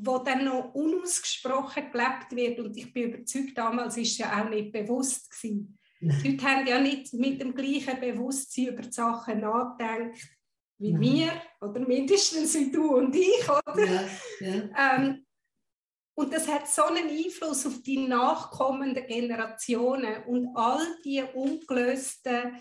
wo 0.00 0.18
dann 0.18 0.44
noch 0.44 0.72
unausgesprochen 0.74 1.90
gelebt 1.90 2.30
wird. 2.30 2.60
Und 2.60 2.76
ich 2.76 2.92
bin 2.92 3.12
überzeugt, 3.12 3.58
damals 3.58 3.96
ist 3.96 4.12
es 4.12 4.18
ja 4.18 4.40
auch 4.40 4.48
nicht 4.48 4.70
bewusst 4.70 5.30
gewesen. 5.30 5.76
Die 6.00 6.30
Leute 6.30 6.44
haben 6.44 6.66
ja 6.68 6.80
nicht 6.80 7.12
mit 7.14 7.40
dem 7.40 7.52
gleichen 7.52 7.98
Bewusstsein 7.98 8.68
über 8.68 8.82
die 8.82 8.92
Sachen 8.92 9.40
nachgedacht 9.40 10.37
wie 10.78 10.92
Nein. 10.92 11.02
wir, 11.02 11.42
oder 11.60 11.80
mindestens 11.80 12.54
wie 12.54 12.70
du 12.70 12.96
und 12.96 13.14
ich, 13.14 13.48
oder? 13.48 13.84
Ja, 13.84 14.08
ja. 14.40 14.96
Ähm, 14.96 15.26
und 16.14 16.32
das 16.32 16.48
hat 16.48 16.68
so 16.68 16.84
einen 16.84 17.08
Einfluss 17.08 17.66
auf 17.66 17.82
die 17.82 18.06
nachkommenden 18.06 19.06
Generationen 19.06 20.24
und 20.24 20.56
all 20.56 20.84
die 21.04 21.22
ungelösten, 21.22 22.56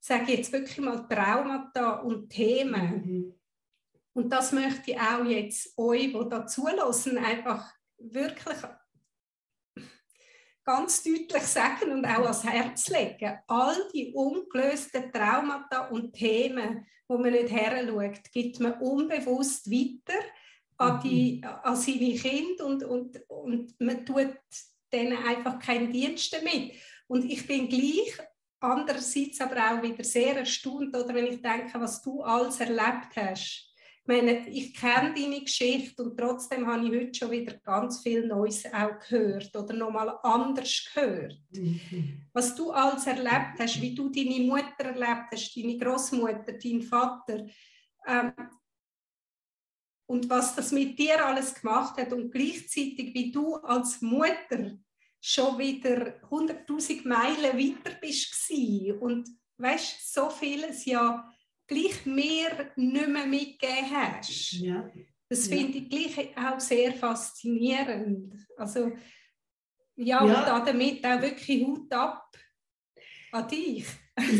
sage 0.00 0.24
ich 0.32 0.38
jetzt 0.38 0.52
wirklich 0.52 0.78
mal 0.78 1.06
Traumata 1.08 2.00
und 2.00 2.28
Themen. 2.30 3.04
Mhm 3.04 3.34
und 4.14 4.30
das 4.30 4.52
möchte 4.52 4.92
ich 4.92 5.00
auch 5.00 5.24
jetzt 5.24 5.76
euch, 5.76 6.12
die 6.12 6.28
da 6.30 6.46
zulassen, 6.46 7.18
einfach 7.18 7.68
wirklich 7.98 8.56
ganz 10.64 11.02
deutlich 11.02 11.42
sagen 11.42 11.92
und 11.92 12.06
auch 12.06 12.24
ans 12.24 12.44
Herz 12.44 12.88
legen. 12.88 13.38
All 13.46 13.76
die 13.92 14.12
ungelösten 14.14 15.12
Traumata 15.12 15.88
und 15.88 16.12
Themen, 16.12 16.86
wo 17.06 17.18
man 17.18 17.32
nicht 17.32 17.50
her 17.50 17.86
schaut, 17.86 18.32
gibt 18.32 18.60
man 18.60 18.80
unbewusst 18.80 19.70
weiter 19.70 20.18
an, 20.78 21.00
die, 21.02 21.42
mhm. 21.42 21.48
an 21.62 21.76
seine 21.76 22.14
Kinder 22.14 22.66
und, 22.66 22.84
und, 22.84 23.20
und 23.28 23.80
man 23.80 24.04
tut 24.04 24.36
denen 24.92 25.18
einfach 25.24 25.58
keinen 25.58 25.92
Dienst 25.92 26.32
damit. 26.32 26.72
Und 27.06 27.30
ich 27.30 27.46
bin 27.46 27.68
gleich 27.68 28.18
andererseits 28.60 29.40
aber 29.40 29.56
auch 29.56 29.82
wieder 29.82 30.02
sehr 30.02 30.38
erstaunt, 30.38 30.96
oder 30.96 31.14
wenn 31.14 31.26
ich 31.26 31.42
denke, 31.42 31.78
was 31.78 32.00
du 32.00 32.22
alles 32.22 32.60
erlebt 32.60 33.14
hast 33.16 33.73
meine, 34.06 34.48
ich 34.48 34.74
kenne 34.74 35.14
deine 35.14 35.40
Geschichte 35.40 36.02
und 36.02 36.18
trotzdem 36.18 36.66
habe 36.66 36.86
ich 36.86 36.92
heute 36.92 37.14
schon 37.14 37.30
wieder 37.30 37.54
ganz 37.54 38.02
viel 38.02 38.26
Neues 38.26 38.64
auch 38.66 38.98
gehört 39.08 39.54
oder 39.56 39.74
nochmal 39.74 40.18
anders 40.22 40.90
gehört. 40.92 41.40
Mhm. 41.50 42.26
Was 42.32 42.54
du 42.54 42.70
alles 42.70 43.06
erlebt 43.06 43.58
hast, 43.58 43.80
wie 43.80 43.94
du 43.94 44.10
deine 44.10 44.40
Mutter 44.40 44.84
erlebt 44.84 45.30
hast, 45.32 45.56
deine 45.56 45.78
Großmutter, 45.78 46.52
dein 46.52 46.82
Vater 46.82 47.46
ähm, 48.06 48.32
und 50.06 50.28
was 50.28 50.54
das 50.54 50.70
mit 50.72 50.98
dir 50.98 51.24
alles 51.24 51.54
gemacht 51.54 51.96
hat 51.96 52.12
und 52.12 52.30
gleichzeitig 52.30 53.14
wie 53.14 53.32
du 53.32 53.56
als 53.56 54.02
Mutter 54.02 54.78
schon 55.20 55.58
wieder 55.58 56.20
100.000 56.28 57.08
Meilen 57.08 57.58
weiter 57.58 57.96
bist 57.98 58.50
und 59.00 59.28
weißt 59.56 60.12
so 60.12 60.28
vieles 60.28 60.84
ja 60.84 61.33
gleich 61.66 62.06
mir 62.06 62.70
nicht 62.76 63.08
mehr 63.08 63.26
mitgegeben 63.26 63.90
hast. 63.90 64.52
Ja. 64.52 64.90
Das 65.28 65.48
finde 65.48 65.78
ich 65.78 65.88
gleich 65.88 66.36
auch 66.36 66.60
sehr 66.60 66.92
faszinierend. 66.92 68.34
Also, 68.56 68.92
ja, 69.96 70.24
ja. 70.24 70.56
und 70.56 70.66
damit 70.66 71.04
auch 71.04 71.20
wirklich 71.22 71.66
Hut 71.66 71.92
ab 71.92 72.30
an 73.32 73.48
dich. 73.48 73.86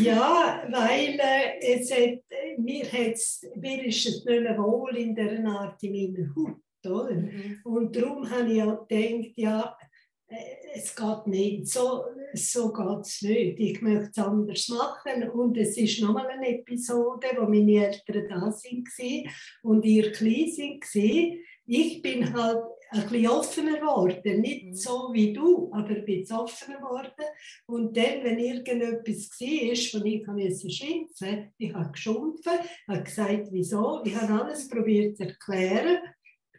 ja, 0.01 0.65
weil 0.71 1.19
äh, 1.19 1.59
es 1.59 1.91
hat, 1.91 2.23
mir, 2.57 2.85
mir 2.85 3.85
ist 3.85 4.05
es 4.05 4.25
nicht 4.25 4.25
mehr 4.25 4.57
wohl 4.57 4.95
in 4.95 5.15
der 5.15 5.45
Art 5.45 5.81
in 5.83 6.13
meiner 6.13 6.35
Haut. 6.35 6.61
Oder? 6.85 7.15
Mhm. 7.15 7.59
Und 7.63 7.95
darum 7.95 8.29
habe 8.29 8.53
ich 8.53 8.61
auch 8.61 8.87
gedacht, 8.87 9.33
ja, 9.35 9.77
es 10.73 10.95
geht 10.95 11.27
nicht, 11.27 11.67
so, 11.67 12.03
so 12.33 12.71
geht 12.71 13.01
es 13.01 13.21
nicht. 13.21 13.59
Ich 13.59 13.81
möchte 13.81 14.09
es 14.11 14.17
anders 14.17 14.67
machen. 14.69 15.29
Und 15.29 15.57
es 15.57 15.77
ist 15.77 16.01
nochmal 16.01 16.27
eine 16.27 16.59
Episode, 16.59 17.27
wo 17.37 17.43
meine 17.43 17.87
Eltern 17.87 18.27
da 18.29 18.51
sind 18.51 18.89
und 19.63 19.85
ihr 19.85 20.11
klein 20.11 20.51
sind. 20.51 20.83
Ich 21.67 22.01
bin 22.01 22.31
halt 22.33 22.63
ein 22.91 23.09
bisschen 23.09 23.27
offener 23.27 23.79
geworden, 23.79 24.41
nicht 24.41 24.65
mhm. 24.65 24.73
so 24.73 25.09
wie 25.11 25.33
du, 25.33 25.71
aber 25.73 25.89
ein 25.89 26.05
bisschen 26.05 26.37
offener 26.37 26.77
geworden. 26.77 27.25
Und 27.65 27.97
dann, 27.97 28.23
wenn 28.23 28.39
irgendetwas 28.39 29.29
war, 29.39 29.99
von 29.99 30.05
ich 30.05 30.27
musste 30.27 30.69
schimpfen, 30.69 31.53
ich 31.57 31.73
habe 31.73 31.91
geschumpfen, 31.91 32.53
habe 32.87 33.03
gesagt, 33.03 33.47
wieso, 33.51 34.01
ich 34.05 34.15
habe 34.15 34.43
alles 34.43 34.69
probiert 34.69 35.17
zu 35.17 35.23
erklären, 35.23 35.97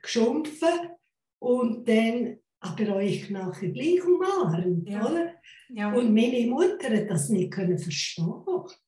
geschumpfen 0.02 0.90
und 1.38 1.88
dann 1.88 2.38
aber 2.68 2.96
euch 2.96 3.30
nachher 3.30 3.70
gleich 3.70 4.04
umarmt, 4.04 4.88
ja. 4.88 5.04
oder? 5.04 5.32
Ja. 5.68 5.92
Und 5.92 6.14
meine 6.14 6.46
Mutter 6.46 6.90
hat 6.90 7.10
das 7.10 7.28
nicht 7.28 7.52
können 7.52 7.78
verstehen. 7.78 8.32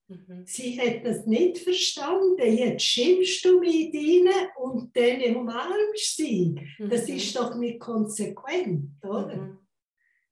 Mhm. 0.08 0.42
Sie 0.46 0.80
hat 0.80 1.04
das 1.04 1.26
nicht 1.26 1.58
verstanden. 1.58 2.40
Jetzt 2.40 2.82
schimpfst 2.82 3.44
du 3.44 3.60
mit 3.60 3.92
ihnen 3.92 4.32
und 4.62 4.96
dann 4.96 5.36
umarmst 5.36 6.16
sie. 6.16 6.54
Mhm. 6.78 6.88
Das 6.88 7.08
ist 7.08 7.36
doch 7.36 7.56
nicht 7.56 7.80
konsequent, 7.80 8.92
oder? 9.02 9.36
Mhm. 9.36 9.58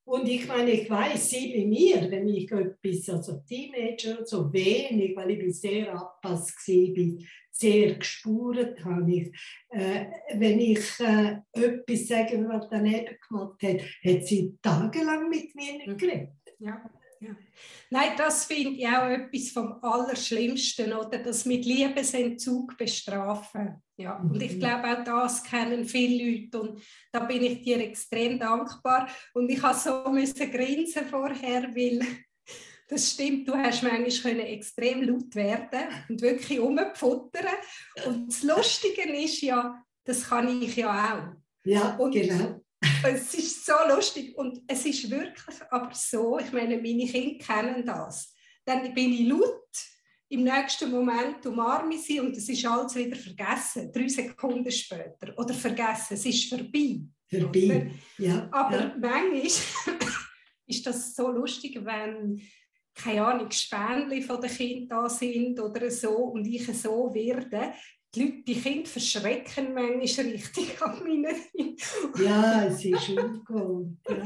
Und 0.06 0.28
ich 0.28 0.46
meine, 0.46 0.70
ich 0.70 0.88
weiß, 0.88 1.30
sie 1.30 1.52
bei 1.52 1.66
mir, 1.66 2.08
wenn 2.08 2.28
ich 2.28 2.50
etwas, 2.52 3.08
also 3.08 3.40
Teenager, 3.40 4.24
so 4.24 4.52
wenig, 4.52 5.16
weil 5.16 5.32
ich 5.32 5.60
sehr 5.60 5.92
abpasst 5.92 6.56
war, 6.68 7.26
sehr 7.50 7.94
gespürt 7.96 8.84
habe 8.84 9.12
ich. 9.12 9.32
Äh, 9.70 10.06
wenn 10.34 10.60
ich 10.60 11.00
äh, 11.00 11.38
etwas 11.52 12.06
sage, 12.06 12.46
was 12.48 12.68
daneben 12.68 13.16
gemacht 13.28 13.60
hat, 13.62 13.80
hat 14.04 14.26
sie 14.26 14.56
tagelang 14.62 15.28
mit 15.28 15.52
mir 15.56 15.72
nicht 15.72 15.88
mhm. 15.88 15.96
geredet. 15.96 16.30
Ja. 16.60 16.88
Ja. 17.20 17.36
Nein, 17.90 18.10
das 18.16 18.44
finde 18.44 18.70
ich 18.70 18.86
auch 18.86 19.08
etwas 19.08 19.50
vom 19.50 19.78
Allerschlimmsten, 19.82 20.92
oder? 20.92 21.18
Das 21.18 21.44
mit 21.44 21.64
Liebesentzug 21.64 22.76
bestrafen. 22.76 23.82
Ja. 23.96 24.18
Und 24.18 24.42
ich 24.42 24.56
mhm. 24.56 24.60
glaube, 24.60 24.88
auch 24.88 25.04
das 25.04 25.42
kennen 25.42 25.84
viele 25.84 26.24
Leute 26.24 26.60
und 26.60 26.82
da 27.12 27.20
bin 27.20 27.42
ich 27.42 27.62
dir 27.62 27.80
extrem 27.80 28.38
dankbar. 28.38 29.08
Und 29.34 29.48
ich 29.50 29.62
habe 29.62 29.78
so 29.78 30.10
müssen 30.10 30.50
grinsen 30.50 31.06
vorher, 31.06 31.74
weil 31.74 32.00
das 32.88 33.12
stimmt, 33.12 33.48
du 33.48 33.54
hast 33.54 33.82
manchmal 33.82 34.40
extrem 34.40 35.02
laut 35.02 35.34
werden 35.34 35.88
und 36.08 36.20
wirklich 36.20 36.60
umfuttern. 36.60 37.46
Und 38.06 38.28
das 38.28 38.42
Lustige 38.42 39.10
ist 39.12 39.40
ja, 39.40 39.82
das 40.04 40.28
kann 40.28 40.62
ich 40.62 40.76
ja 40.76 40.90
auch. 40.90 41.36
Ja, 41.64 41.96
und 41.96 42.12
genau. 42.12 42.60
Es 43.04 43.34
ist 43.34 43.66
so 43.66 43.72
lustig 43.88 44.36
und 44.36 44.62
es 44.66 44.84
ist 44.86 45.10
wirklich 45.10 45.56
aber 45.70 45.94
so, 45.94 46.38
ich 46.38 46.52
meine, 46.52 46.76
meine 46.76 47.06
Kinder 47.06 47.44
kennen 47.44 47.84
das. 47.84 48.34
Dann 48.64 48.92
bin 48.94 49.12
ich 49.12 49.28
laut, 49.28 49.68
im 50.28 50.42
nächsten 50.42 50.90
Moment 50.90 51.44
umarme 51.46 51.94
ich 51.94 52.02
sie 52.02 52.20
und 52.20 52.36
es 52.36 52.48
ist 52.48 52.66
alles 52.66 52.96
wieder 52.96 53.16
vergessen, 53.16 53.92
drei 53.92 54.08
Sekunden 54.08 54.70
später. 54.70 55.32
Oder 55.36 55.54
vergessen, 55.54 56.14
es 56.14 56.26
ist 56.26 56.48
vorbei. 56.48 57.00
Vorbei, 57.28 57.92
ja. 58.18 58.48
Aber 58.50 58.80
ja. 58.80 58.96
manchmal 58.98 59.42
ist 60.66 60.86
das 60.86 61.14
so 61.14 61.30
lustig, 61.30 61.78
wenn 61.84 62.40
keine 62.96 63.26
Ahnung, 63.26 63.50
Spänli 63.50 64.22
von 64.22 64.40
den 64.40 64.50
Kindern 64.50 64.88
da 64.88 65.08
sind 65.08 65.60
oder 65.60 65.90
so 65.90 66.14
und 66.16 66.46
ich 66.46 66.66
so 66.78 67.12
werde, 67.12 67.74
die, 68.16 68.22
Leute, 68.22 68.42
die 68.46 68.54
Kinder 68.54 68.88
verschrecken 68.88 69.74
manchmal 69.74 70.26
richtig 70.26 70.82
an 70.82 70.98
meinen 71.02 71.76
Ja, 72.22 72.64
es 72.66 72.84
ist 72.84 73.10
ungewohnt. 73.10 73.98
Ja. 74.08 74.16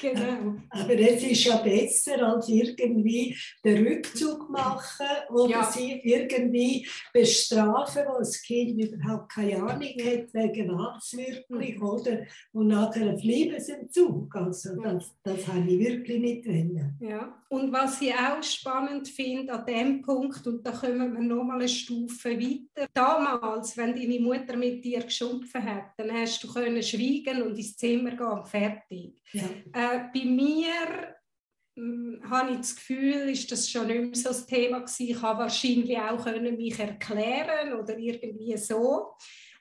Genau. 0.00 0.56
Aber 0.70 0.98
es 0.98 1.22
ist 1.22 1.44
ja 1.44 1.56
besser, 1.58 2.26
als 2.26 2.48
irgendwie 2.48 3.36
den 3.64 3.86
Rückzug 3.86 4.48
machen 4.50 5.06
oder 5.30 5.50
ja. 5.50 5.70
sie 5.70 6.00
irgendwie 6.02 6.86
bestrafen, 7.12 8.04
wo 8.08 8.18
das 8.18 8.40
Kind 8.42 8.80
überhaupt 8.80 9.32
keine 9.32 9.56
Ahnung 9.56 9.82
hat, 9.82 10.34
wegen 10.34 10.70
wirklich, 11.12 11.76
mhm. 11.76 11.82
oder? 11.82 12.18
Und 12.52 12.68
nachher 12.68 13.08
ein 13.10 13.18
Liebesentzug. 13.18 14.34
Also 14.34 14.80
das, 14.82 15.14
das 15.22 15.46
habe 15.48 15.68
ich 15.68 15.78
wirklich 15.78 16.20
nicht 16.20 16.46
wollen. 16.46 16.96
Ja, 17.00 17.40
und 17.48 17.72
was 17.72 18.00
ich 18.00 18.14
auch 18.14 18.42
spannend 18.42 19.08
finde 19.08 19.52
an 19.52 19.66
dem 19.66 20.02
Punkt, 20.02 20.46
und 20.46 20.64
da 20.64 20.72
kommen 20.72 21.12
wir 21.14 21.20
nochmal 21.20 21.58
eine 21.58 21.68
Stufe 21.68 22.30
weiter, 22.30 22.88
damals 22.94 23.39
damals, 23.40 23.76
wenn 23.76 23.94
deine 23.94 24.20
Mutter 24.20 24.56
mit 24.56 24.84
dir 24.84 25.02
geschumpfen 25.02 25.64
hat, 25.64 25.92
dann 25.96 26.12
hast 26.12 26.42
du 26.42 26.52
können 26.52 26.82
schweigen 26.82 27.42
und 27.42 27.56
ins 27.56 27.76
Zimmer 27.76 28.10
gehen, 28.10 28.44
fertig. 28.44 29.14
Ja. 29.32 29.44
Äh, 29.72 30.08
bei 30.12 30.24
mir 30.24 31.16
hm, 31.76 32.20
habe 32.28 32.52
ich 32.52 32.58
das 32.58 32.76
Gefühl, 32.76 33.28
ist 33.30 33.50
das 33.50 33.70
schon 33.70 33.86
nicht 33.86 34.00
mehr 34.00 34.14
so 34.14 34.28
das 34.28 34.46
Thema 34.46 34.80
gewesen. 34.80 35.08
Ich 35.08 35.22
habe 35.22 35.40
wahrscheinlich 35.40 35.98
auch 35.98 36.24
können 36.24 36.56
mich 36.56 36.78
erklären 36.78 37.74
oder 37.74 37.98
irgendwie 37.98 38.56
so. 38.56 39.12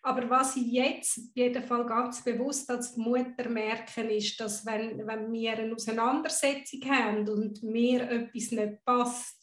Aber 0.02 0.30
was 0.30 0.56
ich 0.56 0.72
jetzt 0.72 1.18
auf 1.18 1.36
jeden 1.36 1.62
Fall 1.62 1.86
ganz 1.86 2.24
bewusst 2.24 2.70
als 2.70 2.96
Mutter 2.96 3.50
merke, 3.50 4.02
ist, 4.04 4.40
dass 4.40 4.66
wenn, 4.66 5.06
wenn 5.06 5.30
wir 5.32 5.58
eine 5.58 5.76
Auseinandersetzung 5.76 6.80
haben 6.90 7.28
und 7.28 7.62
mir 7.64 8.10
etwas 8.10 8.52
nicht 8.52 8.86
passt, 8.86 9.39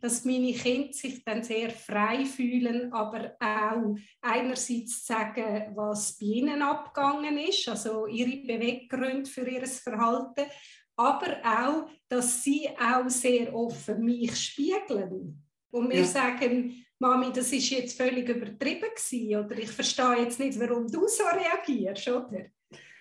dass 0.00 0.24
meine 0.24 0.52
Kinder 0.52 0.92
sich 0.92 1.24
dann 1.24 1.42
sehr 1.42 1.70
frei 1.70 2.24
fühlen, 2.24 2.92
aber 2.92 3.36
auch 3.40 3.96
einerseits 4.20 5.06
sagen, 5.06 5.72
was 5.74 6.18
bei 6.18 6.26
ihnen 6.26 6.62
abgegangen 6.62 7.38
ist, 7.38 7.68
also 7.68 8.06
ihre 8.06 8.36
Beweggründe 8.46 9.28
für 9.28 9.48
ihr 9.48 9.66
Verhalten, 9.66 10.46
aber 10.96 11.38
auch, 11.44 11.90
dass 12.08 12.42
sie 12.42 12.68
auch 12.78 13.08
sehr 13.08 13.54
offen 13.54 14.04
mich 14.04 14.36
spiegeln. 14.36 15.42
Und 15.70 15.90
wir 15.90 16.00
ja. 16.00 16.04
sagen, 16.04 16.84
Mami, 16.98 17.32
das 17.32 17.52
ist 17.52 17.70
jetzt 17.70 17.96
völlig 17.96 18.28
übertrieben 18.28 18.90
gewesen, 18.90 19.44
oder 19.44 19.56
ich 19.58 19.70
verstehe 19.70 20.22
jetzt 20.22 20.40
nicht, 20.40 20.58
warum 20.58 20.88
du 20.88 21.06
so 21.06 21.22
reagierst, 21.24 22.08
oder? 22.08 22.46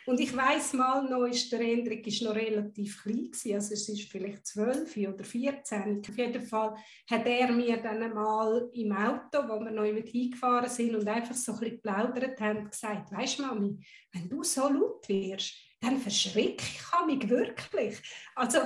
Und 0.07 0.21
ich 0.21 0.33
weiß 0.33 0.71
mal 0.73 1.03
noch, 1.03 1.25
ist 1.25 1.51
der 1.51 1.59
Hendrik 1.59 2.07
ist 2.07 2.21
noch 2.21 2.33
relativ 2.33 3.03
klein 3.03 3.25
gewesen, 3.25 3.55
also 3.55 3.73
es 3.73 3.89
ist 3.89 4.09
vielleicht 4.09 4.47
zwölf 4.47 4.95
oder 4.95 5.23
14. 5.25 6.01
Auf 6.07 6.17
jeden 6.17 6.41
Fall 6.43 6.75
hat 7.11 7.25
er 7.25 7.51
mir 7.51 7.75
dann 7.75 8.13
mal 8.13 8.69
im 8.73 8.93
Auto, 8.93 9.39
wo 9.49 9.59
wir 9.59 9.69
noch 9.69 9.83
mit 9.91 10.07
hingefahren 10.07 10.69
sind 10.69 10.95
und 10.95 11.05
einfach 11.09 11.35
so 11.35 11.51
ein 11.51 11.59
bisschen 11.59 11.75
geplaudert 11.75 12.39
haben, 12.39 12.69
gesagt, 12.69 13.11
weißt 13.11 13.39
Mami, 13.39 13.83
wenn 14.13 14.29
du 14.29 14.43
so 14.43 14.69
laut 14.69 15.09
wirst, 15.09 15.55
dann 15.81 15.97
verschrecke 15.97 16.63
ich 16.63 17.05
mich 17.05 17.29
wirklich. 17.29 17.97
Also 18.33 18.59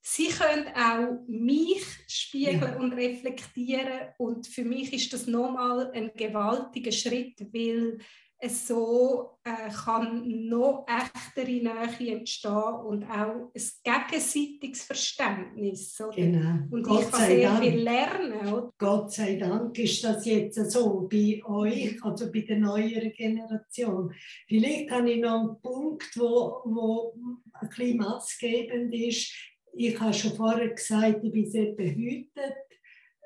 sie 0.00 0.28
können 0.28 0.68
auch 0.68 1.22
mich 1.28 1.84
spiegeln 2.06 2.62
ja. 2.62 2.78
und 2.78 2.94
reflektieren 2.94 4.08
und 4.16 4.46
für 4.46 4.64
mich 4.64 4.94
ist 4.94 5.12
das 5.12 5.26
nochmal 5.26 5.90
ein 5.92 6.12
gewaltiger 6.16 6.92
Schritt, 6.92 7.38
weil 7.52 7.98
so 8.46 9.38
äh, 9.42 9.68
kann 9.70 10.48
noch 10.48 10.86
echtere 10.86 11.46
Nähe 11.46 12.18
entstehen 12.18 12.52
und 12.52 13.04
auch 13.04 13.50
ein 13.52 14.08
gegenseitiges 14.10 14.82
Verständnis. 14.84 16.00
Oder? 16.00 16.14
Genau. 16.14 16.58
Und 16.70 16.82
Gott 16.84 17.02
ich 17.02 17.10
kann 17.10 17.26
sehr 17.26 17.50
Dank. 17.50 17.64
viel 17.64 17.78
lernen. 17.80 18.52
Oder? 18.52 18.72
Gott 18.78 19.12
sei 19.12 19.36
Dank 19.36 19.76
ist 19.78 20.04
das 20.04 20.24
jetzt 20.24 20.70
so 20.70 21.08
bei 21.10 21.42
euch, 21.44 22.02
also 22.04 22.30
bei 22.30 22.40
der 22.40 22.58
neueren 22.58 23.12
Generation. 23.12 24.12
Vielleicht 24.46 24.90
habe 24.90 25.10
ich 25.10 25.20
noch 25.20 25.40
einen 25.40 25.60
Punkt, 25.60 26.16
wo, 26.16 26.62
wo 26.64 27.14
ein 27.54 27.68
bisschen 27.68 27.96
maßgebend 27.96 28.94
ist. 28.94 29.34
Ich 29.74 29.98
habe 29.98 30.14
schon 30.14 30.34
vorher 30.34 30.68
gesagt, 30.68 31.24
ich 31.24 31.32
bin 31.32 31.50
sehr 31.50 31.72
behütet 31.72 32.54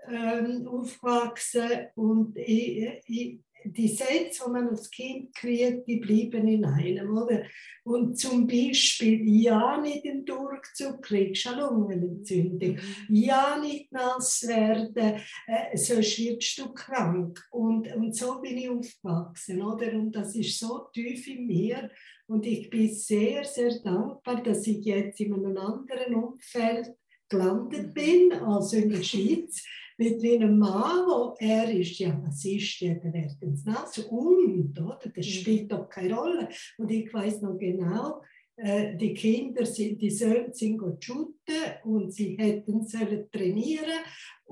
ähm, 0.09 0.67
aufgewachsen 0.67 1.89
und 1.95 2.37
ich, 2.37 3.01
ich 3.07 3.41
die 3.65 3.89
Sätze, 3.89 4.45
die 4.47 4.51
man 4.51 4.69
als 4.69 4.91
Kind 4.91 5.35
kriegt, 5.35 5.87
die 5.87 5.97
bleiben 5.97 6.47
in 6.49 6.65
einem, 6.65 7.17
oder? 7.17 7.43
Und 7.85 8.19
zum 8.19 8.47
Beispiel, 8.47 9.29
ja 9.43 9.81
nicht 9.81 10.05
den 10.05 10.25
Durchzug, 10.25 11.03
kriegst 11.03 11.45
du 11.45 11.51
eine 11.51 11.63
Lungenentzündung. 11.63 12.77
Mhm. 12.77 13.15
Ja 13.15 13.59
nicht 13.61 13.91
nass 13.93 14.47
werden, 14.47 15.21
äh, 15.47 15.77
sonst 15.77 16.19
wirst 16.19 16.59
du 16.59 16.73
krank. 16.73 17.45
Und, 17.51 17.95
und 17.95 18.15
so 18.15 18.41
bin 18.41 18.59
ich 18.59 18.69
aufgewachsen, 18.69 19.63
oder? 19.63 19.93
Und 19.95 20.13
das 20.13 20.35
ist 20.37 20.59
so 20.59 20.87
tief 20.93 21.27
in 21.27 21.47
mir. 21.47 21.91
Und 22.27 22.47
ich 22.47 22.71
bin 22.71 22.93
sehr, 22.93 23.45
sehr 23.45 23.81
dankbar, 23.81 24.43
dass 24.43 24.67
ich 24.67 24.85
jetzt 24.85 25.21
in 25.21 25.35
einem 25.35 25.57
anderen 25.57 26.15
Umfeld 26.15 26.95
gelandet 27.29 27.89
mhm. 27.89 27.95
bin, 27.95 28.33
also 28.33 28.77
in 28.77 28.91
der 28.91 29.03
Schweiz 29.03 29.65
mit 30.03 30.25
einem 30.25 30.59
Mann, 30.59 31.07
wo 31.07 31.35
er 31.39 31.71
ist, 31.71 31.99
ja, 31.99 32.21
was 32.25 32.45
ist 32.45 32.81
der, 32.81 32.97
der 32.97 33.13
wird 33.13 33.41
ins 33.41 33.65
Nass 33.65 33.99
und, 33.99 34.79
oder? 34.81 34.99
Das 35.15 35.27
mhm. 35.27 35.31
spielt 35.31 35.73
doch 35.73 35.89
keine 35.89 36.15
Rolle. 36.15 36.49
Und 36.79 36.91
ich 36.91 37.13
weiß 37.13 37.43
noch 37.43 37.57
genau, 37.57 38.21
die 38.57 39.15
Kinder, 39.15 39.65
sind, 39.65 40.01
die 40.01 40.11
Söhne 40.11 40.53
sind 40.53 40.81
shooten 41.03 41.35
und 41.85 42.13
sie 42.13 42.37
hätten 42.39 42.87
sollen 42.87 43.29
trainieren 43.31 44.03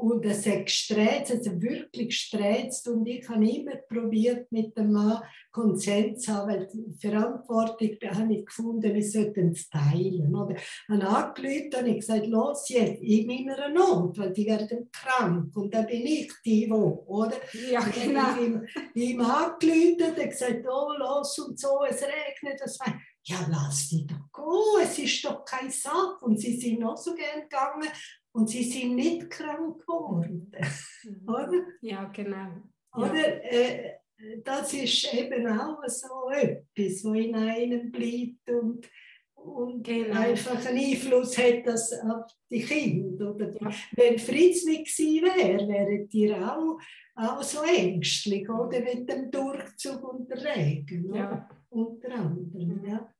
und 0.01 0.24
es 0.24 0.46
hat 0.46 0.66
gesträzt, 0.66 1.30
also 1.30 1.61
wirklich 1.61 2.09
gesträzt 2.09 2.88
und 2.88 3.07
ich 3.07 3.28
habe 3.28 3.46
immer 3.46 3.76
probiert 3.76 4.51
mit 4.51 4.76
dem 4.76 4.92
Mann 4.92 5.20
Konsens 5.53 6.22
zu 6.22 6.32
haben, 6.32 6.51
weil 6.51 6.68
die 6.72 6.96
Verantwortung 6.98 7.90
da 8.01 8.14
habe 8.14 8.34
ich 8.34 8.46
gefunden, 8.46 8.94
wir 8.94 9.03
sollten 9.03 9.51
es 9.51 9.68
teilen. 9.68 10.34
Oder? 10.34 10.57
Ich 10.57 10.88
habe 10.88 11.07
angerufen 11.07 11.74
und 11.80 11.86
ich 11.86 11.96
gesagt, 11.96 12.26
los 12.28 12.68
jetzt, 12.68 13.03
in 13.03 13.26
meiner 13.26 13.68
Not, 13.68 14.16
weil 14.18 14.32
die 14.32 14.46
werden 14.46 14.88
krank 14.90 15.55
und 15.57 15.74
dann 15.74 15.86
bin 15.86 16.07
ich 16.07 16.32
die, 16.44 16.70
wo, 16.70 17.05
oder? 17.07 17.36
Ja, 17.70 17.80
genau. 17.80 18.36
Ich 18.36 18.46
ihm, 18.46 18.66
ihm 18.94 19.20
angerufen 19.20 20.14
und 20.18 20.30
gesagt, 20.30 20.64
oh, 20.66 20.92
los 20.98 21.38
und 21.40 21.59
so, 21.59 21.80
es 21.88 22.03
regnet, 22.03 22.61
das 22.61 22.78
war 22.80 22.94
ja, 23.31 23.47
lass 23.49 23.89
die 23.89 24.07
doch 24.07 24.33
gehen, 24.33 24.83
es 24.83 24.99
ist 24.99 25.24
doch 25.24 25.45
keine 25.45 25.70
Sache. 25.70 26.24
Und 26.24 26.39
sie 26.39 26.57
sind 26.59 26.83
auch 26.85 26.97
so 26.97 27.14
gern 27.14 27.43
gegangen 27.43 27.89
und 28.33 28.49
sie 28.49 28.64
sind 28.64 28.95
nicht 28.97 29.31
krank 29.31 29.81
geworden. 29.81 30.53
Mhm. 31.05 31.28
oder? 31.28 31.64
Ja, 31.81 32.05
genau. 32.07 32.62
Oder? 32.95 33.45
Ja. 33.45 33.51
Äh, 33.51 33.95
das 34.45 34.74
ist 34.74 35.14
eben 35.14 35.47
auch 35.47 35.83
so 35.87 36.31
etwas, 36.31 37.05
was 37.05 37.16
in 37.16 37.35
einem 37.35 37.91
bleibt 37.91 38.51
und, 38.51 38.87
und 39.35 39.83
genau. 39.83 40.20
einfach 40.20 40.66
einen 40.66 40.78
Einfluss 40.78 41.39
hat 41.39 41.66
das 41.66 41.93
auf 42.01 42.31
die 42.51 42.62
Kinder. 42.62 43.35
Oder? 43.35 43.55
Ja. 43.61 43.70
Wenn 43.93 44.18
Fritz 44.18 44.64
nicht 44.64 44.95
gewesen 44.95 45.24
wäre, 45.24 45.68
wäret 45.68 46.12
ihr 46.12 46.37
auch, 46.37 46.78
auch 47.14 47.43
so 47.43 47.62
ängstlich 47.62 48.49
oder? 48.51 48.81
mit 48.81 49.09
dem 49.09 49.31
Durchzug 49.31 50.03
und 50.05 50.28
der 50.28 50.57
Regen. 50.57 51.14
Ja. 51.14 51.49
Unter 51.70 52.12
anderem. 52.12 52.85
Ja. 52.87 53.14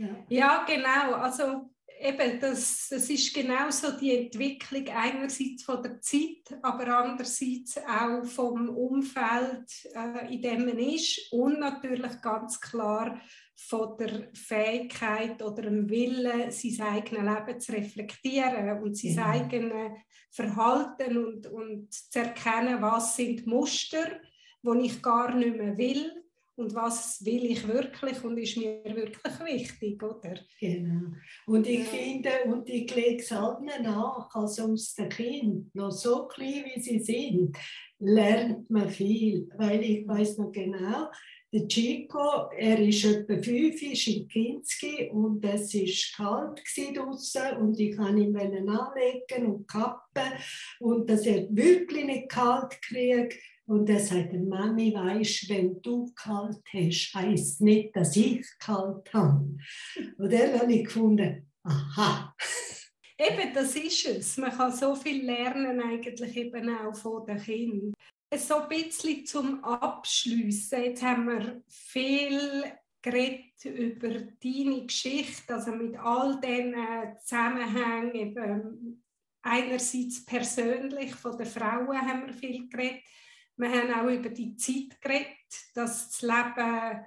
Ja. 0.00 0.24
ja, 0.28 0.64
genau. 0.66 1.14
Also 1.14 1.70
eben, 2.00 2.40
das, 2.40 2.88
das 2.88 3.10
ist 3.10 3.34
genau 3.34 3.70
so 3.70 3.92
die 3.98 4.16
Entwicklung 4.16 4.88
einerseits 4.88 5.62
von 5.62 5.82
der 5.82 6.00
Zeit, 6.00 6.58
aber 6.62 6.88
andererseits 6.96 7.76
auch 7.86 8.24
vom 8.24 8.70
Umfeld, 8.70 9.70
äh, 9.94 10.34
in 10.34 10.42
dem 10.42 10.66
man 10.66 10.78
ist 10.78 11.30
und 11.32 11.60
natürlich 11.60 12.20
ganz 12.22 12.58
klar 12.60 13.20
von 13.54 13.98
der 13.98 14.30
Fähigkeit 14.32 15.42
oder 15.42 15.62
dem 15.62 15.90
Willen, 15.90 16.50
sein 16.50 16.86
eigenes 16.86 17.22
Leben 17.22 17.60
zu 17.60 17.72
reflektieren 17.72 18.82
und 18.82 18.96
sein 18.96 19.12
mhm. 19.12 19.18
eigenes 19.22 19.92
Verhalten 20.30 21.18
und, 21.18 21.46
und 21.46 21.92
zu 21.92 22.20
erkennen, 22.20 22.80
was 22.80 23.16
sind 23.16 23.46
Muster, 23.46 24.18
die 24.62 24.86
ich 24.86 25.02
gar 25.02 25.34
nicht 25.34 25.56
mehr 25.56 25.76
will 25.76 26.10
und 26.56 26.74
was 26.74 27.24
will 27.24 27.44
ich 27.46 27.66
wirklich 27.66 28.22
und 28.22 28.36
ist 28.36 28.56
mir 28.56 28.82
wirklich 28.84 29.40
wichtig, 29.44 30.02
oder? 30.02 30.34
Genau. 30.60 31.12
Und 31.46 31.66
ich 31.66 31.84
finde, 31.84 32.30
und 32.46 32.68
ich 32.68 32.94
lege 32.94 33.22
es 33.22 33.32
allen 33.32 33.82
nach, 33.82 34.28
also 34.34 34.72
aus 34.72 34.94
den 34.94 35.08
Kindern, 35.08 35.70
noch 35.74 35.90
so 35.90 36.26
klein 36.26 36.64
wie 36.66 36.80
sie 36.80 36.98
sind, 36.98 37.56
lernt 37.98 38.68
man 38.70 38.88
viel, 38.88 39.48
weil 39.56 39.82
ich 39.82 40.06
weiß 40.06 40.38
noch 40.38 40.52
genau, 40.52 41.08
der 41.52 41.66
Chico, 41.66 42.48
er 42.56 42.78
ist 42.78 43.04
etwa 43.04 43.42
fünf, 43.42 43.82
ist 43.82 44.06
in 44.06 44.28
Kinski 44.28 45.10
und 45.10 45.44
es 45.44 45.74
war 45.74 46.46
kalt 46.46 46.62
draußen 46.96 47.56
und 47.56 47.80
ich 47.80 47.96
kann 47.96 48.18
ihn 48.18 48.36
anlegen 48.36 49.46
und 49.46 49.66
kappen 49.66 50.32
und 50.78 51.10
dass 51.10 51.26
er 51.26 51.48
wirklich 51.50 52.04
nicht 52.04 52.28
kalt 52.28 52.80
kriegt 52.82 53.36
und 53.70 53.88
er 53.88 54.00
sagte, 54.00 54.36
Mami, 54.36 54.92
weißt, 54.92 55.48
wenn 55.48 55.80
du 55.80 56.12
kalt 56.16 56.60
hast, 56.72 57.14
heisst 57.14 57.60
nicht, 57.60 57.94
dass 57.94 58.16
ich 58.16 58.44
kalt 58.58 59.14
habe. 59.14 59.56
Und 60.18 60.32
dann 60.32 60.60
habe 60.60 60.72
ich 60.72 60.84
gefunden, 60.84 61.48
aha. 61.62 62.34
Eben, 63.16 63.54
das 63.54 63.76
ist 63.76 64.06
es. 64.06 64.36
Man 64.38 64.50
kann 64.50 64.72
so 64.72 64.96
viel 64.96 65.24
lernen, 65.24 65.80
eigentlich 65.82 66.34
eben 66.36 66.74
auch 66.74 66.96
von 66.96 67.24
den 67.26 67.38
Kindern. 67.38 67.92
So 68.34 68.62
ein 68.62 68.68
bisschen 68.70 69.26
zum 69.26 69.62
Abschliessen. 69.62 70.82
Jetzt 70.84 71.02
haben 71.02 71.28
wir 71.28 71.62
viel 71.68 72.64
geredet 73.02 73.62
über 73.64 74.08
deine 74.42 74.86
Geschichte, 74.86 75.54
also 75.54 75.72
mit 75.72 75.98
all 75.98 76.40
diesen 76.40 76.74
Zusammenhängen, 77.22 78.14
eben 78.14 79.04
einerseits 79.42 80.24
persönlich, 80.24 81.14
von 81.14 81.36
den 81.36 81.46
Frauen 81.46 82.00
haben 82.00 82.26
wir 82.26 82.32
viel 82.32 82.68
geredet, 82.68 83.02
wir 83.60 83.70
haben 83.70 83.92
auch 83.92 84.10
über 84.10 84.30
die 84.30 84.56
Zeit 84.56 85.00
geredet, 85.00 85.26
dass 85.74 86.10
das 86.10 86.22
Leben 86.22 87.04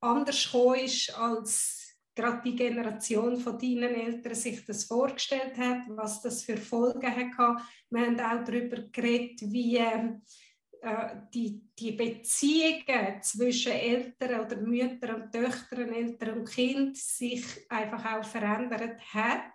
anders 0.00 0.54
ist, 0.82 1.16
als 1.16 1.96
gerade 2.14 2.42
die 2.44 2.56
Generation 2.56 3.38
von 3.38 3.58
deinen 3.58 3.94
Eltern 3.94 4.34
sich 4.34 4.64
das 4.66 4.84
vorgestellt 4.84 5.56
hat, 5.56 5.82
was 5.88 6.20
das 6.20 6.44
für 6.44 6.58
Folgen 6.58 7.16
hat. 7.16 7.62
Wir 7.90 8.06
haben 8.06 8.20
auch 8.20 8.44
darüber 8.44 8.82
geredet, 8.92 9.40
wie 9.50 9.78
äh, 9.78 11.16
die, 11.32 11.62
die 11.78 11.92
Beziehungen 11.92 13.22
zwischen 13.22 13.72
Eltern 13.72 14.40
oder 14.40 14.56
Müttern 14.56 15.22
und 15.22 15.32
Töchtern, 15.32 15.92
Eltern 15.92 16.40
und 16.40 16.50
Kind 16.50 16.98
sich 16.98 17.44
einfach 17.70 18.18
auch 18.18 18.24
verändert 18.24 19.00
hat 19.14 19.52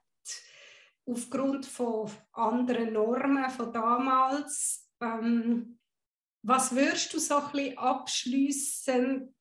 aufgrund 1.06 1.66
von 1.66 2.12
anderen 2.34 2.94
Normen 2.94 3.50
von 3.50 3.72
damals. 3.72 4.90
Ähm, 5.02 5.77
Was 6.44 6.74
würdest 6.74 7.14
du 7.14 7.20
so 7.20 7.38
ein 7.38 7.52
bisschen 7.52 7.78
abschliessend 7.78 9.34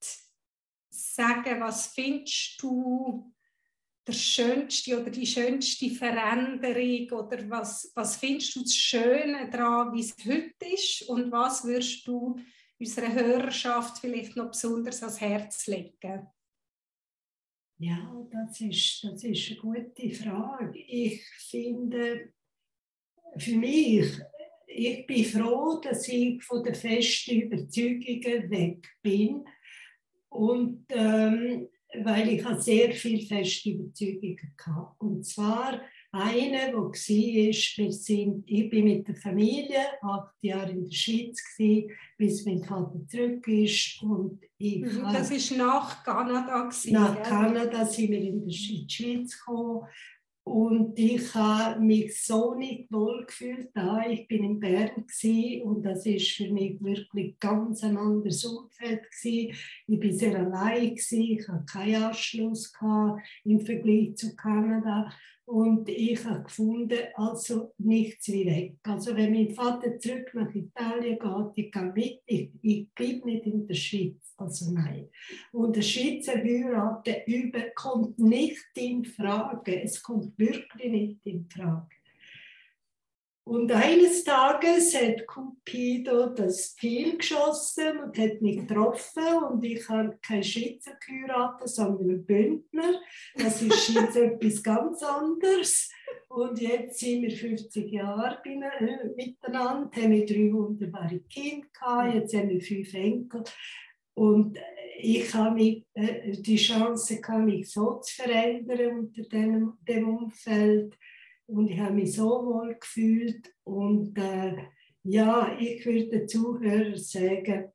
sagen, 0.89 1.61
was 1.61 1.87
findest 1.87 2.61
du 2.61 3.33
der 4.05 4.13
schönste 4.13 5.01
oder 5.01 5.11
die 5.11 5.27
schönste 5.27 5.89
Veränderung 5.89 7.11
oder 7.19 7.49
was, 7.49 7.91
was 7.93 8.15
findest 8.15 8.55
du 8.55 8.61
das 8.61 8.73
Schöne 8.73 9.49
daran, 9.49 9.93
wie 9.93 9.99
es 9.99 10.15
heute 10.25 10.73
ist 10.73 11.03
und 11.09 11.31
was 11.31 11.65
würdest 11.65 12.07
du 12.07 12.39
unserer 12.79 13.11
Hörerschaft 13.13 13.99
vielleicht 13.99 14.35
noch 14.35 14.51
besonders 14.51 15.01
ans 15.01 15.19
Herz 15.19 15.67
legen? 15.67 16.27
Ja, 17.79 18.27
das 18.31 18.61
ist, 18.61 19.03
das 19.03 19.23
ist 19.23 19.51
eine 19.51 19.59
gute 19.59 20.09
Frage. 20.09 20.79
Ich 20.79 21.23
finde, 21.49 22.33
für 23.37 23.55
mich, 23.55 24.19
ich 24.77 25.07
bin 25.07 25.25
froh, 25.25 25.79
dass 25.81 26.07
ich 26.07 26.43
von 26.43 26.63
den 26.63 26.75
festen 26.75 27.41
Überzeugungen 27.41 28.49
weg 28.49 28.87
bin. 29.01 29.43
Und 30.29 30.85
ähm, 30.89 31.67
weil 32.03 32.29
ich 32.29 32.45
sehr 32.59 32.91
viel 32.91 33.25
feste 33.25 33.71
Überzeugungen 33.71 34.53
hatte. 34.59 34.95
Und 34.99 35.25
zwar 35.25 35.81
eine, 36.11 36.73
wo 36.73 36.89
war, 36.89 36.93
wir 36.93 37.91
sind, 37.91 38.43
ich 38.45 38.69
bin 38.69 38.85
mit 38.85 39.07
der 39.07 39.15
Familie 39.15 39.79
acht 40.01 40.35
Jahre 40.41 40.71
in 40.71 40.85
der 40.85 40.91
Schweiz 40.91 41.41
gewesen, 41.43 41.91
bis 42.17 42.45
mein 42.45 42.63
Vater 42.63 42.99
zurück 43.07 43.47
ist. 43.47 44.01
Und 44.03 44.41
ich 44.57 44.81
mhm, 44.81 45.03
Das 45.11 45.31
ist 45.31 45.55
nach 45.57 46.03
Kanada 46.03 46.65
gewesen, 46.65 46.93
Nach 46.93 47.23
Kanada 47.23 47.85
sind 47.85 48.11
wir 48.11 48.21
in 48.21 48.45
die 48.45 48.87
Schweiz 48.89 49.39
gekommen 49.39 49.87
und 50.47 50.97
ich 50.97 51.35
habe 51.35 51.81
mich 51.81 52.23
so 52.23 52.55
nicht 52.55 52.91
wohl 52.91 53.25
gefühlt 53.25 53.69
da. 53.73 54.01
Ich 54.07 54.27
bin 54.27 54.43
in 54.43 54.59
Bern 54.59 54.91
und 55.63 55.83
das 55.83 56.05
ist 56.05 56.31
für 56.31 56.49
mich 56.49 56.81
wirklich 56.81 57.37
ganz 57.39 57.83
ein 57.83 57.97
anderes 57.97 58.45
Umfeld. 58.45 59.01
Ich 59.23 59.53
bin 59.87 60.17
sehr 60.17 60.39
allein. 60.39 60.95
Ich 60.95 61.47
hatte 61.49 61.65
keinen 61.65 62.03
Anschluss 62.03 62.71
im 63.43 63.59
Vergleich 63.59 64.15
zu 64.15 64.35
Kanada. 64.35 65.11
Und 65.47 65.87
ich 65.87 66.25
habe 66.25 66.43
gefunden, 66.43 66.99
also 67.15 67.73
nichts 67.77 68.27
wie 68.27 68.45
weg. 68.45 68.75
Also 68.83 69.15
wenn 69.15 69.31
mein 69.31 69.51
Vater 69.51 69.97
zurück 69.97 70.29
nach 70.33 70.53
Italien 70.53 71.17
geht, 71.17 71.51
ich 71.55 71.71
gehe 71.71 71.93
mit, 71.95 72.21
ich, 72.25 72.49
ich 72.61 72.89
bleibe 72.93 73.25
nicht 73.25 73.45
in 73.45 73.65
der 73.65 73.73
Schweiz. 73.73 74.33
Also 74.35 74.71
nein. 74.71 75.07
Und 75.53 75.73
der 75.77 75.83
Schweizer 75.83 76.33
Heiraten 76.33 77.15
über 77.27 77.61
kommt 77.75 78.19
nicht 78.19 78.65
in 78.75 79.05
Frage. 79.05 79.83
Es 79.83 80.03
kommt 80.03 80.37
wirklich 80.37 80.91
nicht 80.91 81.25
in 81.25 81.47
Frage. 81.49 81.96
Und 83.47 83.71
eines 83.71 84.25
Tages 84.25 84.93
hat 84.93 85.25
Cupido 85.25 86.25
das 86.31 86.75
Ziel 86.75 87.17
geschossen 87.17 87.97
und 87.99 88.17
hat 88.17 88.41
mich 88.41 88.57
getroffen 88.67 89.23
und 89.49 89.63
ich 89.63 89.87
habe 89.87 90.19
keinen 90.21 90.43
Schweizer 90.43 90.97
geheiratet, 90.99 91.69
sondern 91.69 92.09
einen 92.09 92.25
Bündner. 92.25 92.99
Das 93.37 93.61
ist 93.61 93.87
jetzt 93.87 94.15
etwas 94.17 94.61
ganz 94.61 95.01
anderes. 95.01 95.89
Und 96.27 96.59
jetzt 96.59 96.99
sind 96.99 97.21
wir 97.21 97.31
50 97.31 97.89
Jahre 97.89 98.37
äh, 98.43 99.15
miteinander, 99.15 99.95
haben 99.95 100.11
wir 100.11 100.25
drei 100.25 100.51
wunderbare 100.51 101.21
Kinder 101.29 101.67
gehabt, 101.71 102.15
jetzt 102.15 102.35
haben 102.35 102.49
wir 102.49 102.59
fünf 102.59 102.93
Enkel. 102.93 103.45
Und 104.13 104.59
ich 104.99 105.33
habe 105.33 105.83
äh, 105.93 106.31
die 106.33 106.57
Chance, 106.57 107.21
mich 107.45 107.71
so 107.71 108.01
zu 108.01 108.13
verändern 108.13 108.99
unter 108.99 109.23
dem, 109.23 109.77
dem 109.87 110.17
Umfeld 110.17 110.97
und 111.47 111.69
ich 111.69 111.79
habe 111.79 111.93
mich 111.93 112.13
so 112.13 112.27
wohl 112.45 112.75
gefühlt. 112.75 113.53
Und 113.63 114.17
äh, 114.17 114.55
ja, 115.03 115.57
ich 115.57 115.85
würde 115.85 116.09
den 116.09 116.27
Zuhörern 116.27 116.97
sagen, 116.97 117.71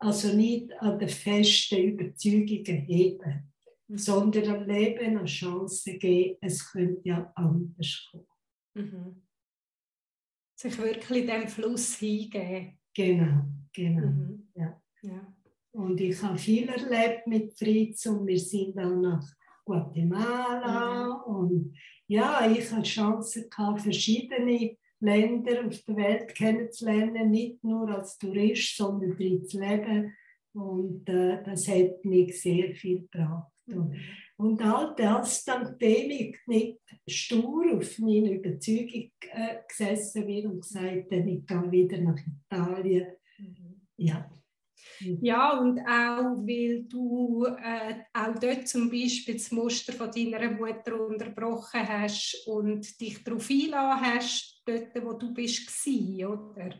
also 0.00 0.32
nicht 0.34 0.72
an 0.80 0.98
den 0.98 1.08
festen 1.08 1.78
Überzeugungen 1.78 2.84
heben, 2.86 3.52
mhm. 3.88 3.98
sondern 3.98 4.56
am 4.56 4.68
Leben 4.68 5.18
eine 5.18 5.24
Chance 5.24 5.98
geben, 5.98 6.38
es 6.40 6.70
könnte 6.70 7.00
ja 7.04 7.32
anders 7.34 8.08
kommen. 8.10 8.26
Mhm. 8.74 9.22
Sich 10.56 10.78
wirklich 10.78 11.26
dem 11.26 11.48
Fluss 11.48 11.96
hingeben. 11.96 12.78
Genau, 12.94 13.44
genau. 13.72 14.06
Mhm. 14.06 14.48
Ja. 14.54 14.82
ja. 15.02 15.34
Und 15.70 16.00
ich 16.00 16.20
habe 16.22 16.38
viel 16.38 16.68
erlebt 16.68 17.26
mit 17.28 17.56
Fritz 17.56 18.06
und 18.06 18.26
wir 18.26 18.38
sind 18.38 18.76
dann 18.76 19.00
nach 19.00 19.24
Guatemala 19.64 21.06
mhm. 21.06 21.34
und 21.34 21.78
ja, 22.08 22.50
ich 22.50 22.70
hatte 22.72 22.82
Chance 22.82 23.48
gehabt, 23.48 23.82
verschiedene 23.82 24.76
Länder 25.00 25.66
auf 25.66 25.80
der 25.82 25.96
Welt 25.96 26.34
kennenzulernen, 26.34 27.30
nicht 27.30 27.62
nur 27.62 27.88
als 27.88 28.18
Tourist, 28.18 28.76
sondern 28.76 29.16
drin 29.16 29.44
zu 29.46 29.60
leben. 29.60 30.14
Und 30.54 31.08
äh, 31.08 31.42
das 31.44 31.68
hat 31.68 32.04
mich 32.04 32.40
sehr 32.40 32.74
viel 32.74 33.02
gebracht. 33.02 33.52
Und, 33.66 33.90
mhm. 33.90 34.00
und 34.38 34.62
all 34.62 34.94
das, 34.96 35.44
dank-dem 35.44 36.10
ich 36.10 36.36
nicht 36.46 36.80
stur 37.06 37.76
auf 37.76 37.98
meine 37.98 38.32
Überzeugung 38.32 39.10
äh, 39.30 39.58
gesessen 39.68 40.26
bin 40.26 40.46
und 40.46 40.62
gesagt 40.62 41.12
habe, 41.12 41.30
ich 41.30 41.46
gehe 41.46 41.70
wieder 41.70 41.98
nach 41.98 42.18
Italien. 42.50 43.06
Mhm. 43.38 43.80
Ja. 43.98 44.28
Mhm. 45.00 45.18
Ja, 45.22 45.58
und 45.58 45.80
auch, 45.80 46.46
weil 46.46 46.84
du 46.84 47.46
äh, 47.46 47.94
auch 48.12 48.38
dort 48.38 48.68
zum 48.68 48.90
Beispiel 48.90 49.34
das 49.34 49.50
Muster 49.50 49.92
von 49.92 50.10
deiner 50.10 50.50
Mutter 50.50 51.00
unterbrochen 51.00 51.88
hast 51.88 52.46
und 52.46 53.00
dich 53.00 53.22
darauf 53.24 53.48
eingeladen 53.50 54.00
hast, 54.00 54.62
dort, 54.64 55.04
wo 55.04 55.12
du 55.12 55.32
bist, 55.32 55.68
oder? 55.86 56.70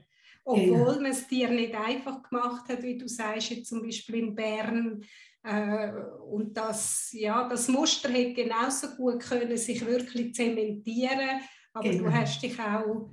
Obwohl 0.44 0.94
ja. 0.94 1.00
man 1.00 1.10
es 1.10 1.28
dir 1.28 1.50
nicht 1.50 1.74
einfach 1.74 2.22
gemacht 2.22 2.70
hat, 2.70 2.82
wie 2.82 2.96
du 2.96 3.06
sagst, 3.06 3.50
jetzt 3.50 3.68
zum 3.68 3.82
Beispiel 3.82 4.14
in 4.16 4.34
Bern. 4.34 5.04
Äh, 5.42 5.92
und 6.30 6.56
das, 6.56 7.10
ja, 7.12 7.46
das 7.46 7.68
Muster 7.68 8.08
hätte 8.08 8.44
genauso 8.44 8.88
gut 8.96 9.20
können 9.20 9.56
sich 9.56 9.84
wirklich 9.84 10.34
zementieren, 10.34 11.40
aber 11.72 11.90
genau. 11.90 12.04
du 12.04 12.12
hast 12.12 12.42
dich 12.42 12.58
auch 12.58 13.10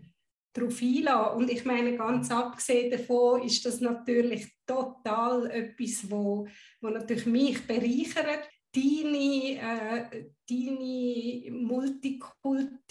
darauf 0.55 0.81
einlassen. 0.81 1.37
Und 1.37 1.51
ich 1.51 1.65
meine, 1.65 1.97
ganz 1.97 2.31
abgesehen 2.31 2.89
davon 2.91 3.43
ist 3.43 3.65
das 3.65 3.81
natürlich 3.81 4.47
total 4.65 5.51
etwas, 5.51 6.09
wo, 6.09 6.47
wo 6.81 6.89
natürlich 6.89 7.25
mich 7.25 7.67
bereichert. 7.67 8.47
Deine, 8.73 9.59
äh, 9.59 10.25
deine 10.49 11.51
Multikulti, 11.51 12.81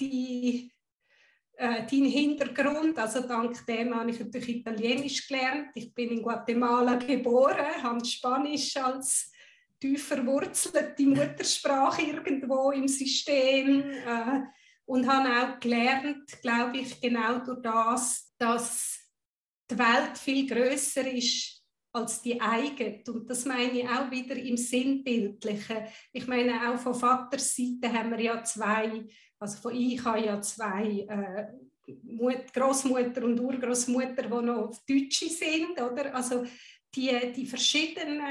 äh, 1.56 1.86
dein 1.90 2.04
Hintergrund, 2.04 2.98
also 2.98 3.20
dank 3.20 3.66
dem 3.66 3.94
habe 3.94 4.10
ich 4.10 4.20
natürlich 4.20 4.56
Italienisch 4.56 5.28
gelernt. 5.28 5.68
Ich 5.74 5.94
bin 5.94 6.10
in 6.10 6.22
Guatemala 6.22 6.96
geboren, 6.96 7.82
habe 7.82 8.04
Spanisch 8.04 8.76
als 8.76 9.30
tief 9.78 10.06
verwurzelte 10.06 11.02
Muttersprache 11.02 12.02
irgendwo 12.02 12.70
im 12.70 12.88
System. 12.88 13.82
Äh, 13.90 14.40
und 14.86 15.06
habe 15.06 15.28
auch 15.28 15.60
gelernt, 15.60 16.40
glaube 16.42 16.78
ich, 16.78 17.00
genau 17.00 17.38
durch 17.38 17.62
das, 17.62 18.32
dass 18.38 19.00
die 19.70 19.78
Welt 19.78 20.18
viel 20.18 20.46
größer 20.46 21.10
ist 21.10 21.62
als 21.92 22.20
die 22.20 22.40
eigene. 22.40 23.02
Und 23.06 23.30
das 23.30 23.44
meine 23.44 23.80
ich 23.80 23.88
auch 23.88 24.10
wieder 24.10 24.36
im 24.36 24.56
Sinnbildlichen. 24.56 25.76
Ich 26.12 26.26
meine, 26.26 26.70
auch 26.70 26.78
von 26.78 26.94
Vaterseite 26.94 27.92
haben 27.92 28.10
wir 28.10 28.20
ja 28.20 28.42
zwei, 28.42 29.06
also 29.38 29.58
von 29.58 29.74
ich 29.74 30.04
habe 30.04 30.26
ja 30.26 30.40
zwei 30.40 31.06
äh, 31.08 31.46
Großmutter 32.52 33.24
und 33.24 33.40
Urgroßmutter, 33.40 34.22
die 34.22 34.46
noch 34.46 34.76
Deutsche 34.86 35.28
sind, 35.28 35.80
oder? 35.80 36.14
Also 36.14 36.44
die, 36.94 37.32
die 37.34 37.46
verschiedenen 37.46 38.22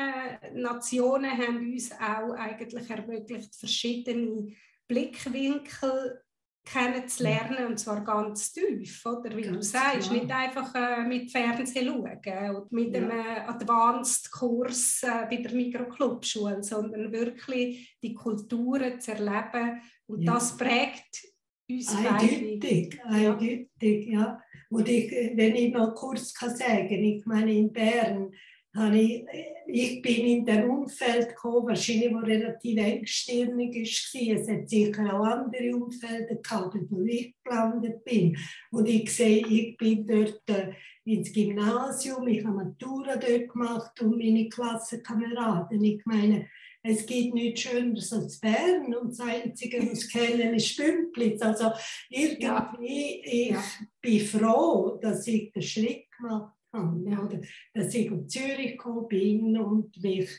Nationen 0.53 1.31
haben 1.31 1.71
uns 1.71 1.91
auch 1.93 2.33
eigentlich 2.33 2.89
ermöglicht, 2.89 3.55
verschiedene 3.55 4.53
Blickwinkel 4.87 6.22
kennenzulernen 6.65 7.67
und 7.67 7.77
zwar 7.77 8.03
ganz 8.03 8.53
tief, 8.53 9.05
oder 9.05 9.35
wie 9.35 9.41
ganz 9.41 9.57
du 9.57 9.61
sagst, 9.63 10.09
klar. 10.09 10.13
nicht 10.13 10.31
einfach 10.31 10.75
äh, 10.75 11.03
mit 11.03 11.31
Fernsehen 11.31 11.87
schauen 11.87 12.55
und 12.55 12.71
mit 12.71 12.95
ja. 12.95 13.01
einem 13.01 13.49
Advanced-Kurs 13.49 15.03
äh, 15.03 15.27
bei 15.29 15.37
der 15.37 15.53
Mikroclubschule, 15.53 16.63
sondern 16.63 17.11
wirklich 17.11 17.97
die 18.01 18.13
Kulturen 18.13 18.99
zu 18.99 19.11
erleben 19.11 19.81
und 20.07 20.21
ja. 20.21 20.33
das 20.33 20.55
prägt 20.55 21.27
uns 21.69 21.95
eindeutig, 21.95 22.99
eindeutig, 23.03 24.07
ja. 24.07 24.19
ja. 24.19 24.41
Und 24.69 24.89
ich, 24.89 25.11
wenn 25.11 25.55
ich 25.55 25.73
noch 25.73 25.93
kurz 25.93 26.33
kann 26.33 26.55
sagen, 26.55 27.03
ich 27.03 27.25
meine 27.25 27.53
in 27.53 27.71
Bern 27.71 28.31
ich, 28.75 29.25
ich 29.67 30.01
bin 30.01 30.25
in 30.25 30.45
dem 30.45 30.69
Umfeld 30.69 31.29
gekommen, 31.29 31.67
wahrscheinlich 31.67 32.11
wo 32.11 32.17
relativ 32.17 32.77
engstirnig 32.77 33.75
war. 33.75 34.39
Es 34.39 34.49
hat 34.49 34.69
sicher 34.69 35.13
auch 35.13 35.25
andere 35.25 35.75
Umfelder 35.75 36.35
gehabt, 36.35 36.77
wo 36.89 37.01
ich 37.01 37.35
gelandet 37.43 38.03
bin. 38.03 38.35
Und 38.71 38.87
ich 38.87 39.13
sehe, 39.13 39.45
ich 39.45 39.77
bin 39.77 40.07
dort 40.07 40.41
äh, 40.47 40.73
ins 41.05 41.31
Gymnasium, 41.31 42.27
ich 42.27 42.43
habe 42.43 42.55
Matura 42.55 43.17
dort 43.17 43.49
gemacht 43.49 44.01
und 44.01 44.17
meine 44.17 44.49
Klassenkameraden. 44.49 45.83
Ich 45.83 46.01
meine, 46.05 46.47
es 46.81 47.05
gibt 47.05 47.35
nichts 47.35 47.61
Schöneres 47.61 48.11
als 48.11 48.39
Bern 48.39 48.93
und 48.95 49.11
das 49.11 49.19
Einzige, 49.19 49.87
was 49.89 50.03
ich 50.03 50.11
kenne, 50.11 50.55
ist 50.55 50.69
Stümplitz. 50.69 51.41
Also 51.41 51.71
irgendwie, 52.09 52.43
ja. 52.43 53.21
ich 53.23 53.51
ja. 53.51 53.63
bin 54.01 54.19
froh, 54.19 54.97
dass 54.99 55.27
ich 55.27 55.51
den 55.51 55.61
Schritt 55.61 56.05
gemacht 56.17 56.53
habe. 56.73 57.25
Oder, 57.25 57.41
dass 57.73 57.93
ich 57.93 58.11
auf 58.11 58.27
Zürich 58.27 58.71
gekommen 58.71 59.07
bin 59.07 59.57
und 59.57 60.01
mich 60.01 60.29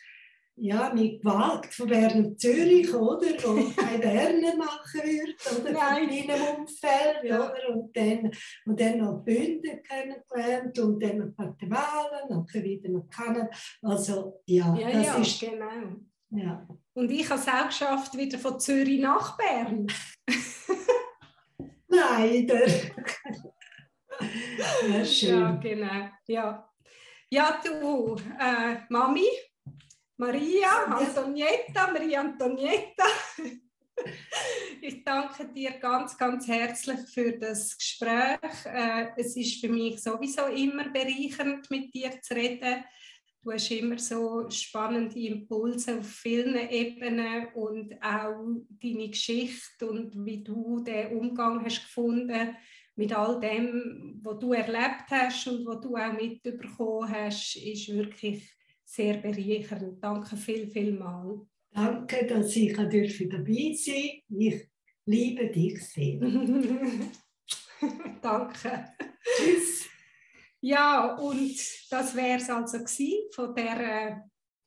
ja, 0.56 0.92
mit 0.94 1.20
Gewalt 1.20 1.66
von 1.66 1.88
Bern 1.88 2.38
Zürich, 2.38 2.92
oder? 2.94 3.26
Wo 3.42 3.70
kein 3.76 4.00
Berner 4.00 4.56
machen 4.56 5.00
würde, 5.02 5.60
oder? 5.60 5.72
Nein. 5.72 6.08
In 6.08 6.26
meinem 6.26 6.60
Umfeld, 6.60 7.24
ja. 7.24 7.50
oder? 7.50 7.74
Und 7.74 7.96
dann, 7.96 8.30
und 8.64 8.80
dann 8.80 8.98
noch 8.98 9.24
Bünden 9.24 9.82
kennengelernt 9.82 10.78
und 10.78 11.02
dann 11.02 11.18
noch 11.18 11.36
Guatemala, 11.36 12.26
nachher 12.28 12.62
wieder 12.62 12.88
nach 12.88 13.08
Kanada. 13.10 13.50
Also, 13.82 14.42
ja, 14.46 14.76
ja 14.76 14.92
das 14.92 15.06
ja, 15.06 15.16
ist... 15.16 15.40
genau. 15.40 15.96
Ja. 16.30 16.68
Und 16.94 17.10
ich 17.10 17.28
habe 17.28 17.40
es 17.40 17.48
auch 17.48 17.66
geschafft, 17.66 18.16
wieder 18.16 18.38
von 18.38 18.58
Zürich 18.60 19.00
nach 19.00 19.36
Bern. 19.36 19.86
Leider. 21.88 22.60
ja, 24.88 25.04
schön. 25.04 25.40
Ja, 25.40 25.50
genau. 25.56 26.08
Ja, 26.26 26.70
ja 27.30 27.60
du, 27.64 28.16
äh, 28.38 28.76
Mami, 28.88 29.26
Maria, 30.16 30.84
Antonietta, 30.86 31.92
Maria 31.92 32.20
Antonietta. 32.20 33.04
Ich 34.82 35.04
danke 35.04 35.48
dir 35.48 35.70
ganz, 35.78 36.18
ganz 36.18 36.48
herzlich 36.48 36.98
für 37.08 37.38
das 37.38 37.78
Gespräch. 37.78 38.66
Äh, 38.66 39.12
es 39.16 39.36
ist 39.36 39.60
für 39.60 39.68
mich 39.68 40.02
sowieso 40.02 40.46
immer 40.46 40.90
bereichernd, 40.90 41.70
mit 41.70 41.94
dir 41.94 42.20
zu 42.20 42.34
reden. 42.34 42.84
Du 43.40 43.52
hast 43.52 43.70
immer 43.70 43.98
so 43.98 44.50
spannende 44.50 45.18
Impulse 45.18 45.98
auf 45.98 46.06
vielen 46.06 46.56
Ebenen 46.68 47.46
und 47.54 47.94
auch 48.02 48.46
deine 48.82 49.08
Geschichte 49.08 49.86
und 49.86 50.12
wie 50.24 50.42
du 50.42 50.80
den 50.80 51.16
Umgang 51.16 51.64
hast 51.64 51.82
gefunden 51.82 52.56
mit 52.96 53.12
all 53.12 53.40
dem, 53.40 54.20
was 54.22 54.38
du 54.38 54.52
erlebt 54.52 55.10
hast 55.10 55.48
und 55.48 55.66
was 55.66 55.80
du 55.80 55.96
auch 55.96 56.12
mitbekommen 56.12 57.10
hast, 57.10 57.56
ist 57.56 57.88
wirklich 57.88 58.48
sehr 58.84 59.16
bereichernd. 59.18 60.02
Danke 60.02 60.36
viel, 60.36 60.68
viel 60.68 60.92
mal. 60.92 61.44
Danke, 61.70 62.24
dass 62.26 62.54
ich 62.54 62.76
dabei 62.76 63.08
sein 63.08 63.30
durfte. 63.30 64.22
Ich 64.28 64.68
liebe 65.06 65.48
dich 65.48 65.84
sehr. 65.84 66.20
Danke. 68.22 68.84
Tschüss. 69.36 69.88
Ja, 70.60 71.16
und 71.16 71.58
das 71.90 72.16
wäre 72.16 72.38
es 72.38 72.48
also 72.48 72.78
von 73.32 73.54
der 73.54 73.80
äh, 73.80 74.16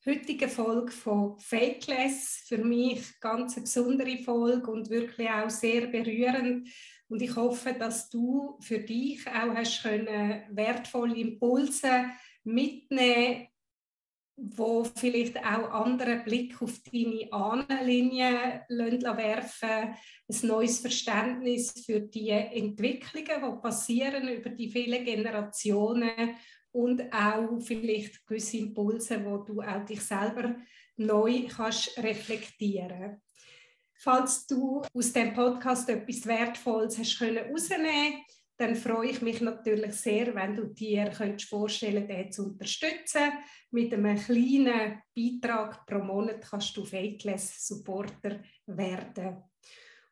heutigen 0.06 0.50
Folge 0.50 0.92
von 0.92 1.40
Fakeless. 1.40 2.44
Für 2.48 2.60
mich 2.60 3.20
ganz 3.20 3.56
eine 3.56 3.64
besondere 3.64 4.18
Folge 4.18 4.70
und 4.70 4.90
wirklich 4.90 5.28
auch 5.28 5.50
sehr 5.50 5.88
berührend. 5.88 6.70
Und 7.10 7.22
ich 7.22 7.36
hoffe, 7.36 7.74
dass 7.74 8.10
du 8.10 8.58
für 8.60 8.80
dich 8.80 9.26
auch 9.28 9.56
hast 9.56 9.84
können 9.84 10.44
wertvolle 10.50 11.16
Impulse 11.16 12.06
mitnehmen 12.44 13.48
wo 14.38 14.84
vielleicht 14.84 15.38
auch 15.40 15.72
andere 15.72 16.18
Blick 16.18 16.62
auf 16.62 16.80
deine 16.92 17.32
Ahnenlinie 17.34 18.66
werfen 18.70 19.96
ein 20.30 20.48
neues 20.48 20.80
Verständnis 20.80 21.74
für 21.84 22.02
die 22.02 22.30
Entwicklungen, 22.30 23.28
die 23.28 23.62
passieren 23.62 24.28
über 24.28 24.52
die 24.52 24.70
vielen 24.70 25.04
Generationen 25.04 26.36
und 26.72 27.12
auch 27.12 27.60
vielleicht 27.62 28.28
gewisse 28.28 28.58
Impulse, 28.58 29.26
wo 29.26 29.38
du 29.38 29.62
auch 29.62 29.84
dich 29.86 30.02
selber 30.02 30.56
neu 30.98 31.48
kannst 31.48 31.98
reflektieren. 31.98 33.20
Falls 34.00 34.46
du 34.46 34.84
aus 34.94 35.12
dem 35.12 35.34
Podcast 35.34 35.90
etwas 35.90 36.26
Wertvolles 36.26 36.98
hast 36.98 37.18
können 37.18 37.52
dann 38.60 38.76
freue 38.76 39.12
ich 39.12 39.22
mich 39.22 39.40
natürlich 39.40 39.94
sehr, 39.94 40.34
wenn 40.34 40.56
du 40.56 40.66
dir 40.66 41.12
könntest 41.12 41.48
vorstellen 41.48 42.08
den 42.08 42.32
zu 42.32 42.46
unterstützen. 42.48 43.32
Mit 43.70 43.94
einem 43.94 44.18
kleinen 44.18 45.02
Beitrag 45.16 45.86
pro 45.86 46.00
Monat 46.00 46.42
kannst 46.50 46.76
du 46.76 46.84
Fakeless 46.84 47.68
Supporter 47.68 48.40
werden. 48.66 49.44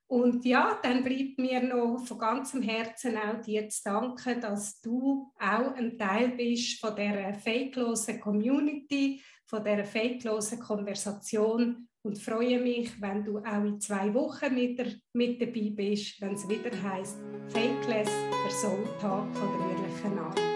Und 0.07 0.45
ja, 0.45 0.79
dann 0.83 1.03
bleibt 1.03 1.39
mir 1.39 1.63
noch 1.63 2.05
von 2.05 2.19
ganzem 2.19 2.61
Herzen 2.61 3.17
auch 3.17 3.41
dir 3.41 3.67
zu 3.67 3.83
danken, 3.83 4.39
dass 4.39 4.79
du 4.79 5.31
auch 5.39 5.73
ein 5.73 5.97
Teil 5.97 6.29
bist 6.29 6.79
von 6.79 6.95
der 6.95 7.33
fakelosen 7.33 8.19
Community, 8.19 9.19
von 9.47 9.63
der 9.63 9.83
fakelosen 9.83 10.59
Konversation 10.59 11.88
und 12.06 12.20
freue 12.20 12.62
mich, 12.62 13.01
wenn 13.01 13.24
du 13.24 13.39
auch 13.39 13.64
in 13.64 13.80
zwei 13.80 14.14
Wochen 14.14 14.53
mit, 14.53 14.78
der, 14.78 14.88
mit 15.14 15.41
dabei 15.41 15.72
bist, 15.76 16.22
wenn 16.22 16.34
es 16.34 16.47
wieder 16.47 16.72
heißt 16.84 17.20
Fakeless, 17.49 18.10
der 18.10 18.51
Soultag 18.51 19.36
von 19.36 19.49
der 19.58 19.78
ehrlichen 19.78 20.20
Art. 20.20 20.55